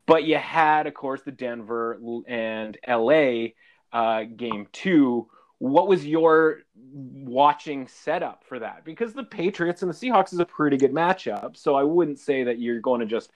But 0.07 0.23
you 0.23 0.37
had, 0.37 0.87
of 0.87 0.95
course, 0.95 1.21
the 1.21 1.31
Denver 1.31 1.99
and 2.27 2.77
LA 2.87 3.49
uh, 3.93 4.23
game 4.23 4.67
two. 4.71 5.27
What 5.59 5.87
was 5.87 6.05
your 6.05 6.61
watching 6.91 7.87
setup 7.87 8.43
for 8.45 8.59
that? 8.59 8.83
Because 8.83 9.13
the 9.13 9.25
Patriots 9.25 9.83
and 9.83 9.91
the 9.91 9.95
Seahawks 9.95 10.33
is 10.33 10.39
a 10.39 10.45
pretty 10.45 10.77
good 10.77 10.93
matchup. 10.93 11.55
So 11.57 11.75
I 11.75 11.83
wouldn't 11.83 12.17
say 12.17 12.45
that 12.45 12.59
you're 12.59 12.79
going 12.79 13.01
to 13.01 13.05
just 13.05 13.31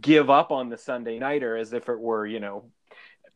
give 0.00 0.28
up 0.28 0.50
on 0.50 0.68
the 0.68 0.76
Sunday 0.76 1.18
nighter 1.18 1.56
as 1.56 1.72
if 1.72 1.88
it 1.88 1.98
were, 1.98 2.26
you 2.26 2.40
know, 2.40 2.64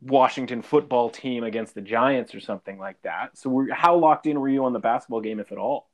Washington 0.03 0.63
football 0.63 1.11
team 1.11 1.45
against 1.45 1.75
the 1.75 1.81
Giants 1.81 2.35
or 2.35 2.41
something 2.41 2.79
like 2.79 3.01
that. 3.03 3.37
So, 3.39 3.67
how 3.73 3.97
locked 3.97 4.27
in 4.27 4.41
were 4.41 4.49
you 4.49 4.65
on 4.65 4.73
the 4.73 4.81
basketball 4.81 5.21
game, 5.21 5.41
if 5.41 5.53
at 5.53 5.59
all? 5.59 5.89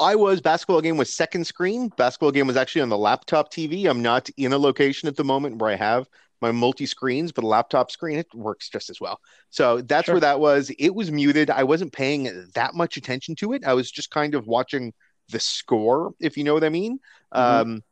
I 0.00 0.16
was. 0.16 0.40
Basketball 0.40 0.80
game 0.80 0.96
was 0.96 1.12
second 1.12 1.46
screen. 1.46 1.88
Basketball 1.96 2.32
game 2.32 2.46
was 2.46 2.56
actually 2.56 2.82
on 2.82 2.88
the 2.88 2.98
laptop 2.98 3.52
TV. 3.52 3.88
I'm 3.88 4.02
not 4.02 4.28
in 4.36 4.52
a 4.52 4.58
location 4.58 5.08
at 5.08 5.16
the 5.16 5.24
moment 5.24 5.58
where 5.58 5.70
I 5.70 5.76
have 5.76 6.08
my 6.40 6.50
multi 6.50 6.86
screens, 6.86 7.30
but 7.30 7.44
a 7.44 7.46
laptop 7.46 7.90
screen 7.90 8.18
it 8.18 8.26
works 8.34 8.68
just 8.68 8.90
as 8.90 9.00
well. 9.00 9.20
So 9.50 9.80
that's 9.80 10.06
sure. 10.06 10.14
where 10.14 10.20
that 10.20 10.40
was. 10.40 10.70
It 10.78 10.94
was 10.94 11.12
muted. 11.12 11.50
I 11.50 11.62
wasn't 11.62 11.92
paying 11.92 12.48
that 12.54 12.74
much 12.74 12.96
attention 12.96 13.36
to 13.36 13.52
it. 13.52 13.64
I 13.64 13.74
was 13.74 13.90
just 13.90 14.10
kind 14.10 14.34
of 14.34 14.46
watching 14.46 14.92
the 15.30 15.40
score, 15.40 16.14
if 16.20 16.36
you 16.36 16.44
know 16.44 16.54
what 16.54 16.64
I 16.64 16.68
mean. 16.68 16.98
Mm-hmm. 17.32 17.70
Um, 17.70 17.84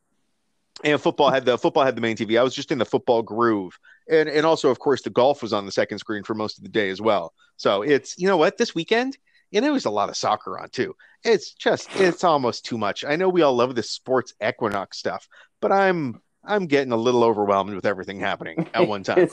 and 0.82 1.00
football 1.00 1.30
had 1.30 1.44
the 1.44 1.58
football 1.58 1.84
had 1.84 1.96
the 1.96 2.00
main 2.00 2.16
TV. 2.16 2.38
I 2.38 2.42
was 2.42 2.54
just 2.54 2.72
in 2.72 2.78
the 2.78 2.84
football 2.84 3.22
groove, 3.22 3.78
and 4.10 4.28
and 4.28 4.44
also 4.44 4.70
of 4.70 4.78
course 4.78 5.02
the 5.02 5.10
golf 5.10 5.42
was 5.42 5.52
on 5.52 5.66
the 5.66 5.72
second 5.72 5.98
screen 5.98 6.22
for 6.22 6.34
most 6.34 6.58
of 6.58 6.64
the 6.64 6.70
day 6.70 6.90
as 6.90 7.00
well. 7.00 7.32
So 7.56 7.82
it's 7.82 8.18
you 8.18 8.26
know 8.26 8.36
what 8.36 8.58
this 8.58 8.74
weekend, 8.74 9.16
and 9.52 9.64
there 9.64 9.72
was 9.72 9.86
a 9.86 9.90
lot 9.90 10.08
of 10.08 10.16
soccer 10.16 10.58
on 10.58 10.68
too. 10.70 10.94
It's 11.24 11.52
just 11.54 11.88
it's 11.96 12.24
almost 12.24 12.64
too 12.64 12.78
much. 12.78 13.04
I 13.04 13.16
know 13.16 13.28
we 13.28 13.42
all 13.42 13.54
love 13.54 13.74
this 13.74 13.90
sports 13.90 14.34
equinox 14.46 14.98
stuff, 14.98 15.28
but 15.60 15.72
I'm 15.72 16.20
I'm 16.42 16.66
getting 16.66 16.92
a 16.92 16.96
little 16.96 17.22
overwhelmed 17.22 17.74
with 17.74 17.84
everything 17.84 18.18
happening 18.18 18.68
at 18.72 18.88
one 18.88 19.02
time. 19.02 19.28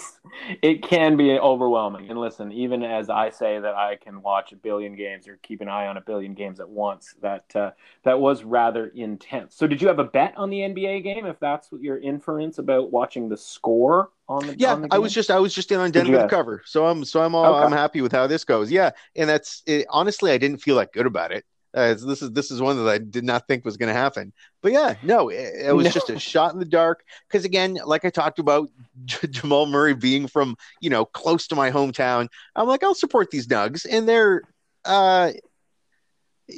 It 0.61 0.83
can 0.83 1.15
be 1.15 1.31
overwhelming. 1.31 2.09
And 2.09 2.19
listen, 2.19 2.51
even 2.51 2.83
as 2.83 3.09
I 3.09 3.29
say 3.29 3.59
that 3.59 3.75
I 3.75 3.95
can 3.95 4.21
watch 4.21 4.51
a 4.51 4.57
billion 4.57 4.95
games 4.95 5.27
or 5.27 5.39
keep 5.41 5.61
an 5.61 5.69
eye 5.69 5.87
on 5.87 5.97
a 5.97 6.01
billion 6.01 6.33
games 6.33 6.59
at 6.59 6.67
once, 6.67 7.15
that 7.21 7.45
uh, 7.55 7.71
that 8.03 8.19
was 8.19 8.43
rather 8.43 8.87
intense. 8.87 9.55
So, 9.55 9.67
did 9.67 9.81
you 9.81 9.87
have 9.87 9.99
a 9.99 10.03
bet 10.03 10.33
on 10.37 10.49
the 10.49 10.59
NBA 10.59 11.03
game? 11.03 11.25
If 11.25 11.39
that's 11.39 11.71
what 11.71 11.81
your 11.81 11.97
inference 11.99 12.57
about 12.57 12.91
watching 12.91 13.29
the 13.29 13.37
score 13.37 14.11
on 14.27 14.45
the 14.45 14.57
yeah, 14.57 14.73
on 14.73 14.81
the 14.81 14.89
I 14.91 14.97
was 14.97 15.13
just 15.13 15.31
I 15.31 15.39
was 15.39 15.53
just 15.53 15.71
in 15.71 15.79
on 15.79 15.91
Denver 15.91 16.17
to 16.17 16.27
cover, 16.27 16.61
so 16.65 16.87
I'm 16.87 17.05
so 17.05 17.21
I'm 17.21 17.35
all 17.35 17.55
okay. 17.55 17.65
I'm 17.65 17.71
happy 17.71 18.01
with 18.01 18.11
how 18.11 18.27
this 18.27 18.43
goes. 18.43 18.69
Yeah, 18.69 18.91
and 19.15 19.29
that's 19.29 19.63
it, 19.65 19.85
honestly 19.89 20.31
I 20.31 20.37
didn't 20.37 20.61
feel 20.61 20.75
like 20.75 20.91
good 20.91 21.05
about 21.05 21.31
it. 21.31 21.45
Uh, 21.77 21.93
this 21.93 22.23
is 22.23 22.31
this 22.31 22.49
is 22.49 22.59
one 22.59 22.75
that 22.83 22.89
I 22.89 22.97
did 22.97 23.23
not 23.23 23.47
think 23.47 23.63
was 23.63 23.77
going 23.77 23.93
to 23.93 23.99
happen. 23.99 24.33
But 24.63 24.71
yeah, 24.71 24.95
no, 25.03 25.29
it, 25.29 25.67
it 25.67 25.75
was 25.75 25.85
no. 25.85 25.91
just 25.91 26.09
a 26.09 26.17
shot 26.17 26.51
in 26.51 26.59
the 26.59 26.65
dark. 26.65 27.03
Because 27.27 27.45
again, 27.45 27.77
like 27.85 28.03
I 28.03 28.09
talked 28.09 28.39
about 28.39 28.69
Jamal 29.05 29.67
Murray 29.67 29.93
being 29.93 30.27
from 30.27 30.57
you 30.81 30.89
know 30.89 31.05
close 31.05 31.45
to 31.47 31.55
my 31.55 31.69
hometown, 31.69 32.29
I'm 32.55 32.67
like 32.67 32.83
I'll 32.83 32.95
support 32.95 33.29
these 33.29 33.45
Nugs, 33.45 33.85
and 33.87 34.09
they're 34.09 34.41
uh, 34.85 35.33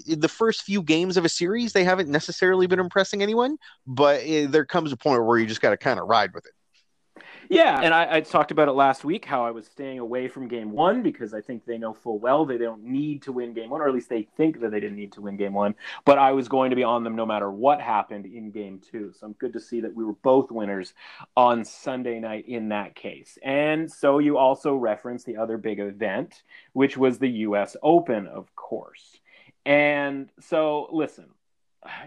the 0.08 0.30
first 0.30 0.64
few 0.64 0.82
games 0.82 1.18
of 1.18 1.26
a 1.26 1.30
series 1.30 1.74
they 1.74 1.84
haven't 1.84 2.10
necessarily 2.10 2.68
been 2.68 2.80
impressing 2.80 3.22
anyone, 3.22 3.58
but 3.86 4.22
it, 4.24 4.54
there 4.54 4.66
comes 4.66 4.94
a 4.94 4.98
point 4.98 5.26
where 5.26 5.38
you 5.38 5.46
just 5.46 5.62
got 5.62 5.72
to 5.72 5.78
kind 5.78 6.00
of 6.00 6.08
ride 6.08 6.34
with 6.34 6.46
it. 6.46 6.54
Yeah, 7.52 7.82
and 7.82 7.96
I, 7.96 8.18
I, 8.18 8.22
talked 8.22 8.52
about 8.52 8.68
it 8.68 8.74
last 8.74 9.04
week 9.04 9.26
how 9.26 9.44
I 9.44 9.50
was 9.50 9.66
staying 9.66 9.98
away 9.98 10.28
from 10.28 10.48
game 10.48 10.72
one 10.72 11.02
because 11.02 11.34
I 11.34 11.42
think 11.42 11.66
they 11.66 11.80
know 11.80 11.94
full 11.94 12.20
well 12.20 12.46
they 12.46 12.60
don't 12.60 12.84
need 12.84 13.24
to 13.24 13.32
win 13.32 13.56
game 13.56 13.72
one, 13.72 13.82
or 13.82 13.88
at 13.88 13.94
least 13.94 14.08
they 14.08 14.28
think 14.38 14.62
that 14.62 14.70
they 14.70 14.80
didn't 14.80 14.98
need 14.98 15.14
to 15.14 15.22
win 15.22 15.36
game 15.36 15.54
one. 15.54 15.74
But 16.06 16.20
I 16.20 16.32
was 16.32 16.48
going 16.48 16.70
to 16.70 16.76
be 16.76 16.84
on 16.84 17.04
them 17.04 17.16
no 17.16 17.26
matter 17.26 17.50
what 17.50 17.82
happened 17.82 18.28
in 18.28 18.52
game 18.52 18.80
two. 18.80 19.12
So 19.14 19.26
I'm 19.26 19.34
good 19.34 19.54
to 19.54 19.60
see 19.60 19.82
that 19.82 19.96
we 19.96 20.06
were 20.06 20.14
both 20.14 20.52
winners 20.52 20.94
on 21.36 21.66
Sunday 21.66 22.20
night 22.20 22.48
in 22.48 22.70
that 22.70 22.94
case. 22.94 23.40
And 23.42 23.92
so 23.92 24.20
you 24.20 24.38
also 24.38 24.76
referenced 24.76 25.26
the 25.26 25.38
other 25.38 25.58
big 25.58 25.80
event, 25.80 26.44
which 26.74 26.98
was 26.98 27.18
the 27.18 27.30
U.S. 27.30 27.76
Open, 27.82 28.28
of 28.28 28.56
course. 28.56 29.18
And 29.66 30.30
so, 30.40 30.88
listen, 30.92 31.26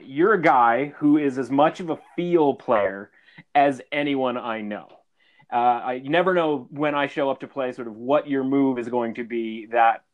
you're 0.01 0.34
a 0.34 0.43
guy 0.43 0.93
who 0.99 1.18
is 1.18 1.36
as 1.36 1.51
much 1.51 1.80
of 1.80 1.90
a 1.90 1.99
feel 2.14 2.55
player 2.55 3.11
as 3.57 3.80
anyone 3.90 4.36
I 4.36 4.61
know. 4.61 4.88
Uh, 5.53 5.57
I 5.84 5.92
you 5.94 6.09
never 6.09 6.32
know 6.32 6.66
when 6.70 6.94
I 6.94 7.07
show 7.07 7.30
up 7.30 7.40
to 7.40 7.46
play, 7.46 7.72
sort 7.72 7.88
of 7.88 7.94
what 7.94 8.28
your 8.28 8.42
move 8.42 8.78
is 8.78 8.88
going 8.88 9.14
to 9.14 9.24
be 9.24 9.66
that 9.66 10.05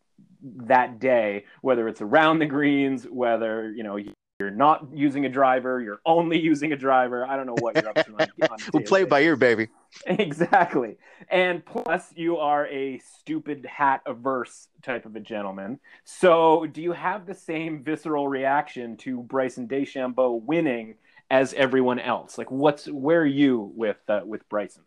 that 0.42 0.98
day, 0.98 1.44
whether 1.62 1.88
it's 1.88 2.00
around 2.00 2.40
the 2.40 2.46
greens, 2.46 3.04
whether 3.04 3.70
you 3.70 3.84
know 3.84 3.98
you're 4.40 4.50
not 4.50 4.86
using 4.94 5.26
a 5.26 5.28
driver, 5.28 5.80
you're 5.80 6.00
only 6.06 6.40
using 6.52 6.72
a 6.72 6.76
driver. 6.76 7.26
I 7.26 7.36
don't 7.36 7.46
know 7.46 7.56
what 7.58 7.74
you're 7.74 7.88
up 7.88 7.96
to. 8.06 8.12
On, 8.12 8.50
on 8.50 8.58
we'll 8.72 8.84
play 8.84 9.02
it 9.02 9.08
by 9.08 9.20
ear, 9.22 9.36
baby. 9.36 9.68
Exactly. 10.06 10.96
And 11.30 11.64
plus, 11.64 12.12
you 12.14 12.36
are 12.36 12.66
a 12.66 12.98
stupid 12.98 13.64
hat 13.64 14.02
averse 14.04 14.68
type 14.82 15.06
of 15.06 15.16
a 15.16 15.20
gentleman. 15.20 15.80
So, 16.04 16.66
do 16.66 16.82
you 16.82 16.92
have 16.92 17.26
the 17.26 17.34
same 17.34 17.82
visceral 17.82 18.28
reaction 18.28 18.98
to 18.98 19.22
Bryson 19.22 19.66
DeChambeau 19.66 20.42
winning 20.42 20.96
as 21.30 21.54
everyone 21.54 21.98
else? 21.98 22.36
Like, 22.36 22.50
what's 22.50 22.86
where 22.86 23.22
are 23.22 23.26
you 23.26 23.72
with 23.74 23.96
uh, 24.08 24.20
with 24.24 24.46
Bryson? 24.50 24.82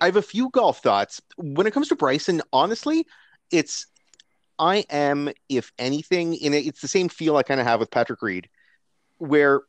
I 0.00 0.06
have 0.06 0.16
a 0.16 0.22
few 0.22 0.50
golf 0.50 0.82
thoughts. 0.82 1.20
When 1.36 1.66
it 1.66 1.72
comes 1.72 1.88
to 1.88 1.96
Bryson, 1.96 2.42
honestly, 2.52 3.06
it's 3.50 3.86
I 4.58 4.84
am, 4.90 5.30
if 5.48 5.72
anything, 5.78 6.34
in 6.34 6.54
it, 6.54 6.66
it's 6.66 6.80
the 6.80 6.88
same 6.88 7.08
feel 7.08 7.36
I 7.36 7.42
kind 7.42 7.60
of 7.60 7.66
have 7.66 7.80
with 7.80 7.90
Patrick 7.90 8.22
Reed, 8.22 8.48
where 9.18 9.62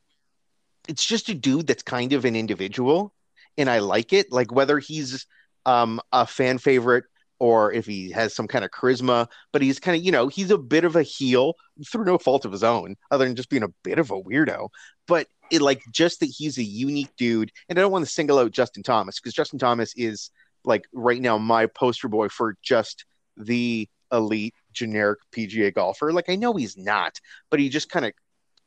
it's 0.88 1.06
just 1.06 1.30
a 1.30 1.34
dude 1.34 1.68
that's 1.68 1.84
kind 1.84 2.14
of 2.14 2.26
an 2.26 2.36
individual, 2.36 3.14
and 3.58 3.70
I 3.70 3.80
like 3.80 4.14
it. 4.14 4.32
Like 4.32 4.52
whether 4.52 4.80
he's 4.80 5.26
um, 5.66 6.02
a 6.12 6.26
fan 6.26 6.58
favorite 6.58 7.06
or 7.40 7.72
if 7.72 7.86
he 7.86 8.12
has 8.12 8.36
some 8.36 8.48
kind 8.48 8.66
of 8.66 8.72
charisma, 8.72 9.28
but 9.52 9.62
he's 9.62 9.80
kind 9.80 9.98
of, 9.98 10.04
you 10.04 10.12
know, 10.12 10.28
he's 10.28 10.52
a 10.52 10.58
bit 10.58 10.84
of 10.84 10.96
a 10.96 11.04
heel 11.04 11.54
through 11.88 12.06
no 12.06 12.18
fault 12.18 12.46
of 12.46 12.52
his 12.52 12.64
own, 12.64 12.96
other 13.12 13.26
than 13.26 13.36
just 13.36 13.50
being 13.50 13.64
a 13.64 13.74
bit 13.84 13.98
of 13.98 14.12
a 14.12 14.22
weirdo. 14.22 14.70
But 15.08 15.28
it 15.50 15.62
like 15.62 15.82
just 15.92 16.20
that 16.20 16.28
he's 16.28 16.58
a 16.58 16.64
unique 16.64 17.12
dude. 17.18 17.52
And 17.70 17.80
I 17.80 17.82
don't 17.82 17.92
want 17.92 18.06
to 18.06 18.12
single 18.12 18.40
out 18.40 18.52
Justin 18.52 18.84
Thomas 18.84 19.20
because 19.20 19.34
Justin 19.34 19.60
Thomas 19.60 19.94
is 19.96 20.32
like 20.66 20.84
right 20.94 21.22
now 21.22 21.38
my 21.38 21.66
poster 21.66 22.08
boy 22.08 22.30
for 22.30 22.56
just 22.62 23.06
the 23.38 23.88
elite 24.12 24.54
generic 24.74 25.20
PGA 25.32 25.74
golfer. 25.74 26.12
Like 26.12 26.30
I 26.30 26.36
know 26.36 26.54
he's 26.54 26.78
not, 26.78 27.20
but 27.50 27.60
he 27.60 27.70
just 27.70 27.90
kind 27.90 28.06
of 28.06 28.14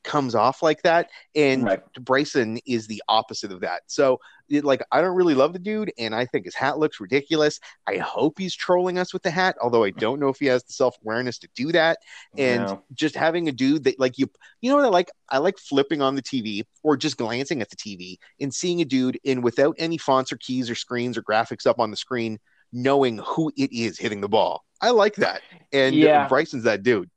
comes 0.04 0.34
off 0.34 0.62
like 0.62 0.82
that. 0.82 1.10
And 1.34 1.64
right. 1.64 1.80
Bryson 2.00 2.58
is 2.66 2.86
the 2.86 3.02
opposite 3.08 3.52
of 3.52 3.60
that. 3.60 3.82
So, 3.86 4.20
it, 4.48 4.64
like, 4.64 4.82
I 4.92 5.00
don't 5.00 5.16
really 5.16 5.34
love 5.34 5.52
the 5.52 5.58
dude, 5.58 5.92
and 5.98 6.14
I 6.14 6.26
think 6.26 6.44
his 6.44 6.54
hat 6.54 6.78
looks 6.78 7.00
ridiculous. 7.00 7.58
I 7.86 7.96
hope 7.96 8.38
he's 8.38 8.54
trolling 8.54 8.98
us 8.98 9.12
with 9.12 9.22
the 9.22 9.30
hat, 9.30 9.56
although 9.62 9.84
I 9.84 9.90
don't 9.90 10.20
know 10.20 10.28
if 10.28 10.38
he 10.38 10.46
has 10.46 10.62
the 10.64 10.72
self 10.72 10.96
awareness 11.02 11.38
to 11.38 11.48
do 11.54 11.72
that. 11.72 11.98
And 12.36 12.64
no. 12.64 12.82
just 12.92 13.14
having 13.14 13.48
a 13.48 13.52
dude 13.52 13.84
that, 13.84 13.98
like, 13.98 14.18
you, 14.18 14.28
you 14.60 14.70
know 14.70 14.76
what 14.76 14.84
I 14.84 14.88
like? 14.88 15.10
I 15.28 15.38
like 15.38 15.58
flipping 15.58 16.02
on 16.02 16.16
the 16.16 16.22
TV 16.22 16.64
or 16.82 16.96
just 16.96 17.16
glancing 17.16 17.62
at 17.62 17.70
the 17.70 17.76
TV 17.76 18.18
and 18.40 18.52
seeing 18.52 18.80
a 18.80 18.84
dude 18.84 19.18
in 19.24 19.40
without 19.40 19.76
any 19.78 19.96
fonts 19.96 20.32
or 20.32 20.36
keys 20.36 20.68
or 20.68 20.74
screens 20.74 21.16
or 21.16 21.22
graphics 21.22 21.66
up 21.66 21.78
on 21.78 21.90
the 21.90 21.96
screen, 21.96 22.38
knowing 22.72 23.18
who 23.18 23.50
it 23.56 23.72
is 23.72 23.98
hitting 23.98 24.20
the 24.20 24.28
ball. 24.28 24.64
I 24.80 24.90
like 24.90 25.14
that. 25.16 25.40
And 25.72 25.94
yeah. 25.94 26.28
Bryson's 26.28 26.64
that 26.64 26.82
dude. 26.82 27.08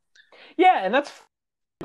Yeah, 0.58 0.82
and 0.84 0.94
that's 0.94 1.12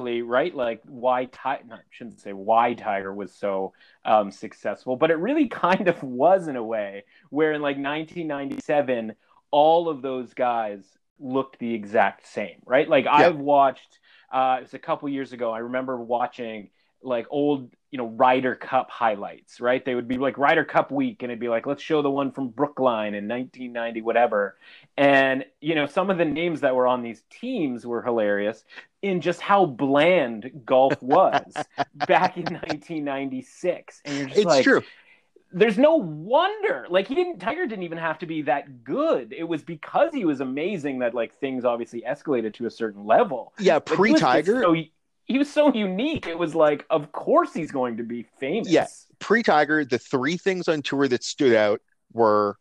right 0.00 0.54
like 0.54 0.80
why 0.86 1.26
tiger 1.26 1.64
I 1.72 1.78
shouldn't 1.90 2.20
say 2.20 2.32
why 2.32 2.74
tiger 2.74 3.12
was 3.12 3.32
so 3.32 3.72
um, 4.04 4.30
successful 4.30 4.96
but 4.96 5.10
it 5.10 5.16
really 5.16 5.48
kind 5.66 5.88
of 5.88 6.02
was 6.02 6.48
in 6.48 6.56
a 6.56 6.64
way 6.64 7.04
where 7.30 7.52
in 7.52 7.62
like 7.62 7.76
1997 7.76 9.14
all 9.50 9.88
of 9.88 10.02
those 10.02 10.34
guys 10.34 10.84
looked 11.18 11.58
the 11.58 11.74
exact 11.74 12.26
same 12.26 12.60
right 12.64 12.88
like 12.88 13.04
yeah. 13.04 13.12
i've 13.12 13.36
watched 13.36 13.98
uh, 14.32 14.56
it 14.58 14.62
was 14.62 14.74
a 14.74 14.78
couple 14.78 15.08
years 15.08 15.32
ago 15.32 15.52
i 15.52 15.58
remember 15.58 15.96
watching 15.96 16.70
like 17.02 17.26
old 17.30 17.70
you 17.90 17.98
know 17.98 18.06
Ryder 18.06 18.54
Cup 18.54 18.90
highlights, 18.90 19.60
right? 19.60 19.84
They 19.84 19.94
would 19.94 20.06
be 20.06 20.18
like 20.18 20.38
Ryder 20.38 20.64
Cup 20.64 20.90
week, 20.90 21.22
and 21.22 21.30
it'd 21.30 21.40
be 21.40 21.48
like, 21.48 21.66
let's 21.66 21.82
show 21.82 22.02
the 22.02 22.10
one 22.10 22.30
from 22.30 22.48
Brookline 22.48 23.14
in 23.14 23.26
1990, 23.26 24.02
whatever. 24.02 24.56
And 24.96 25.44
you 25.60 25.74
know, 25.74 25.86
some 25.86 26.10
of 26.10 26.18
the 26.18 26.24
names 26.24 26.60
that 26.60 26.74
were 26.74 26.86
on 26.86 27.02
these 27.02 27.24
teams 27.30 27.84
were 27.84 28.02
hilarious 28.02 28.64
in 29.02 29.20
just 29.20 29.40
how 29.40 29.66
bland 29.66 30.50
golf 30.64 30.94
was 31.02 31.52
back 32.06 32.36
in 32.36 32.44
1996. 32.44 34.02
And 34.04 34.16
you're 34.16 34.26
just 34.26 34.38
it's 34.38 34.46
like, 34.46 34.64
true. 34.64 34.82
There's 35.52 35.78
no 35.78 35.96
wonder. 35.96 36.86
Like 36.88 37.08
he 37.08 37.16
didn't 37.16 37.40
Tiger 37.40 37.66
didn't 37.66 37.82
even 37.82 37.98
have 37.98 38.18
to 38.20 38.26
be 38.26 38.42
that 38.42 38.84
good. 38.84 39.34
It 39.36 39.42
was 39.42 39.62
because 39.64 40.14
he 40.14 40.24
was 40.24 40.40
amazing 40.40 41.00
that 41.00 41.12
like 41.12 41.36
things 41.40 41.64
obviously 41.64 42.04
escalated 42.08 42.54
to 42.54 42.66
a 42.66 42.70
certain 42.70 43.04
level. 43.04 43.52
Yeah, 43.58 43.80
pre-Tiger. 43.80 44.62
So 44.62 44.76
he 45.30 45.38
was 45.38 45.48
so 45.48 45.72
unique. 45.72 46.26
It 46.26 46.36
was 46.36 46.56
like, 46.56 46.84
of 46.90 47.12
course 47.12 47.54
he's 47.54 47.70
going 47.70 47.98
to 47.98 48.02
be 48.02 48.26
famous. 48.40 48.68
Yes. 48.68 49.06
Yeah. 49.08 49.16
Pre 49.20 49.44
Tiger, 49.44 49.84
the 49.84 49.98
three 49.98 50.36
things 50.36 50.66
on 50.66 50.82
tour 50.82 51.06
that 51.06 51.22
stood 51.22 51.54
out 51.54 51.80
were 52.12 52.56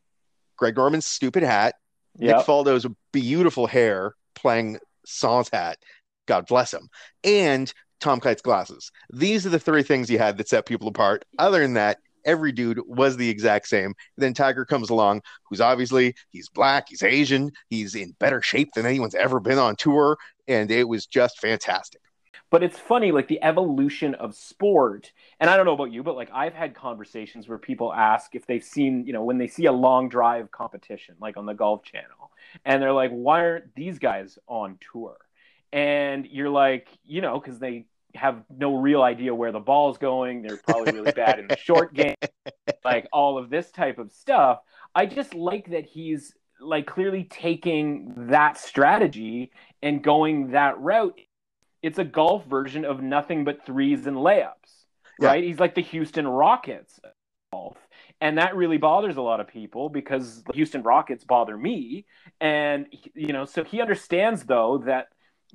Greg 0.55 0.75
Norman's 0.75 1.07
stupid 1.07 1.41
hat, 1.41 1.73
yep. 2.19 2.37
Nick 2.37 2.45
Faldo's 2.45 2.85
beautiful 3.11 3.65
hair 3.65 4.13
playing 4.35 4.77
sans 5.03 5.49
hat. 5.51 5.79
God 6.27 6.45
bless 6.45 6.71
him. 6.71 6.89
And 7.23 7.73
Tom 7.99 8.19
Kite's 8.19 8.43
glasses. 8.43 8.91
These 9.11 9.47
are 9.47 9.49
the 9.49 9.57
three 9.57 9.81
things 9.81 10.07
he 10.07 10.17
had 10.17 10.37
that 10.37 10.47
set 10.47 10.67
people 10.67 10.89
apart. 10.89 11.25
Other 11.39 11.61
than 11.61 11.73
that, 11.73 11.97
every 12.23 12.51
dude 12.51 12.79
was 12.85 13.17
the 13.17 13.29
exact 13.29 13.67
same. 13.67 13.95
Then 14.15 14.35
Tiger 14.35 14.63
comes 14.63 14.91
along, 14.91 15.23
who's 15.49 15.59
obviously 15.59 16.13
he's 16.29 16.49
black, 16.49 16.89
he's 16.89 17.01
Asian, 17.01 17.51
he's 17.71 17.95
in 17.95 18.15
better 18.19 18.43
shape 18.43 18.69
than 18.75 18.85
anyone's 18.85 19.15
ever 19.15 19.39
been 19.39 19.57
on 19.57 19.75
tour, 19.75 20.17
and 20.47 20.69
it 20.69 20.87
was 20.87 21.07
just 21.07 21.39
fantastic. 21.39 22.01
But 22.51 22.63
it's 22.63 22.79
funny, 22.79 23.11
like 23.11 23.27
the 23.27 23.41
evolution 23.43 24.15
of 24.15 24.35
sport. 24.35 25.11
And 25.39 25.49
I 25.49 25.55
don't 25.55 25.65
know 25.65 25.73
about 25.73 25.91
you, 25.91 26.01
but 26.01 26.15
like 26.15 26.29
I've 26.33 26.53
had 26.53 26.73
conversations 26.73 27.47
where 27.47 27.59
people 27.59 27.93
ask 27.93 28.33
if 28.33 28.47
they've 28.47 28.63
seen, 28.63 29.05
you 29.05 29.13
know, 29.13 29.23
when 29.23 29.37
they 29.37 29.47
see 29.47 29.65
a 29.65 29.71
long 29.71 30.09
drive 30.09 30.51
competition, 30.51 31.15
like 31.21 31.37
on 31.37 31.45
the 31.45 31.53
Golf 31.53 31.83
Channel, 31.83 32.31
and 32.65 32.81
they're 32.81 32.93
like, 32.93 33.11
why 33.11 33.45
aren't 33.45 33.75
these 33.75 33.99
guys 33.99 34.39
on 34.47 34.77
tour? 34.91 35.17
And 35.71 36.25
you're 36.25 36.49
like, 36.49 36.87
you 37.05 37.21
know, 37.21 37.39
because 37.39 37.59
they 37.59 37.85
have 38.15 38.43
no 38.49 38.77
real 38.77 39.03
idea 39.03 39.35
where 39.35 39.51
the 39.51 39.59
ball's 39.59 39.97
going. 39.97 40.41
They're 40.41 40.57
probably 40.57 40.93
really 40.93 41.11
bad 41.11 41.39
in 41.39 41.47
the 41.47 41.57
short 41.57 41.93
game, 41.93 42.15
like 42.83 43.07
all 43.13 43.37
of 43.37 43.49
this 43.49 43.69
type 43.71 43.99
of 43.99 44.11
stuff. 44.11 44.59
I 44.95 45.05
just 45.05 45.35
like 45.35 45.69
that 45.69 45.85
he's 45.85 46.33
like 46.59 46.87
clearly 46.87 47.25
taking 47.25 48.13
that 48.29 48.57
strategy 48.57 49.51
and 49.81 50.03
going 50.03 50.51
that 50.51 50.79
route 50.79 51.19
it's 51.81 51.99
a 51.99 52.03
golf 52.03 52.45
version 52.45 52.85
of 52.85 53.01
nothing 53.01 53.43
but 53.43 53.65
threes 53.65 54.05
and 54.07 54.17
layups, 54.17 54.85
right? 55.19 55.43
He's 55.43 55.59
like 55.59 55.75
the 55.75 55.81
Houston 55.81 56.27
Rockets 56.27 56.99
golf. 57.51 57.77
And 58.21 58.37
that 58.37 58.55
really 58.55 58.77
bothers 58.77 59.17
a 59.17 59.21
lot 59.21 59.39
of 59.39 59.47
people 59.47 59.89
because 59.89 60.43
the 60.43 60.53
Houston 60.53 60.83
Rockets 60.83 61.23
bother 61.23 61.57
me. 61.57 62.05
And, 62.41 62.87
you 63.15 63.33
know, 63.33 63.45
so 63.45 63.63
he 63.63 63.81
understands, 63.81 64.43
though, 64.43 64.83
that 64.85 65.07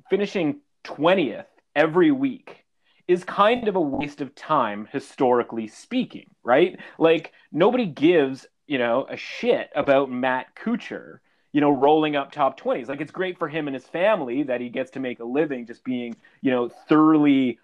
finishing 0.09 0.61
20th 0.85 1.45
every 1.75 2.11
week 2.11 2.65
is 3.07 3.23
kind 3.23 3.67
of 3.67 3.75
a 3.75 3.81
waste 3.81 4.21
of 4.21 4.33
time 4.33 4.87
historically 4.91 5.67
speaking, 5.67 6.31
right? 6.43 6.79
Like 6.97 7.33
nobody 7.51 7.85
gives, 7.85 8.47
you 8.65 8.79
know, 8.79 9.05
a 9.07 9.15
shit 9.15 9.69
about 9.75 10.09
Matt 10.09 10.55
Kuchar, 10.55 11.19
you 11.55 11.61
know, 11.61 11.71
rolling 11.71 12.17
up 12.17 12.33
top 12.33 12.59
20s. 12.59 12.89
Like 12.89 12.99
it's 12.99 13.13
great 13.13 13.39
for 13.39 13.47
him 13.47 13.69
and 13.69 13.73
his 13.73 13.85
family 13.85 14.43
that 14.43 14.59
he 14.59 14.67
gets 14.67 14.91
to 14.91 14.99
make 14.99 15.21
a 15.21 15.23
living 15.23 15.65
just 15.65 15.85
being, 15.85 16.13
you 16.41 16.51
know, 16.51 16.67
thoroughly 16.67 17.59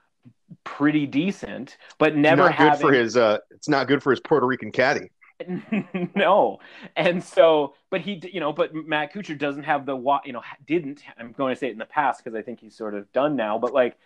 pretty 0.64 1.06
decent, 1.06 1.76
but 1.98 2.16
never 2.16 2.44
not 2.44 2.54
having 2.54 2.80
good 2.80 2.88
for 2.88 2.94
his 2.94 3.18
uh 3.18 3.40
it's 3.50 3.68
not 3.68 3.90
good 3.90 4.02
for 4.02 4.12
his 4.12 4.22
Puerto 4.22 4.48
Rican 4.48 4.72
caddy. 4.72 5.12
no. 6.16 6.62
And 6.96 7.22
so, 7.22 7.74
but 7.90 8.00
he, 8.00 8.22
you 8.32 8.40
know, 8.40 8.54
but 8.54 8.74
Matt 8.74 9.14
Kuchar 9.14 9.38
doesn't 9.38 9.64
have 9.64 9.86
the, 9.86 9.98
you 10.24 10.32
know, 10.32 10.42
didn't, 10.66 11.04
I'm 11.18 11.34
going 11.34 11.54
to 11.54 11.60
say 11.60 11.68
it 11.68 11.72
in 11.72 11.78
the 11.78 11.86
past 11.86 12.24
because 12.24 12.38
I 12.38 12.44
think 12.44 12.62
he's 12.62 12.78
sort 12.78 12.96
of 12.96 13.12
done 13.12 13.36
now, 13.36 13.58
but 13.58 13.74
like, 13.74 13.98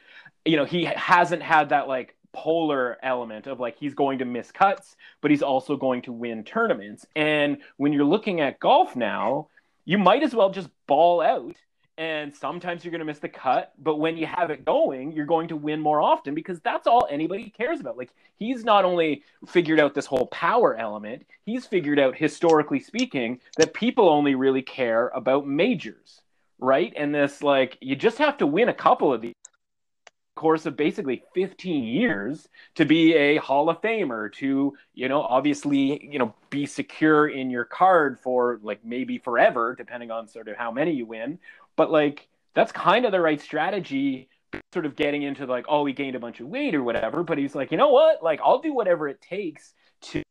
you 0.45 0.57
know, 0.57 0.65
he 0.65 0.86
hasn't 0.86 1.43
had 1.43 1.69
that 1.69 1.88
like 1.88 2.15
polar 2.33 2.97
element 3.03 3.45
of 3.45 3.59
like 3.59 3.77
he's 3.77 3.93
going 3.93 4.17
to 4.17 4.25
miss 4.25 4.51
cuts, 4.51 4.95
but 5.21 5.29
he's 5.29 5.43
also 5.43 5.77
going 5.77 6.01
to 6.01 6.11
win 6.11 6.43
tournaments. 6.43 7.05
And 7.15 7.59
when 7.77 7.93
you're 7.93 8.03
looking 8.03 8.41
at 8.41 8.59
golf 8.59 8.95
now, 8.95 9.49
you 9.86 9.97
might 9.97 10.23
as 10.23 10.36
well 10.36 10.49
just 10.49 10.69
ball 10.88 11.21
out 11.21 11.55
and 11.97 12.36
sometimes 12.36 12.83
you're 12.83 12.91
going 12.91 12.99
to 12.99 13.05
miss 13.05 13.19
the 13.19 13.29
cut 13.29 13.71
but 13.77 13.95
when 13.97 14.17
you 14.17 14.25
have 14.25 14.51
it 14.51 14.65
going 14.65 15.11
you're 15.13 15.25
going 15.25 15.47
to 15.47 15.55
win 15.55 15.79
more 15.79 16.01
often 16.01 16.36
because 16.36 16.59
that's 16.59 16.88
all 16.88 17.07
anybody 17.09 17.49
cares 17.49 17.79
about. 17.79 17.97
Like 17.97 18.11
he's 18.36 18.65
not 18.65 18.83
only 18.83 19.23
figured 19.47 19.79
out 19.79 19.93
this 19.93 20.05
whole 20.05 20.27
power 20.27 20.75
element 20.75 21.25
he's 21.45 21.65
figured 21.65 21.99
out 21.99 22.15
historically 22.15 22.79
speaking 22.79 23.39
that 23.57 23.73
people 23.73 24.09
only 24.09 24.36
really 24.36 24.61
care 24.61 25.07
about 25.09 25.47
majors 25.47 26.21
right? 26.59 26.93
And 26.95 27.13
this 27.13 27.43
like 27.43 27.77
you 27.81 27.95
just 27.95 28.17
have 28.17 28.38
to 28.38 28.47
win 28.47 28.69
a 28.69 28.73
couple 28.73 29.13
of 29.13 29.21
these 29.21 29.33
course 30.36 30.65
of 30.65 30.75
basically 30.75 31.23
15 31.33 31.83
years 31.86 32.47
to 32.75 32.86
be 32.86 33.15
a 33.15 33.38
hall 33.38 33.69
of 33.69 33.81
famer 33.81 34.31
to 34.33 34.73
you 34.93 35.09
know 35.09 35.21
obviously 35.21 36.05
you 36.05 36.19
know 36.19 36.36
be 36.49 36.65
secure 36.65 37.27
in 37.29 37.49
your 37.49 37.63
card 37.63 38.19
for 38.19 38.59
like 38.61 38.83
maybe 38.83 39.17
forever 39.17 39.73
depending 39.75 40.11
on 40.11 40.27
sort 40.27 40.47
of 40.47 40.57
how 40.57 40.71
many 40.71 40.91
you 40.91 41.05
win. 41.05 41.39
But 41.75 41.91
like 41.91 42.27
that's 42.53 42.71
kind 42.71 43.05
of 43.05 43.11
the 43.11 43.21
right 43.21 43.41
strategy 43.41 44.29
sort 44.73 44.86
of 44.86 44.95
getting 44.95 45.23
into 45.23 45.45
like 45.45 45.65
oh 45.69 45.86
he 45.86 45.93
gained 45.93 46.15
a 46.15 46.19
bunch 46.19 46.39
of 46.39 46.47
weight 46.47 46.75
or 46.75 46.83
whatever. 46.83 47.23
But 47.23 47.38
he's 47.38 47.55
like 47.55 47.71
you 47.71 47.77
know 47.77 47.89
what? 47.89 48.21
Like 48.21 48.41
i'll 48.43 48.59
do 48.59 48.73
whatever 48.73 49.07
it 49.07 49.21
takes 49.21 49.73
to 50.01 50.21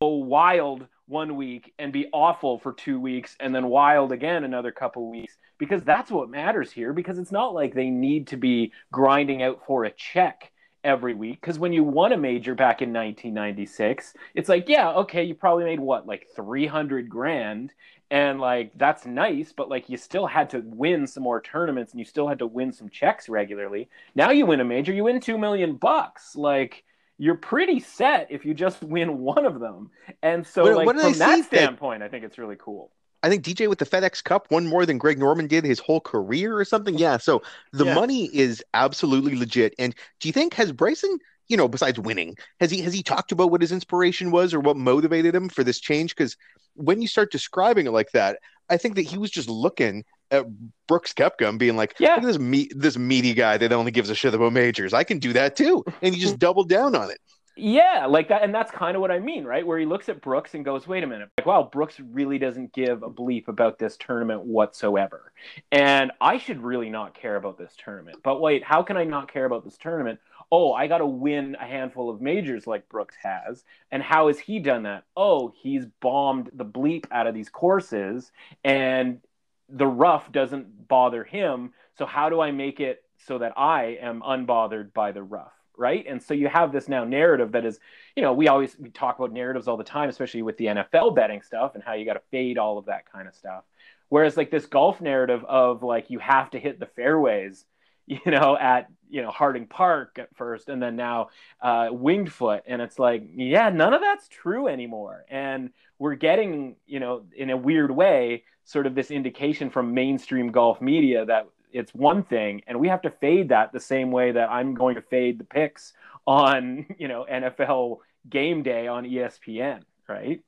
go 0.00 0.08
wild 0.08 0.86
one 1.06 1.36
week 1.36 1.72
and 1.78 1.92
be 1.92 2.08
awful 2.12 2.58
for 2.58 2.72
two 2.72 3.00
weeks 3.00 3.36
and 3.40 3.54
then 3.54 3.68
wild 3.68 4.12
again 4.12 4.44
another 4.44 4.72
couple 4.72 5.10
weeks 5.10 5.36
because 5.58 5.82
that's 5.82 6.10
what 6.10 6.28
matters 6.28 6.72
here 6.72 6.92
because 6.92 7.18
it's 7.18 7.32
not 7.32 7.54
like 7.54 7.74
they 7.74 7.90
need 7.90 8.26
to 8.26 8.36
be 8.36 8.72
grinding 8.92 9.42
out 9.42 9.64
for 9.66 9.84
a 9.84 9.90
check 9.90 10.52
every 10.84 11.14
week 11.14 11.40
because 11.40 11.58
when 11.58 11.72
you 11.72 11.82
won 11.82 12.12
a 12.12 12.16
major 12.16 12.54
back 12.54 12.80
in 12.80 12.92
1996 12.92 14.14
it's 14.34 14.48
like 14.48 14.68
yeah 14.68 14.90
okay 14.90 15.24
you 15.24 15.34
probably 15.34 15.64
made 15.64 15.80
what 15.80 16.06
like 16.06 16.26
300 16.36 17.08
grand 17.08 17.72
and 18.10 18.40
like 18.40 18.70
that's 18.76 19.04
nice 19.04 19.52
but 19.52 19.68
like 19.68 19.88
you 19.88 19.96
still 19.96 20.26
had 20.26 20.50
to 20.50 20.62
win 20.64 21.06
some 21.06 21.22
more 21.22 21.40
tournaments 21.40 21.92
and 21.92 21.98
you 21.98 22.04
still 22.04 22.28
had 22.28 22.38
to 22.38 22.46
win 22.46 22.72
some 22.72 22.88
checks 22.88 23.28
regularly. 23.28 23.88
Now 24.14 24.30
you 24.30 24.46
win 24.46 24.60
a 24.60 24.64
major 24.64 24.92
you 24.92 25.04
win 25.04 25.20
2 25.20 25.38
million 25.38 25.74
bucks. 25.74 26.36
Like 26.36 26.84
you're 27.18 27.34
pretty 27.36 27.80
set 27.80 28.26
if 28.30 28.44
you 28.44 28.52
just 28.54 28.82
win 28.82 29.18
one 29.18 29.44
of 29.46 29.58
them 29.60 29.90
and 30.22 30.46
so 30.46 30.62
What- 30.64 30.76
like 30.76 30.86
what 30.86 30.96
from 31.00 31.12
that 31.12 31.34
see 31.36 31.40
that- 31.42 31.44
standpoint 31.46 32.02
i 32.02 32.08
think 32.08 32.24
it's 32.24 32.38
really 32.38 32.56
cool 32.58 32.92
I 33.22 33.28
think 33.30 33.42
DJ 33.42 33.66
with 33.68 33.78
the 33.80 33.86
FedEx 33.86 34.22
Cup 34.22 34.52
won 34.52 34.66
more 34.66 34.86
than 34.86 34.98
Greg 34.98 35.18
Norman 35.18 35.48
did 35.48 35.64
his 35.64 35.80
whole 35.80 36.00
career 36.00 36.56
or 36.56 36.64
something. 36.64 36.96
Yeah, 36.96 37.16
so 37.16 37.42
the 37.72 37.86
Yeah. 37.86 37.94
money 37.94 38.26
is 38.32 38.62
absolutely 38.74 39.34
legit. 39.36 39.74
And 39.80 39.96
do 40.20 40.28
you 40.28 40.32
think 40.32 40.54
has 40.54 40.70
Bryson, 40.70 41.18
you 41.48 41.56
know, 41.56 41.66
besides 41.66 41.98
winning, 41.98 42.36
has 42.60 42.70
he 42.70 42.82
has 42.82 42.92
he 42.92 43.02
talked 43.02 43.32
about 43.32 43.50
what 43.50 43.62
his 43.62 43.72
inspiration 43.72 44.30
was 44.30 44.54
or 44.54 44.60
what 44.60 44.76
motivated 44.76 45.34
him 45.34 45.48
for 45.48 45.64
this 45.64 45.80
change? 45.80 46.14
Because 46.14 46.36
when 46.74 47.02
you 47.02 47.08
start 47.08 47.32
describing 47.32 47.86
it 47.86 47.90
like 47.92 48.12
that, 48.12 48.38
I 48.68 48.76
think 48.76 48.94
that 48.94 49.02
he 49.02 49.18
was 49.18 49.30
just 49.30 49.48
looking 49.48 50.04
at 50.30 50.46
Brooks 50.86 51.12
Koepka 51.12 51.48
and 51.48 51.58
being 51.58 51.76
like, 51.76 51.94
Yeah. 51.98 52.16
look 52.16 52.24
at 52.24 52.38
this 52.38 52.68
this 52.74 52.98
meaty 52.98 53.34
guy 53.34 53.56
that 53.58 53.72
only 53.72 53.90
gives 53.90 54.10
a 54.10 54.14
shit 54.14 54.34
about 54.34 54.52
majors. 54.52 54.92
I 54.92 55.04
can 55.04 55.18
do 55.18 55.32
that 55.34 55.56
too. 55.56 55.84
And 56.02 56.14
he 56.14 56.20
just 56.20 56.34
mm-hmm. 56.34 56.38
doubled 56.38 56.68
down 56.68 56.94
on 56.94 57.10
it. 57.10 57.18
Yeah, 57.58 58.04
like 58.06 58.28
that, 58.28 58.42
and 58.42 58.54
that's 58.54 58.70
kind 58.70 58.96
of 58.96 59.00
what 59.00 59.10
I 59.10 59.18
mean, 59.18 59.44
right? 59.44 59.66
Where 59.66 59.78
he 59.78 59.86
looks 59.86 60.10
at 60.10 60.20
Brooks 60.20 60.52
and 60.52 60.62
goes, 60.62 60.86
"Wait 60.86 61.02
a 61.02 61.06
minute, 61.06 61.30
like, 61.38 61.46
wow, 61.46 61.62
Brooks 61.72 61.98
really 61.98 62.38
doesn't 62.38 62.74
give 62.74 63.02
a 63.02 63.08
bleep 63.08 63.48
about 63.48 63.78
this 63.78 63.96
tournament 63.96 64.42
whatsoever, 64.42 65.32
and 65.72 66.12
I 66.20 66.36
should 66.36 66.62
really 66.62 66.90
not 66.90 67.14
care 67.14 67.36
about 67.36 67.56
this 67.56 67.72
tournament." 67.82 68.18
But 68.22 68.42
wait, 68.42 68.62
how 68.62 68.82
can 68.82 68.98
I 68.98 69.04
not 69.04 69.32
care 69.32 69.46
about 69.46 69.64
this 69.64 69.78
tournament? 69.78 70.20
Oh, 70.52 70.74
I 70.74 70.86
got 70.86 70.98
to 70.98 71.06
win 71.06 71.56
a 71.58 71.64
handful 71.64 72.10
of 72.10 72.20
majors 72.20 72.66
like 72.66 72.90
Brooks 72.90 73.16
has, 73.22 73.64
and 73.90 74.02
how 74.02 74.26
has 74.26 74.38
he 74.38 74.58
done 74.58 74.82
that? 74.82 75.04
Oh, 75.16 75.50
he's 75.56 75.86
bombed 76.02 76.50
the 76.52 76.66
bleep 76.66 77.06
out 77.10 77.26
of 77.26 77.34
these 77.34 77.48
courses, 77.48 78.32
and 78.64 79.20
the 79.68 79.86
rough 79.86 80.30
doesn't 80.32 80.88
bother 80.88 81.24
him. 81.24 81.72
So 81.98 82.06
how 82.06 82.28
do 82.28 82.40
I 82.40 82.50
make 82.50 82.80
it 82.80 83.02
so 83.18 83.38
that 83.38 83.52
I 83.56 83.98
am 84.00 84.22
unbothered 84.22 84.92
by 84.92 85.12
the 85.12 85.22
rough? 85.22 85.52
right? 85.76 86.04
And 86.08 86.22
so 86.22 86.34
you 86.34 86.48
have 86.48 86.72
this 86.72 86.88
now 86.88 87.04
narrative 87.04 87.52
that 87.52 87.64
is, 87.64 87.78
you 88.14 88.22
know, 88.22 88.32
we 88.32 88.48
always 88.48 88.78
we 88.78 88.90
talk 88.90 89.18
about 89.18 89.32
narratives 89.32 89.68
all 89.68 89.76
the 89.76 89.84
time, 89.84 90.08
especially 90.08 90.42
with 90.42 90.56
the 90.56 90.66
NFL 90.66 91.14
betting 91.14 91.42
stuff 91.42 91.74
and 91.74 91.84
how 91.84 91.94
you 91.94 92.04
got 92.04 92.14
to 92.14 92.22
fade 92.30 92.58
all 92.58 92.78
of 92.78 92.86
that 92.86 93.10
kind 93.10 93.28
of 93.28 93.34
stuff. 93.34 93.64
Whereas 94.08 94.36
like 94.36 94.50
this 94.50 94.66
golf 94.66 95.00
narrative 95.00 95.44
of 95.44 95.82
like 95.82 96.10
you 96.10 96.18
have 96.18 96.50
to 96.50 96.60
hit 96.60 96.80
the 96.80 96.86
fairways, 96.86 97.64
you 98.06 98.20
know, 98.26 98.56
at 98.56 98.88
you 99.08 99.22
know 99.22 99.30
Harding 99.30 99.66
Park 99.66 100.18
at 100.18 100.34
first, 100.36 100.68
and 100.68 100.82
then 100.82 100.96
now 100.96 101.28
uh, 101.60 101.88
Winged 101.90 102.32
Foot, 102.32 102.62
and 102.66 102.80
it's 102.82 102.98
like, 102.98 103.24
yeah, 103.34 103.68
none 103.70 103.94
of 103.94 104.00
that's 104.00 104.28
true 104.28 104.68
anymore. 104.68 105.24
And 105.28 105.70
we're 105.98 106.14
getting, 106.14 106.76
you 106.86 107.00
know, 107.00 107.24
in 107.36 107.50
a 107.50 107.56
weird 107.56 107.90
way, 107.90 108.44
sort 108.64 108.86
of 108.86 108.94
this 108.94 109.10
indication 109.10 109.70
from 109.70 109.94
mainstream 109.94 110.50
golf 110.50 110.80
media 110.80 111.24
that 111.24 111.48
it's 111.72 111.94
one 111.94 112.22
thing 112.22 112.62
and 112.66 112.78
we 112.80 112.88
have 112.88 113.02
to 113.02 113.10
fade 113.10 113.50
that 113.50 113.72
the 113.72 113.80
same 113.80 114.10
way 114.10 114.32
that 114.32 114.50
I'm 114.50 114.74
going 114.74 114.94
to 114.94 115.02
fade 115.02 115.38
the 115.38 115.44
picks 115.44 115.92
on, 116.26 116.86
you 116.98 117.08
know, 117.08 117.26
NFL 117.30 117.98
game 118.28 118.62
day 118.62 118.86
on 118.88 119.04
ESPN, 119.04 119.82
right? 120.08 120.40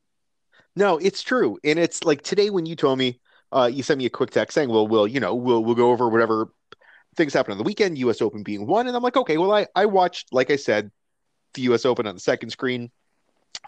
No, 0.74 0.98
it's 0.98 1.22
true. 1.22 1.58
And 1.64 1.78
it's 1.78 2.04
like 2.04 2.22
today 2.22 2.50
when 2.50 2.66
you 2.66 2.76
told 2.76 2.98
me, 2.98 3.20
uh, 3.50 3.70
you 3.72 3.82
sent 3.82 3.98
me 3.98 4.06
a 4.06 4.10
quick 4.10 4.30
text 4.30 4.54
saying, 4.54 4.68
well, 4.68 4.86
we'll, 4.86 5.06
you 5.06 5.20
know, 5.20 5.34
we'll 5.34 5.64
we'll 5.64 5.74
go 5.74 5.90
over 5.90 6.08
whatever 6.08 6.52
things 7.18 7.34
happen 7.34 7.52
on 7.52 7.58
the 7.58 7.64
weekend, 7.64 7.98
US 7.98 8.22
Open 8.22 8.42
being 8.42 8.66
one. 8.66 8.86
And 8.86 8.96
I'm 8.96 9.02
like, 9.02 9.18
okay, 9.18 9.36
well, 9.36 9.52
I, 9.52 9.66
I 9.74 9.84
watched, 9.84 10.32
like 10.32 10.50
I 10.50 10.56
said, 10.56 10.90
the 11.52 11.62
US 11.62 11.84
Open 11.84 12.06
on 12.06 12.14
the 12.14 12.20
second 12.20 12.50
screen. 12.50 12.90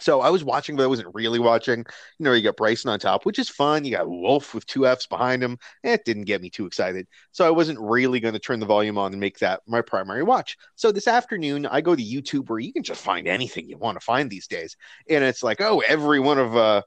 So 0.01 0.21
I 0.21 0.31
was 0.31 0.45
watching, 0.45 0.77
but 0.77 0.85
I 0.85 0.87
wasn't 0.87 1.15
really 1.15 1.39
watching. 1.39 1.81
You 2.19 2.25
know, 2.25 2.33
you 2.33 2.43
got 2.43 2.57
Bryson 2.57 2.91
on 2.91 2.99
top, 2.99 3.27
which 3.27 3.39
is 3.39 3.51
fun. 3.51 3.85
You 3.85 3.91
got 3.93 4.09
Wolf 4.09 4.55
with 4.55 4.65
two 4.67 4.87
Fs 4.87 5.07
behind 5.07 5.43
him. 5.43 5.59
Eh, 5.85 5.95
It 5.95 6.05
didn't 6.05 6.25
get 6.25 6.41
me 6.41 6.49
too 6.49 6.65
excited. 6.65 7.07
So 7.33 7.47
I 7.47 7.51
wasn't 7.51 7.81
really 7.81 8.21
going 8.21 8.35
to 8.35 8.41
turn 8.41 8.61
the 8.61 8.67
volume 8.67 8.97
on 8.97 9.13
and 9.13 9.21
make 9.21 9.39
that 9.41 9.61
my 9.67 9.83
primary 9.83 10.23
watch. 10.23 10.57
So 10.77 10.93
this 10.93 11.09
afternoon, 11.09 11.67
I 11.67 11.81
go 11.83 11.95
to 11.95 12.03
YouTube 12.03 12.49
where 12.49 12.61
you 12.61 12.73
can 12.73 12.83
just 12.83 13.03
find 13.03 13.29
anything 13.29 13.69
you 13.69 13.77
want 13.77 13.99
to 13.99 14.05
find 14.05 14.31
these 14.31 14.47
days. 14.47 14.77
And 15.09 15.23
it's 15.25 15.43
like, 15.43 15.61
oh, 15.61 15.83
every 15.87 16.21
one 16.21 16.39
of 16.39 16.57
uh, 16.57 16.83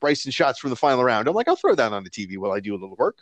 Bryson 0.00 0.30
shots 0.30 0.58
from 0.58 0.70
the 0.70 0.76
final 0.76 1.02
round. 1.04 1.28
I'm 1.28 1.34
like, 1.34 1.48
I'll 1.48 1.56
throw 1.56 1.74
that 1.74 1.92
on 1.92 2.04
the 2.04 2.10
TV 2.10 2.36
while 2.38 2.52
I 2.52 2.60
do 2.60 2.72
a 2.74 2.78
little 2.78 2.96
work. 2.96 3.18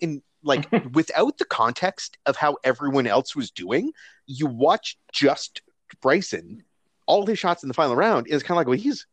And 0.00 0.22
like, 0.42 0.70
without 0.92 1.38
the 1.38 1.44
context 1.44 2.16
of 2.26 2.36
how 2.36 2.56
everyone 2.64 3.06
else 3.06 3.34
was 3.36 3.50
doing, 3.50 3.92
you 4.26 4.46
watch 4.46 4.96
just 5.12 5.62
Bryson, 6.00 6.62
all 7.06 7.26
his 7.26 7.38
shots 7.38 7.62
in 7.62 7.68
the 7.68 7.74
final 7.74 7.96
round 7.96 8.28
is 8.28 8.42
kind 8.42 8.52
of 8.52 8.56
like, 8.58 8.66
well, 8.68 8.78
he's 8.78 9.06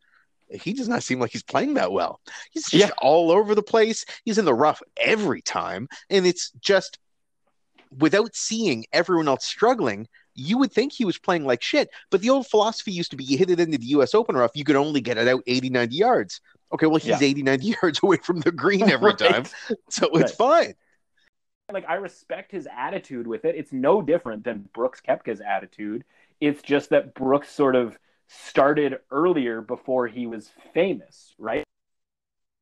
he 0.51 0.73
does 0.73 0.87
not 0.89 1.03
seem 1.03 1.19
like 1.19 1.31
he's 1.31 1.43
playing 1.43 1.75
that 1.75 1.91
well. 1.91 2.19
He's 2.49 2.67
just 2.69 2.87
Yeah. 2.87 2.89
all 2.99 3.31
over 3.31 3.53
the 3.53 3.61
place. 3.61 4.03
He's 4.25 4.39
in 4.39 4.45
the 4.45 4.53
rough 4.53 4.81
every 4.97 5.41
time, 5.43 5.87
and 6.09 6.25
it's 6.25 6.49
just 6.59 6.97
without 7.95 8.35
seeing 8.35 8.85
everyone 8.91 9.27
else 9.27 9.45
struggling. 9.45 10.07
You 10.39 10.57
would 10.59 10.71
think 10.71 10.93
he 10.93 11.05
was 11.05 11.17
playing 11.17 11.45
like 11.45 11.61
shit, 11.61 11.89
but 12.09 12.21
the 12.21 12.29
old 12.29 12.47
philosophy 12.47 12.91
used 12.91 13.11
to 13.11 13.17
be 13.17 13.23
you 13.23 13.37
hit 13.37 13.49
it 13.49 13.59
into 13.59 13.77
the 13.77 13.85
US 13.87 14.13
Open 14.15 14.35
rough, 14.35 14.51
you 14.55 14.63
could 14.63 14.75
only 14.75 15.01
get 15.01 15.17
it 15.17 15.27
out 15.27 15.43
80, 15.47 15.69
90 15.69 15.95
yards. 15.95 16.41
Okay, 16.73 16.85
well, 16.85 16.97
he's 16.97 17.21
Yeah. 17.21 17.27
80, 17.27 17.43
90 17.43 17.75
yards 17.81 17.99
away 18.03 18.17
from 18.17 18.39
the 18.41 18.51
green 18.51 18.89
every 18.89 19.07
Right. 19.07 19.17
time, 19.17 19.43
so 19.89 20.07
it's 20.13 20.31
fine. 20.33 20.73
like 21.71 21.85
I 21.87 21.95
respect 21.95 22.51
his 22.51 22.67
attitude 22.75 23.27
with 23.27 23.45
it. 23.45 23.55
It's 23.55 23.71
no 23.71 24.01
different 24.01 24.43
than 24.43 24.69
Brooks 24.73 25.01
Koepka's 25.07 25.41
attitude. 25.41 26.03
It's 26.41 26.61
just 26.61 26.89
that 26.91 27.13
Brooks 27.13 27.49
sort 27.51 27.75
of 27.75 27.97
started 28.27 28.99
earlier 29.11 29.61
before 29.61 30.07
he 30.07 30.25
was 30.25 30.49
famous, 30.73 31.33
right? 31.37 31.63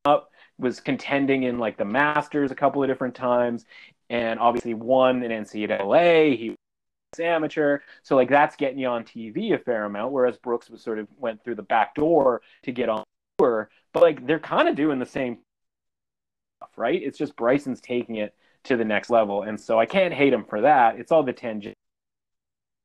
Up 0.06 0.32
was 0.58 0.80
contending 0.80 1.44
in 1.44 1.60
like 1.60 1.78
the 1.78 1.86
Masters 1.86 2.52
a 2.52 2.56
couple 2.56 2.82
of 2.82 2.90
different 2.90 3.16
times, 3.16 3.66
and 4.10 4.40
obviously 4.40 4.74
won 4.74 5.22
an 5.24 5.32
NCAA. 5.32 6.38
He 6.38 6.50
was 6.50 6.58
amateur, 7.20 7.80
so 8.04 8.16
like 8.16 8.30
that's 8.30 8.56
getting 8.56 8.80
you 8.80 8.88
on 8.88 9.04
TV 9.04 9.54
a 9.54 9.58
fair 9.58 9.86
amount. 9.86 10.12
Whereas 10.12 10.38
Brooks 10.38 10.70
was 10.70 10.82
sort 10.84 11.00
of 11.00 11.08
went 11.18 11.44
through 11.44 11.56
the 11.56 11.64
back 11.64 11.96
door 11.96 12.42
to 12.64 12.72
get 12.72 12.90
on 12.90 13.04
tour, 13.38 13.70
but 13.94 14.04
like 14.04 14.26
they're 14.28 14.40
kind 14.40 14.68
of 14.68 14.76
doing 14.76 15.00
the 15.00 15.06
same 15.06 15.40
stuff, 16.60 16.72
right? 16.78 17.02
It's 17.02 17.18
just 17.18 17.36
Bryson's 17.36 17.82
taking 17.82 18.18
it 18.18 18.36
to 18.66 18.78
the 18.78 18.86
next 18.86 19.10
level. 19.10 19.44
And 19.44 19.60
so 19.60 19.80
I 19.80 19.86
can't 19.86 20.14
hate 20.14 20.34
him 20.34 20.46
for 20.46 20.62
that. 20.62 21.00
It's 21.00 21.12
all 21.12 21.24
the 21.24 21.34
tangent 21.34 21.76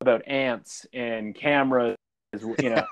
about 0.01 0.27
ants 0.27 0.85
and 0.93 1.33
cameras, 1.35 1.95
you 2.59 2.69
know, 2.69 2.85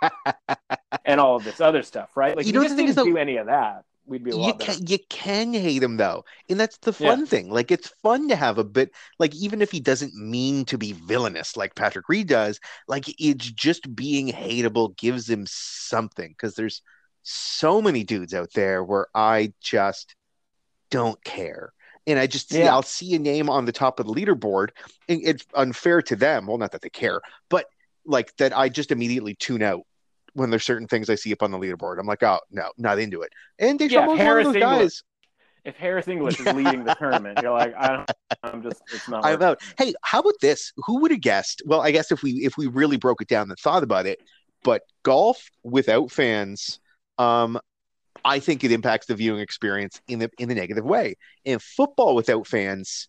and 1.05 1.19
all 1.19 1.35
of 1.35 1.43
this 1.43 1.61
other 1.61 1.83
stuff, 1.83 2.15
right? 2.15 2.35
Like 2.35 2.45
You 2.45 2.53
what 2.59 2.63
just 2.63 2.75
the 2.75 2.75
thing 2.75 2.87
is, 2.87 2.95
didn't 2.95 3.05
though? 3.05 3.05
do 3.11 3.17
any 3.17 3.37
of 3.37 3.47
that. 3.47 3.85
We'd 4.11 4.23
be 4.23 4.29
a 4.29 4.35
you 4.35 4.37
lot 4.37 4.59
better. 4.59 4.73
can 4.73 4.87
you 4.87 4.97
can 5.09 5.53
hate 5.53 5.83
him 5.83 5.97
though, 5.97 6.23
and 6.49 6.59
that's 6.59 6.77
the 6.77 6.93
fun 6.93 7.25
thing. 7.25 7.49
Like 7.49 7.71
it's 7.71 7.89
fun 8.01 8.27
to 8.29 8.35
have 8.35 8.57
a 8.57 8.63
bit 8.63 8.91
like 9.19 9.35
even 9.35 9.61
if 9.61 9.71
he 9.71 9.79
doesn't 9.79 10.13
mean 10.15 10.65
to 10.65 10.77
be 10.77 10.93
villainous 10.93 11.57
like 11.57 11.75
Patrick 11.75 12.09
Reed 12.09 12.27
does, 12.27 12.59
like 12.87 13.05
it's 13.19 13.51
just 13.51 13.95
being 13.95 14.27
hateable 14.29 14.95
gives 14.97 15.29
him 15.29 15.45
something 15.47 16.29
because 16.31 16.55
there's 16.55 16.81
so 17.23 17.81
many 17.81 18.03
dudes 18.03 18.33
out 18.33 18.53
there 18.53 18.83
where 18.83 19.07
I 19.15 19.53
just 19.61 20.15
don't 20.91 21.23
care. 21.23 21.73
And 22.07 22.19
I 22.19 22.27
just 22.27 22.51
Yeah. 22.51 22.73
I'll 22.73 22.83
see 22.83 23.15
a 23.15 23.19
name 23.19 23.49
on 23.49 23.65
the 23.65 23.71
top 23.71 23.99
of 23.99 24.07
the 24.07 24.13
leaderboard, 24.13 24.69
and 25.07 25.21
it's 25.23 25.45
unfair 25.55 26.01
to 26.03 26.15
them. 26.15 26.47
Well, 26.47 26.57
not 26.57 26.71
that 26.73 26.81
they 26.81 26.89
care, 26.89 27.21
but 27.49 27.67
like 28.05 28.35
that 28.37 28.57
I 28.57 28.69
just 28.69 28.91
immediately 28.91 29.35
tune 29.35 29.61
out 29.61 29.83
when 30.33 30.49
there's 30.49 30.63
certain 30.63 30.87
things 30.87 31.09
I 31.09 31.15
see 31.15 31.33
up 31.33 31.43
on 31.43 31.51
the 31.51 31.57
leaderboard. 31.57 31.99
I'm 31.99 32.07
like, 32.07 32.23
oh 32.23 32.39
no, 32.51 32.69
not 32.77 32.99
into 32.99 33.21
it. 33.21 33.31
And 33.59 33.77
Deschamps 33.79 34.17
Yeah, 34.17 34.25
one 34.25 34.37
of 34.39 34.45
those 34.45 34.55
English. 34.55 34.61
guys. 34.61 35.03
If 35.63 35.75
Harris 35.75 36.07
English 36.07 36.39
is 36.39 36.47
leading 36.55 36.83
the 36.83 36.95
tournament, 36.95 37.39
you're 37.41 37.51
like, 37.51 37.75
I 37.77 37.87
don't, 37.89 38.11
I'm 38.43 38.63
just, 38.63 38.81
it's 38.91 39.07
not. 39.07 39.23
I'm 39.25 39.41
out. 39.43 39.59
Hey, 39.77 39.93
how 40.01 40.19
about 40.21 40.33
this? 40.41 40.73
Who 40.77 41.01
would 41.01 41.11
have 41.11 41.21
guessed? 41.21 41.61
Well, 41.65 41.81
I 41.81 41.91
guess 41.91 42.11
if 42.11 42.23
we 42.23 42.31
if 42.45 42.57
we 42.57 42.67
really 42.67 42.97
broke 42.97 43.21
it 43.21 43.27
down 43.27 43.49
and 43.49 43.59
thought 43.59 43.83
about 43.83 44.07
it, 44.07 44.19
but 44.63 44.81
golf 45.03 45.49
without 45.63 46.11
fans, 46.11 46.79
um, 47.19 47.59
I 48.25 48.39
think 48.39 48.63
it 48.63 48.71
impacts 48.71 49.05
the 49.07 49.15
viewing 49.15 49.39
experience 49.39 50.01
in 50.07 50.19
the 50.19 50.29
in 50.39 50.49
the 50.49 50.55
negative 50.55 50.85
way. 50.85 51.15
And 51.45 51.61
football 51.61 52.15
without 52.15 52.47
fans, 52.47 53.07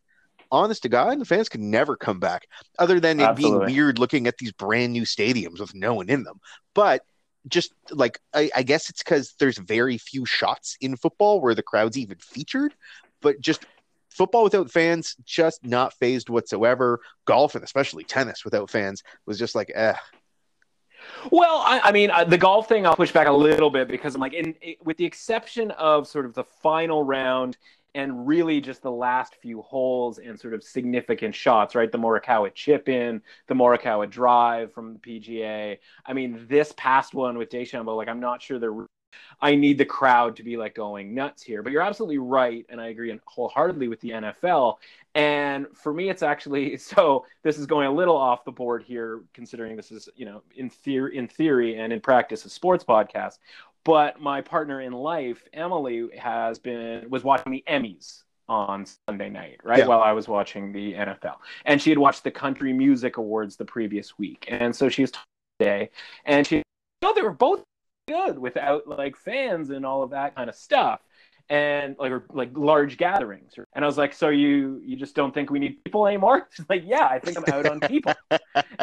honest 0.51 0.83
to 0.83 0.89
God, 0.91 1.19
the 1.19 1.25
fans 1.25 1.49
could 1.49 1.61
never 1.61 1.97
come 1.97 2.21
back. 2.21 2.47
Other 2.79 3.01
than 3.01 3.19
it 3.19 3.25
Absolutely. 3.25 3.67
being 3.67 3.77
weird 3.77 3.99
looking 3.99 4.27
at 4.27 4.37
these 4.39 4.53
brand 4.53 4.93
new 4.93 5.03
stadiums 5.03 5.61
with 5.61 5.75
no 5.75 5.95
one 5.95 6.11
in 6.11 6.23
them. 6.25 6.39
But 6.75 7.03
just 7.49 7.73
like 7.91 8.21
I, 8.35 8.51
I 8.55 8.63
guess 8.63 8.89
it's 8.89 9.03
because 9.03 9.35
there's 9.39 9.59
very 9.59 9.99
few 9.99 10.25
shots 10.25 10.77
in 10.81 10.97
football 10.97 11.41
where 11.41 11.55
the 11.55 11.63
crowd's 11.63 11.99
even 11.99 12.19
featured. 12.19 12.75
But 13.21 13.41
just 13.41 13.67
football 14.11 14.45
without 14.45 14.71
fans, 14.71 15.17
just 15.25 15.65
not 15.65 15.95
phased 15.95 16.29
whatsoever. 16.29 17.01
Golf 17.25 17.55
and 17.55 17.65
especially 17.65 18.05
tennis 18.05 18.45
without 18.45 18.71
fans 18.71 19.03
was 19.27 19.39
just 19.39 19.55
like, 19.55 19.71
eh. 19.75 19.95
Well, 21.31 21.63
I, 21.65 21.81
I 21.85 21.93
mean, 21.93 22.11
uh, 22.11 22.25
the 22.25 22.39
golf 22.39 22.69
thing, 22.69 22.87
I'll 22.87 22.97
push 22.97 23.13
back 23.13 23.27
a 23.27 23.33
little 23.33 23.71
bit 23.71 23.89
because 23.89 24.15
I'm 24.15 24.21
like, 24.21 24.35
in, 24.35 24.55
it, 24.61 24.85
with 24.85 24.97
the 24.97 25.05
exception 25.05 25.71
of 25.73 26.07
sort 26.07 26.27
of 26.27 26.35
the 26.35 26.45
final 26.45 27.03
round 27.03 27.57
and 27.95 28.27
really 28.27 28.61
just 28.61 28.83
the 28.83 28.91
last 28.91 29.35
few 29.37 29.63
holes 29.63 30.19
and 30.19 30.39
sort 30.39 30.55
of 30.55 30.65
significant 30.65 31.35
shots, 31.35 31.75
right? 31.75 31.93
The 31.93 31.99
Morikawa 31.99 32.55
chip 32.55 32.89
in, 32.89 33.21
the 33.49 33.55
Morikawa 33.55 34.09
drive 34.09 34.73
from 34.73 34.95
the 34.95 34.99
PGA. 34.99 35.79
I 36.07 36.13
mean, 36.13 36.47
this 36.49 36.73
past 36.77 37.15
one 37.15 37.37
with 37.37 37.51
DeChambeau, 37.51 37.97
like, 37.97 38.09
I'm 38.09 38.21
not 38.21 38.41
sure. 38.41 38.89
I 39.41 39.55
need 39.55 39.79
the 39.79 39.85
crowd 39.85 40.37
to 40.37 40.43
be 40.43 40.57
like 40.57 40.75
going 40.75 41.15
nuts 41.15 41.43
here, 41.43 41.63
but 41.63 41.73
you're 41.73 41.83
absolutely 41.83 42.19
right, 42.19 42.65
and 42.69 42.81
I 42.81 42.89
agree 42.89 43.19
wholeheartedly 43.27 43.89
with 43.89 44.01
the 44.01 44.11
NFL. 44.11 44.77
And 45.15 45.67
for 45.75 45.93
me, 45.93 46.09
it's 46.09 46.23
actually 46.23 46.77
so. 46.79 47.27
This 47.43 47.59
is 47.59 47.67
going 47.67 47.89
a 47.89 47.93
little 47.93 48.17
off 48.17 48.45
the 48.45 48.53
board 48.53 48.83
here, 48.83 49.23
considering 49.35 49.77
this 49.77 49.91
is 49.91 50.09
you 50.15 50.25
know 50.25 50.43
in 50.57 50.71
theory, 50.71 51.17
in 51.17 51.29
theory, 51.29 51.77
and 51.77 51.93
in 51.93 52.01
practice 52.01 52.45
a 52.45 52.51
sports 52.51 52.85
podcast. 52.85 53.39
But 53.85 54.21
my 54.21 54.41
partner 54.41 54.81
in 54.81 54.93
life, 54.93 55.43
Emily, 55.53 56.09
has 56.19 56.59
been 56.59 57.11
was 57.11 57.25
watching 57.25 57.53
the 57.53 57.65
Emmys 57.69 58.23
on 58.49 58.87
Sunday 59.09 59.31
night, 59.31 59.61
right? 59.65 59.81
Yeah. 59.81 59.87
While 59.87 60.03
I 60.03 60.13
was 60.13 60.29
watching 60.29 60.73
the 60.73 60.95
NFL, 60.95 61.37
and 61.65 61.81
she 61.81 61.91
had 61.91 61.99
watched 61.99 62.25
the 62.25 62.31
Country 62.31 62.73
Music 62.73 63.17
Awards 63.17 63.57
the 63.57 63.65
previous 63.65 64.19
week, 64.19 64.47
and 64.49 64.75
so 64.75 64.89
she 64.89 65.03
was 65.03 65.13
today, 65.59 65.91
and 66.25 66.47
she, 66.47 66.63
no, 67.03 67.13
they 67.15 67.23
were 67.23 67.33
both 67.33 67.65
good 68.09 68.39
without 68.39 68.87
like 68.87 69.17
fans 69.17 69.71
and 69.71 69.87
all 69.87 70.03
of 70.03 70.11
that 70.11 70.35
kind 70.35 70.49
of 70.49 70.57
stuff 70.57 71.01
and 71.53 71.97
like 71.99 72.11
or, 72.11 72.25
like 72.33 72.49
large 72.57 72.97
gatherings 72.97 73.53
and 73.75 73.85
i 73.85 73.87
was 73.87 73.99
like 73.99 74.15
so 74.15 74.31
you 74.31 74.81
you 74.83 74.97
just 74.97 75.15
don't 75.15 75.35
think 75.35 75.51
we 75.51 75.59
need 75.59 75.85
people 75.85 76.07
anymore? 76.07 76.49
She's 76.53 76.65
like 76.71 76.83
yeah 76.87 77.07
i 77.07 77.19
think 77.19 77.37
i'm 77.37 77.45
out 77.53 77.67
on 77.67 77.79
people. 77.95 78.15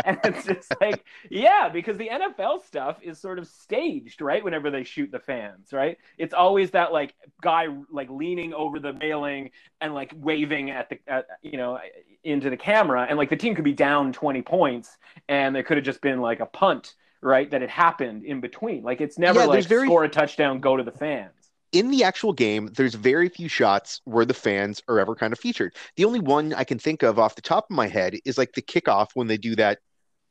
And 0.05 0.19
it's 0.23 0.45
just 0.45 0.71
like 0.79 1.03
yeah 1.31 1.67
because 1.67 1.97
the 1.97 2.09
nfl 2.09 2.63
stuff 2.63 2.97
is 3.01 3.17
sort 3.19 3.39
of 3.39 3.47
staged 3.47 4.21
right 4.21 4.43
whenever 4.43 4.69
they 4.69 4.83
shoot 4.83 5.11
the 5.11 5.19
fans 5.19 5.73
right? 5.73 5.97
It's 6.19 6.33
always 6.33 6.69
that 6.71 6.93
like 6.93 7.15
guy 7.41 7.65
like 7.91 8.09
leaning 8.11 8.53
over 8.53 8.77
the 8.79 8.93
railing 8.93 9.49
and 9.81 9.95
like 9.95 10.13
waving 10.15 10.69
at 10.69 10.89
the 10.89 10.99
at, 11.07 11.25
you 11.41 11.57
know 11.57 11.79
into 12.23 12.51
the 12.51 12.57
camera 12.57 13.07
and 13.09 13.17
like 13.17 13.31
the 13.31 13.35
team 13.43 13.55
could 13.55 13.63
be 13.65 13.73
down 13.73 14.13
20 14.13 14.43
points 14.43 14.97
and 15.27 15.55
there 15.55 15.63
could 15.63 15.77
have 15.77 15.85
just 15.85 16.01
been 16.01 16.21
like 16.21 16.39
a 16.39 16.45
punt 16.45 16.93
right 17.21 17.49
that 17.51 17.61
had 17.61 17.69
happened 17.69 18.23
in 18.23 18.39
between. 18.41 18.83
Like 18.83 19.01
it's 19.01 19.17
never 19.17 19.39
Yeah, 19.39 19.45
like 19.45 19.65
very- 19.65 19.87
score 19.87 20.03
a 20.03 20.09
touchdown 20.09 20.59
go 20.59 20.77
to 20.77 20.83
the 20.83 20.91
fans 20.91 21.33
in 21.71 21.91
the 21.91 22.03
actual 22.03 22.33
game, 22.33 22.69
there's 22.73 22.95
very 22.95 23.29
few 23.29 23.47
shots 23.47 24.01
where 24.05 24.25
the 24.25 24.33
fans 24.33 24.81
are 24.87 24.99
ever 24.99 25.15
kind 25.15 25.33
of 25.33 25.39
featured. 25.39 25.75
The 25.95 26.05
only 26.05 26.19
one 26.19 26.53
I 26.53 26.63
can 26.63 26.79
think 26.79 27.03
of 27.03 27.19
off 27.19 27.35
the 27.35 27.41
top 27.41 27.65
of 27.69 27.75
my 27.75 27.87
head 27.87 28.15
is 28.25 28.37
like 28.37 28.53
the 28.53 28.61
kickoff 28.61 29.09
when 29.13 29.27
they 29.27 29.37
do 29.37 29.55
that 29.55 29.79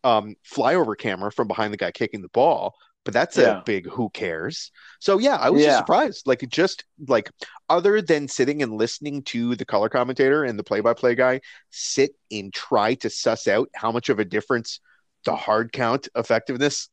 um, 0.05 0.35
flyover 0.51 0.97
camera 0.97 1.31
from 1.33 1.49
behind 1.49 1.73
the 1.73 1.77
guy 1.77 1.91
kicking 1.91 2.23
the 2.23 2.29
ball. 2.29 2.75
But 3.05 3.15
that's 3.15 3.39
Yeah. 3.39 3.61
a 3.61 3.63
big 3.65 3.89
who 3.89 4.11
cares. 4.11 4.71
So 5.01 5.19
yeah, 5.19 5.37
I 5.37 5.49
was 5.51 5.63
just 5.63 5.79
surprised. 5.79 6.27
Like 6.27 6.47
just 6.49 6.85
like 7.07 7.31
other 7.69 8.03
than 8.03 8.29
sitting 8.29 8.63
and 8.63 8.73
listening 8.77 9.23
to 9.25 9.55
the 9.57 9.65
color 9.65 9.89
commentator 9.89 10.45
and 10.45 10.59
the 10.59 10.65
play-by-play 10.65 11.15
guy 11.15 11.41
sit 11.71 12.11
and 12.31 12.53
try 12.53 12.95
to 12.97 13.09
suss 13.09 13.49
out 13.49 13.71
how 13.75 13.93
much 13.93 14.09
of 14.09 14.19
a 14.19 14.25
difference 14.25 14.81
the 15.25 15.35
hard 15.35 15.73
count 15.73 16.09
effectiveness 16.17 16.89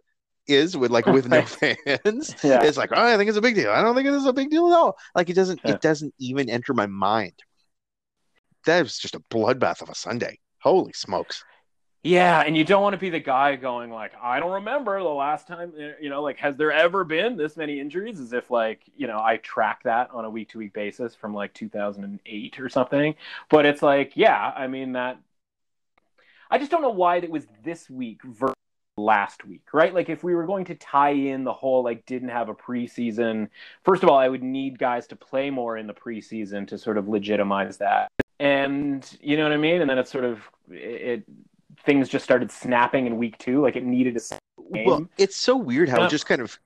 is 0.48 0.76
with 0.78 0.92
like 0.92 1.06
with 1.06 1.28
no 1.28 1.42
fans. 1.46 2.36
yeah 2.44 2.64
It's 2.64 2.78
like, 2.78 2.92
oh, 2.94 3.14
I 3.14 3.18
think 3.18 3.30
it's 3.30 3.38
a 3.38 3.42
big 3.42 3.56
deal. 3.56 3.72
I 3.72 3.82
don't 3.82 3.96
think 3.96 4.08
it 4.08 4.14
is 4.14 4.26
a 4.26 4.34
big 4.34 4.50
deal 4.50 4.68
at 4.72 4.76
all. 4.78 4.98
Like 5.16 5.30
it 5.30 5.34
doesn't 5.34 5.62
Yeah. 5.64 5.72
it 5.72 5.82
doesn't 5.82 6.14
even 6.20 6.50
enter 6.50 6.74
my 6.74 6.86
mind. 6.88 7.34
That 8.66 8.82
was 8.82 8.98
just 8.98 9.16
a 9.16 9.20
bloodbath 9.20 9.82
of 9.82 9.90
a 9.90 9.96
Sunday. 9.96 10.40
Holy 10.60 10.94
smokes. 10.94 11.44
Yeah, 12.04 12.42
and 12.42 12.56
you 12.56 12.64
don't 12.64 12.84
want 12.84 12.94
to 12.94 13.00
be 13.00 13.10
the 13.10 13.20
guy 13.20 13.56
going 13.56 13.90
like, 13.90 14.12
I 14.22 14.40
don't 14.40 14.52
remember 14.52 15.00
the 15.00 15.10
last 15.10 15.48
time, 15.48 15.74
eh, 15.80 15.94
you 16.00 16.10
know, 16.10 16.22
like, 16.22 16.38
has 16.38 16.56
there 16.56 16.72
ever 16.72 17.04
been 17.04 17.36
this 17.36 17.58
many 17.58 17.80
injuries? 17.80 18.20
As 18.20 18.32
if 18.32 18.52
like, 18.52 18.82
you 18.96 19.08
know, 19.08 19.20
I 19.20 19.38
track 19.38 19.82
that 19.86 20.12
on 20.12 20.24
a 20.24 20.30
week 20.30 20.50
to 20.50 20.60
week 20.60 20.74
basis 20.74 21.16
from 21.16 21.34
like 21.34 21.54
2008 21.56 22.60
or 22.60 22.70
something. 22.70 23.16
But 23.50 23.66
it's 23.66 23.82
like, 23.82 24.12
yeah, 24.16 24.54
I 24.56 24.68
mean 24.68 24.94
that. 24.94 25.18
I 26.52 26.60
just 26.60 26.70
don't 26.70 26.84
know 26.84 26.92
why 26.92 27.18
it 27.18 27.30
was 27.32 27.48
this 27.64 27.90
week 27.90 28.22
versus 28.24 28.55
last 28.98 29.46
week, 29.46 29.62
right? 29.74 29.94
Like, 29.94 30.10
if 30.10 30.24
we 30.24 30.36
were 30.36 30.46
going 30.46 30.66
to 30.66 30.76
tie 30.76 31.10
in 31.12 31.44
the 31.44 31.54
whole 31.54 31.84
like 31.84 32.06
didn't 32.06 32.30
have 32.30 32.50
a 32.50 32.54
preseason, 32.56 33.50
first 33.84 34.04
of 34.04 34.10
all, 34.10 34.18
I 34.18 34.28
would 34.30 34.44
need 34.44 34.80
guys 34.80 35.08
to 35.08 35.16
play 35.16 35.50
more 35.50 35.78
in 35.78 35.88
the 35.88 35.94
preseason 35.94 36.68
to 36.70 36.78
sort 36.78 36.98
of 36.98 37.08
legitimize 37.08 37.78
that, 37.78 38.10
and 38.40 39.06
you 39.22 39.38
know 39.38 39.44
what 39.44 39.52
I 39.52 39.58
mean. 39.58 39.82
And 39.82 39.90
then 39.90 39.98
it's 39.98 40.12
sort 40.12 40.24
of 40.26 40.40
it. 40.70 41.24
Things 41.86 42.10
just 42.10 42.24
started 42.24 42.52
snapping 42.52 43.06
in 43.06 43.18
week 43.18 43.38
two, 43.38 43.62
like 43.62 43.76
it 43.76 43.84
needed 43.84 44.18
a 44.18 44.20
game. 44.74 44.86
Well, 44.86 45.08
it's 45.18 45.36
so 45.36 45.56
weird 45.56 45.90
how 45.90 46.00
Yeah. 46.00 46.06
it 46.08 46.10
just 46.10 46.26
kind 46.26 46.42
of 46.42 46.58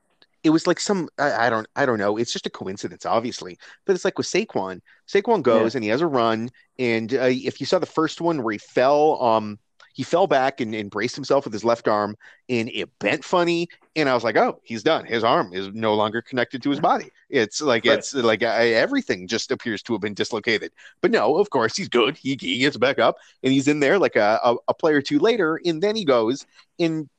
it 0.43 0.51
was 0.51 0.65
like 0.67 0.79
some 0.79 1.09
I, 1.17 1.47
I 1.47 1.49
don't 1.49 1.67
I 1.75 1.85
don't 1.85 1.97
know. 1.97 2.15
It's 2.17 2.31
just 2.31 2.45
a 2.45 2.49
coincidence, 2.49 3.05
obviously. 3.05 3.57
But 3.85 3.95
it's 3.95 4.05
like 4.05 4.17
with 4.17 4.27
Saquon. 4.27 4.79
Saquon 5.07 5.41
goes 5.41 5.75
and 5.75 5.83
he 5.83 5.89
has 5.89 6.01
a 6.01 6.07
run, 6.07 6.51
and 6.77 7.13
uh, 7.13 7.23
if 7.23 7.59
you 7.59 7.65
saw 7.65 7.79
the 7.79 7.85
first 7.85 8.21
one 8.21 8.43
where 8.43 8.53
he 8.53 8.59
fell, 8.59 9.21
um, 9.21 9.59
he 9.93 10.03
fell 10.03 10.27
back 10.27 10.61
and, 10.61 10.73
and 10.75 10.89
braced 10.89 11.15
himself 11.15 11.43
with 11.45 11.53
his 11.53 11.63
left 11.63 11.87
arm, 11.87 12.15
and 12.47 12.69
it 12.69 12.89
bent 12.99 13.23
funny. 13.23 13.67
And 13.95 14.07
I 14.07 14.13
was 14.13 14.23
like, 14.23 14.37
oh, 14.37 14.59
he's 14.63 14.83
done. 14.83 15.05
His 15.05 15.23
arm 15.23 15.51
is 15.53 15.69
no 15.73 15.93
longer 15.95 16.21
connected 16.21 16.61
to 16.63 16.69
his 16.69 16.79
body. 16.79 17.09
It's 17.29 17.61
like 17.61 17.85
Right. 17.85 17.97
it's 17.97 18.13
like 18.13 18.43
I, 18.43 18.69
everything 18.69 19.27
just 19.27 19.51
appears 19.51 19.81
to 19.83 19.93
have 19.93 20.01
been 20.01 20.13
dislocated. 20.13 20.71
But 21.01 21.11
no, 21.11 21.37
of 21.37 21.49
course 21.49 21.75
he's 21.75 21.89
good. 21.89 22.17
He, 22.17 22.37
he 22.39 22.59
gets 22.59 22.77
back 22.77 22.99
up 22.99 23.17
and 23.43 23.51
he's 23.51 23.67
in 23.67 23.79
there 23.79 23.99
like 23.99 24.15
a, 24.15 24.39
a, 24.43 24.55
a 24.69 24.73
play 24.73 24.93
or 24.93 25.01
two 25.01 25.19
later, 25.19 25.59
and 25.65 25.81
then 25.83 25.95
he 25.95 26.05
goes 26.05 26.45
and 26.79 27.09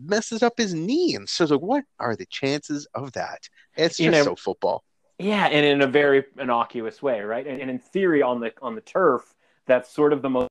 messes 0.00 0.42
up 0.42 0.54
his 0.56 0.74
knee. 0.74 1.14
And 1.14 1.28
so, 1.28 1.44
it's 1.44 1.50
like, 1.50 1.60
what 1.60 1.84
are 1.98 2.16
the 2.16 2.26
chances 2.26 2.86
of 2.94 3.12
that? 3.12 3.48
It's 3.76 3.98
You 3.98 4.10
just 4.10 4.24
know- 4.26 4.32
so 4.32 4.36
football. 4.36 4.84
Yeah, 5.18 5.46
and 5.46 5.64
in 5.64 5.80
a 5.80 5.86
very 5.86 6.24
innocuous 6.38 7.02
way, 7.02 7.22
right? 7.22 7.46
And, 7.46 7.58
and 7.58 7.70
in 7.70 7.78
theory, 7.78 8.20
on 8.20 8.38
the 8.38 8.52
on 8.60 8.74
the 8.74 8.82
turf, 8.82 9.34
that's 9.66 9.90
sort 9.90 10.12
of 10.12 10.20
the 10.20 10.28
most 10.28 10.50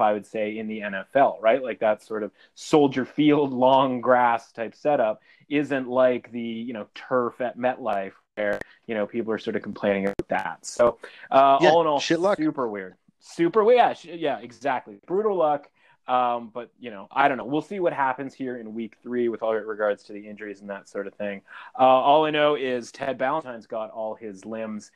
I 0.00 0.12
would 0.12 0.26
say 0.26 0.58
in 0.58 0.68
the 0.68 0.80
NFL, 0.80 1.40
right? 1.40 1.62
Like 1.62 1.80
that 1.80 2.02
sort 2.02 2.22
of 2.22 2.32
soldier 2.54 3.04
field, 3.04 3.52
long 3.66 4.00
grass 4.00 4.52
type 4.52 4.74
setup 4.74 5.22
isn't 5.48 5.88
like 5.88 6.30
the 6.32 6.40
you 6.40 6.72
know 6.72 6.86
turf 6.94 7.40
at 7.40 7.58
MetLife 7.58 8.12
where 8.34 8.60
you 8.86 8.94
know 8.94 9.06
people 9.06 9.32
are 9.32 9.38
sort 9.38 9.56
of 9.56 9.62
complaining 9.62 10.04
about 10.06 10.28
that. 10.28 10.66
So 10.66 10.98
uh, 11.30 11.58
Yeah, 11.60 11.70
all 11.70 11.80
in 11.80 11.86
all, 11.86 12.00
shit 12.00 12.20
luck. 12.20 12.38
super 12.38 12.68
weird, 12.68 12.94
super 13.18 13.64
weird. 13.64 13.78
Yeah, 13.78 13.92
sh- 13.94 14.04
yeah, 14.06 14.38
exactly. 14.38 14.98
Brutal 15.06 15.36
luck. 15.36 15.68
Um, 16.06 16.50
but 16.54 16.70
you 16.80 16.90
know, 16.90 17.06
I 17.12 17.28
don't 17.28 17.36
know. 17.36 17.44
We'll 17.44 17.60
see 17.60 17.80
what 17.80 17.92
happens 17.92 18.32
here 18.32 18.56
in 18.56 18.72
week 18.72 18.96
three 19.02 19.28
with 19.28 19.42
all 19.42 19.54
regards 19.54 20.04
to 20.04 20.14
the 20.14 20.26
injuries 20.26 20.62
and 20.62 20.70
that 20.70 20.88
sort 20.88 21.06
of 21.06 21.12
thing. 21.14 21.42
Uh, 21.78 21.82
all 21.82 22.24
I 22.24 22.30
know 22.30 22.54
is 22.54 22.90
Ted 22.90 23.18
Ballantyne's 23.18 23.66
got 23.66 23.90
all 23.90 24.14
his 24.14 24.46
limbs 24.46 24.90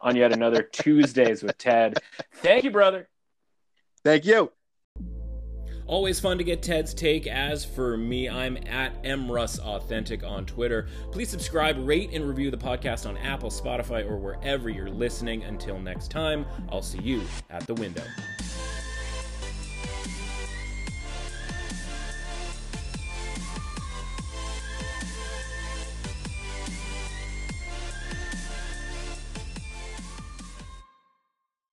on 0.00 0.16
yet 0.16 0.32
another 0.32 0.62
Tuesdays 0.72 1.42
with 1.42 1.58
Ted. 1.58 1.98
Thank 2.36 2.64
you, 2.64 2.70
brother. 2.70 3.08
Thank 4.04 4.26
you. 4.26 4.52
Always 5.86 6.18
fun 6.18 6.38
to 6.38 6.44
get 6.44 6.62
Ted's 6.62 6.94
take. 6.94 7.26
As 7.26 7.64
for 7.64 7.96
me, 7.96 8.28
I'm 8.28 8.56
at 8.66 9.02
mrussauthentic 9.02 10.26
on 10.26 10.46
Twitter. 10.46 10.88
Please 11.12 11.28
subscribe, 11.28 11.76
rate, 11.78 12.10
and 12.12 12.26
review 12.26 12.50
the 12.50 12.56
podcast 12.56 13.06
on 13.06 13.18
Apple, 13.18 13.50
Spotify, 13.50 14.08
or 14.08 14.16
wherever 14.16 14.70
you're 14.70 14.88
listening. 14.88 15.44
Until 15.44 15.78
next 15.78 16.10
time, 16.10 16.46
I'll 16.70 16.82
see 16.82 17.02
you 17.02 17.22
at 17.50 17.66
the 17.66 17.74
window. 17.74 18.02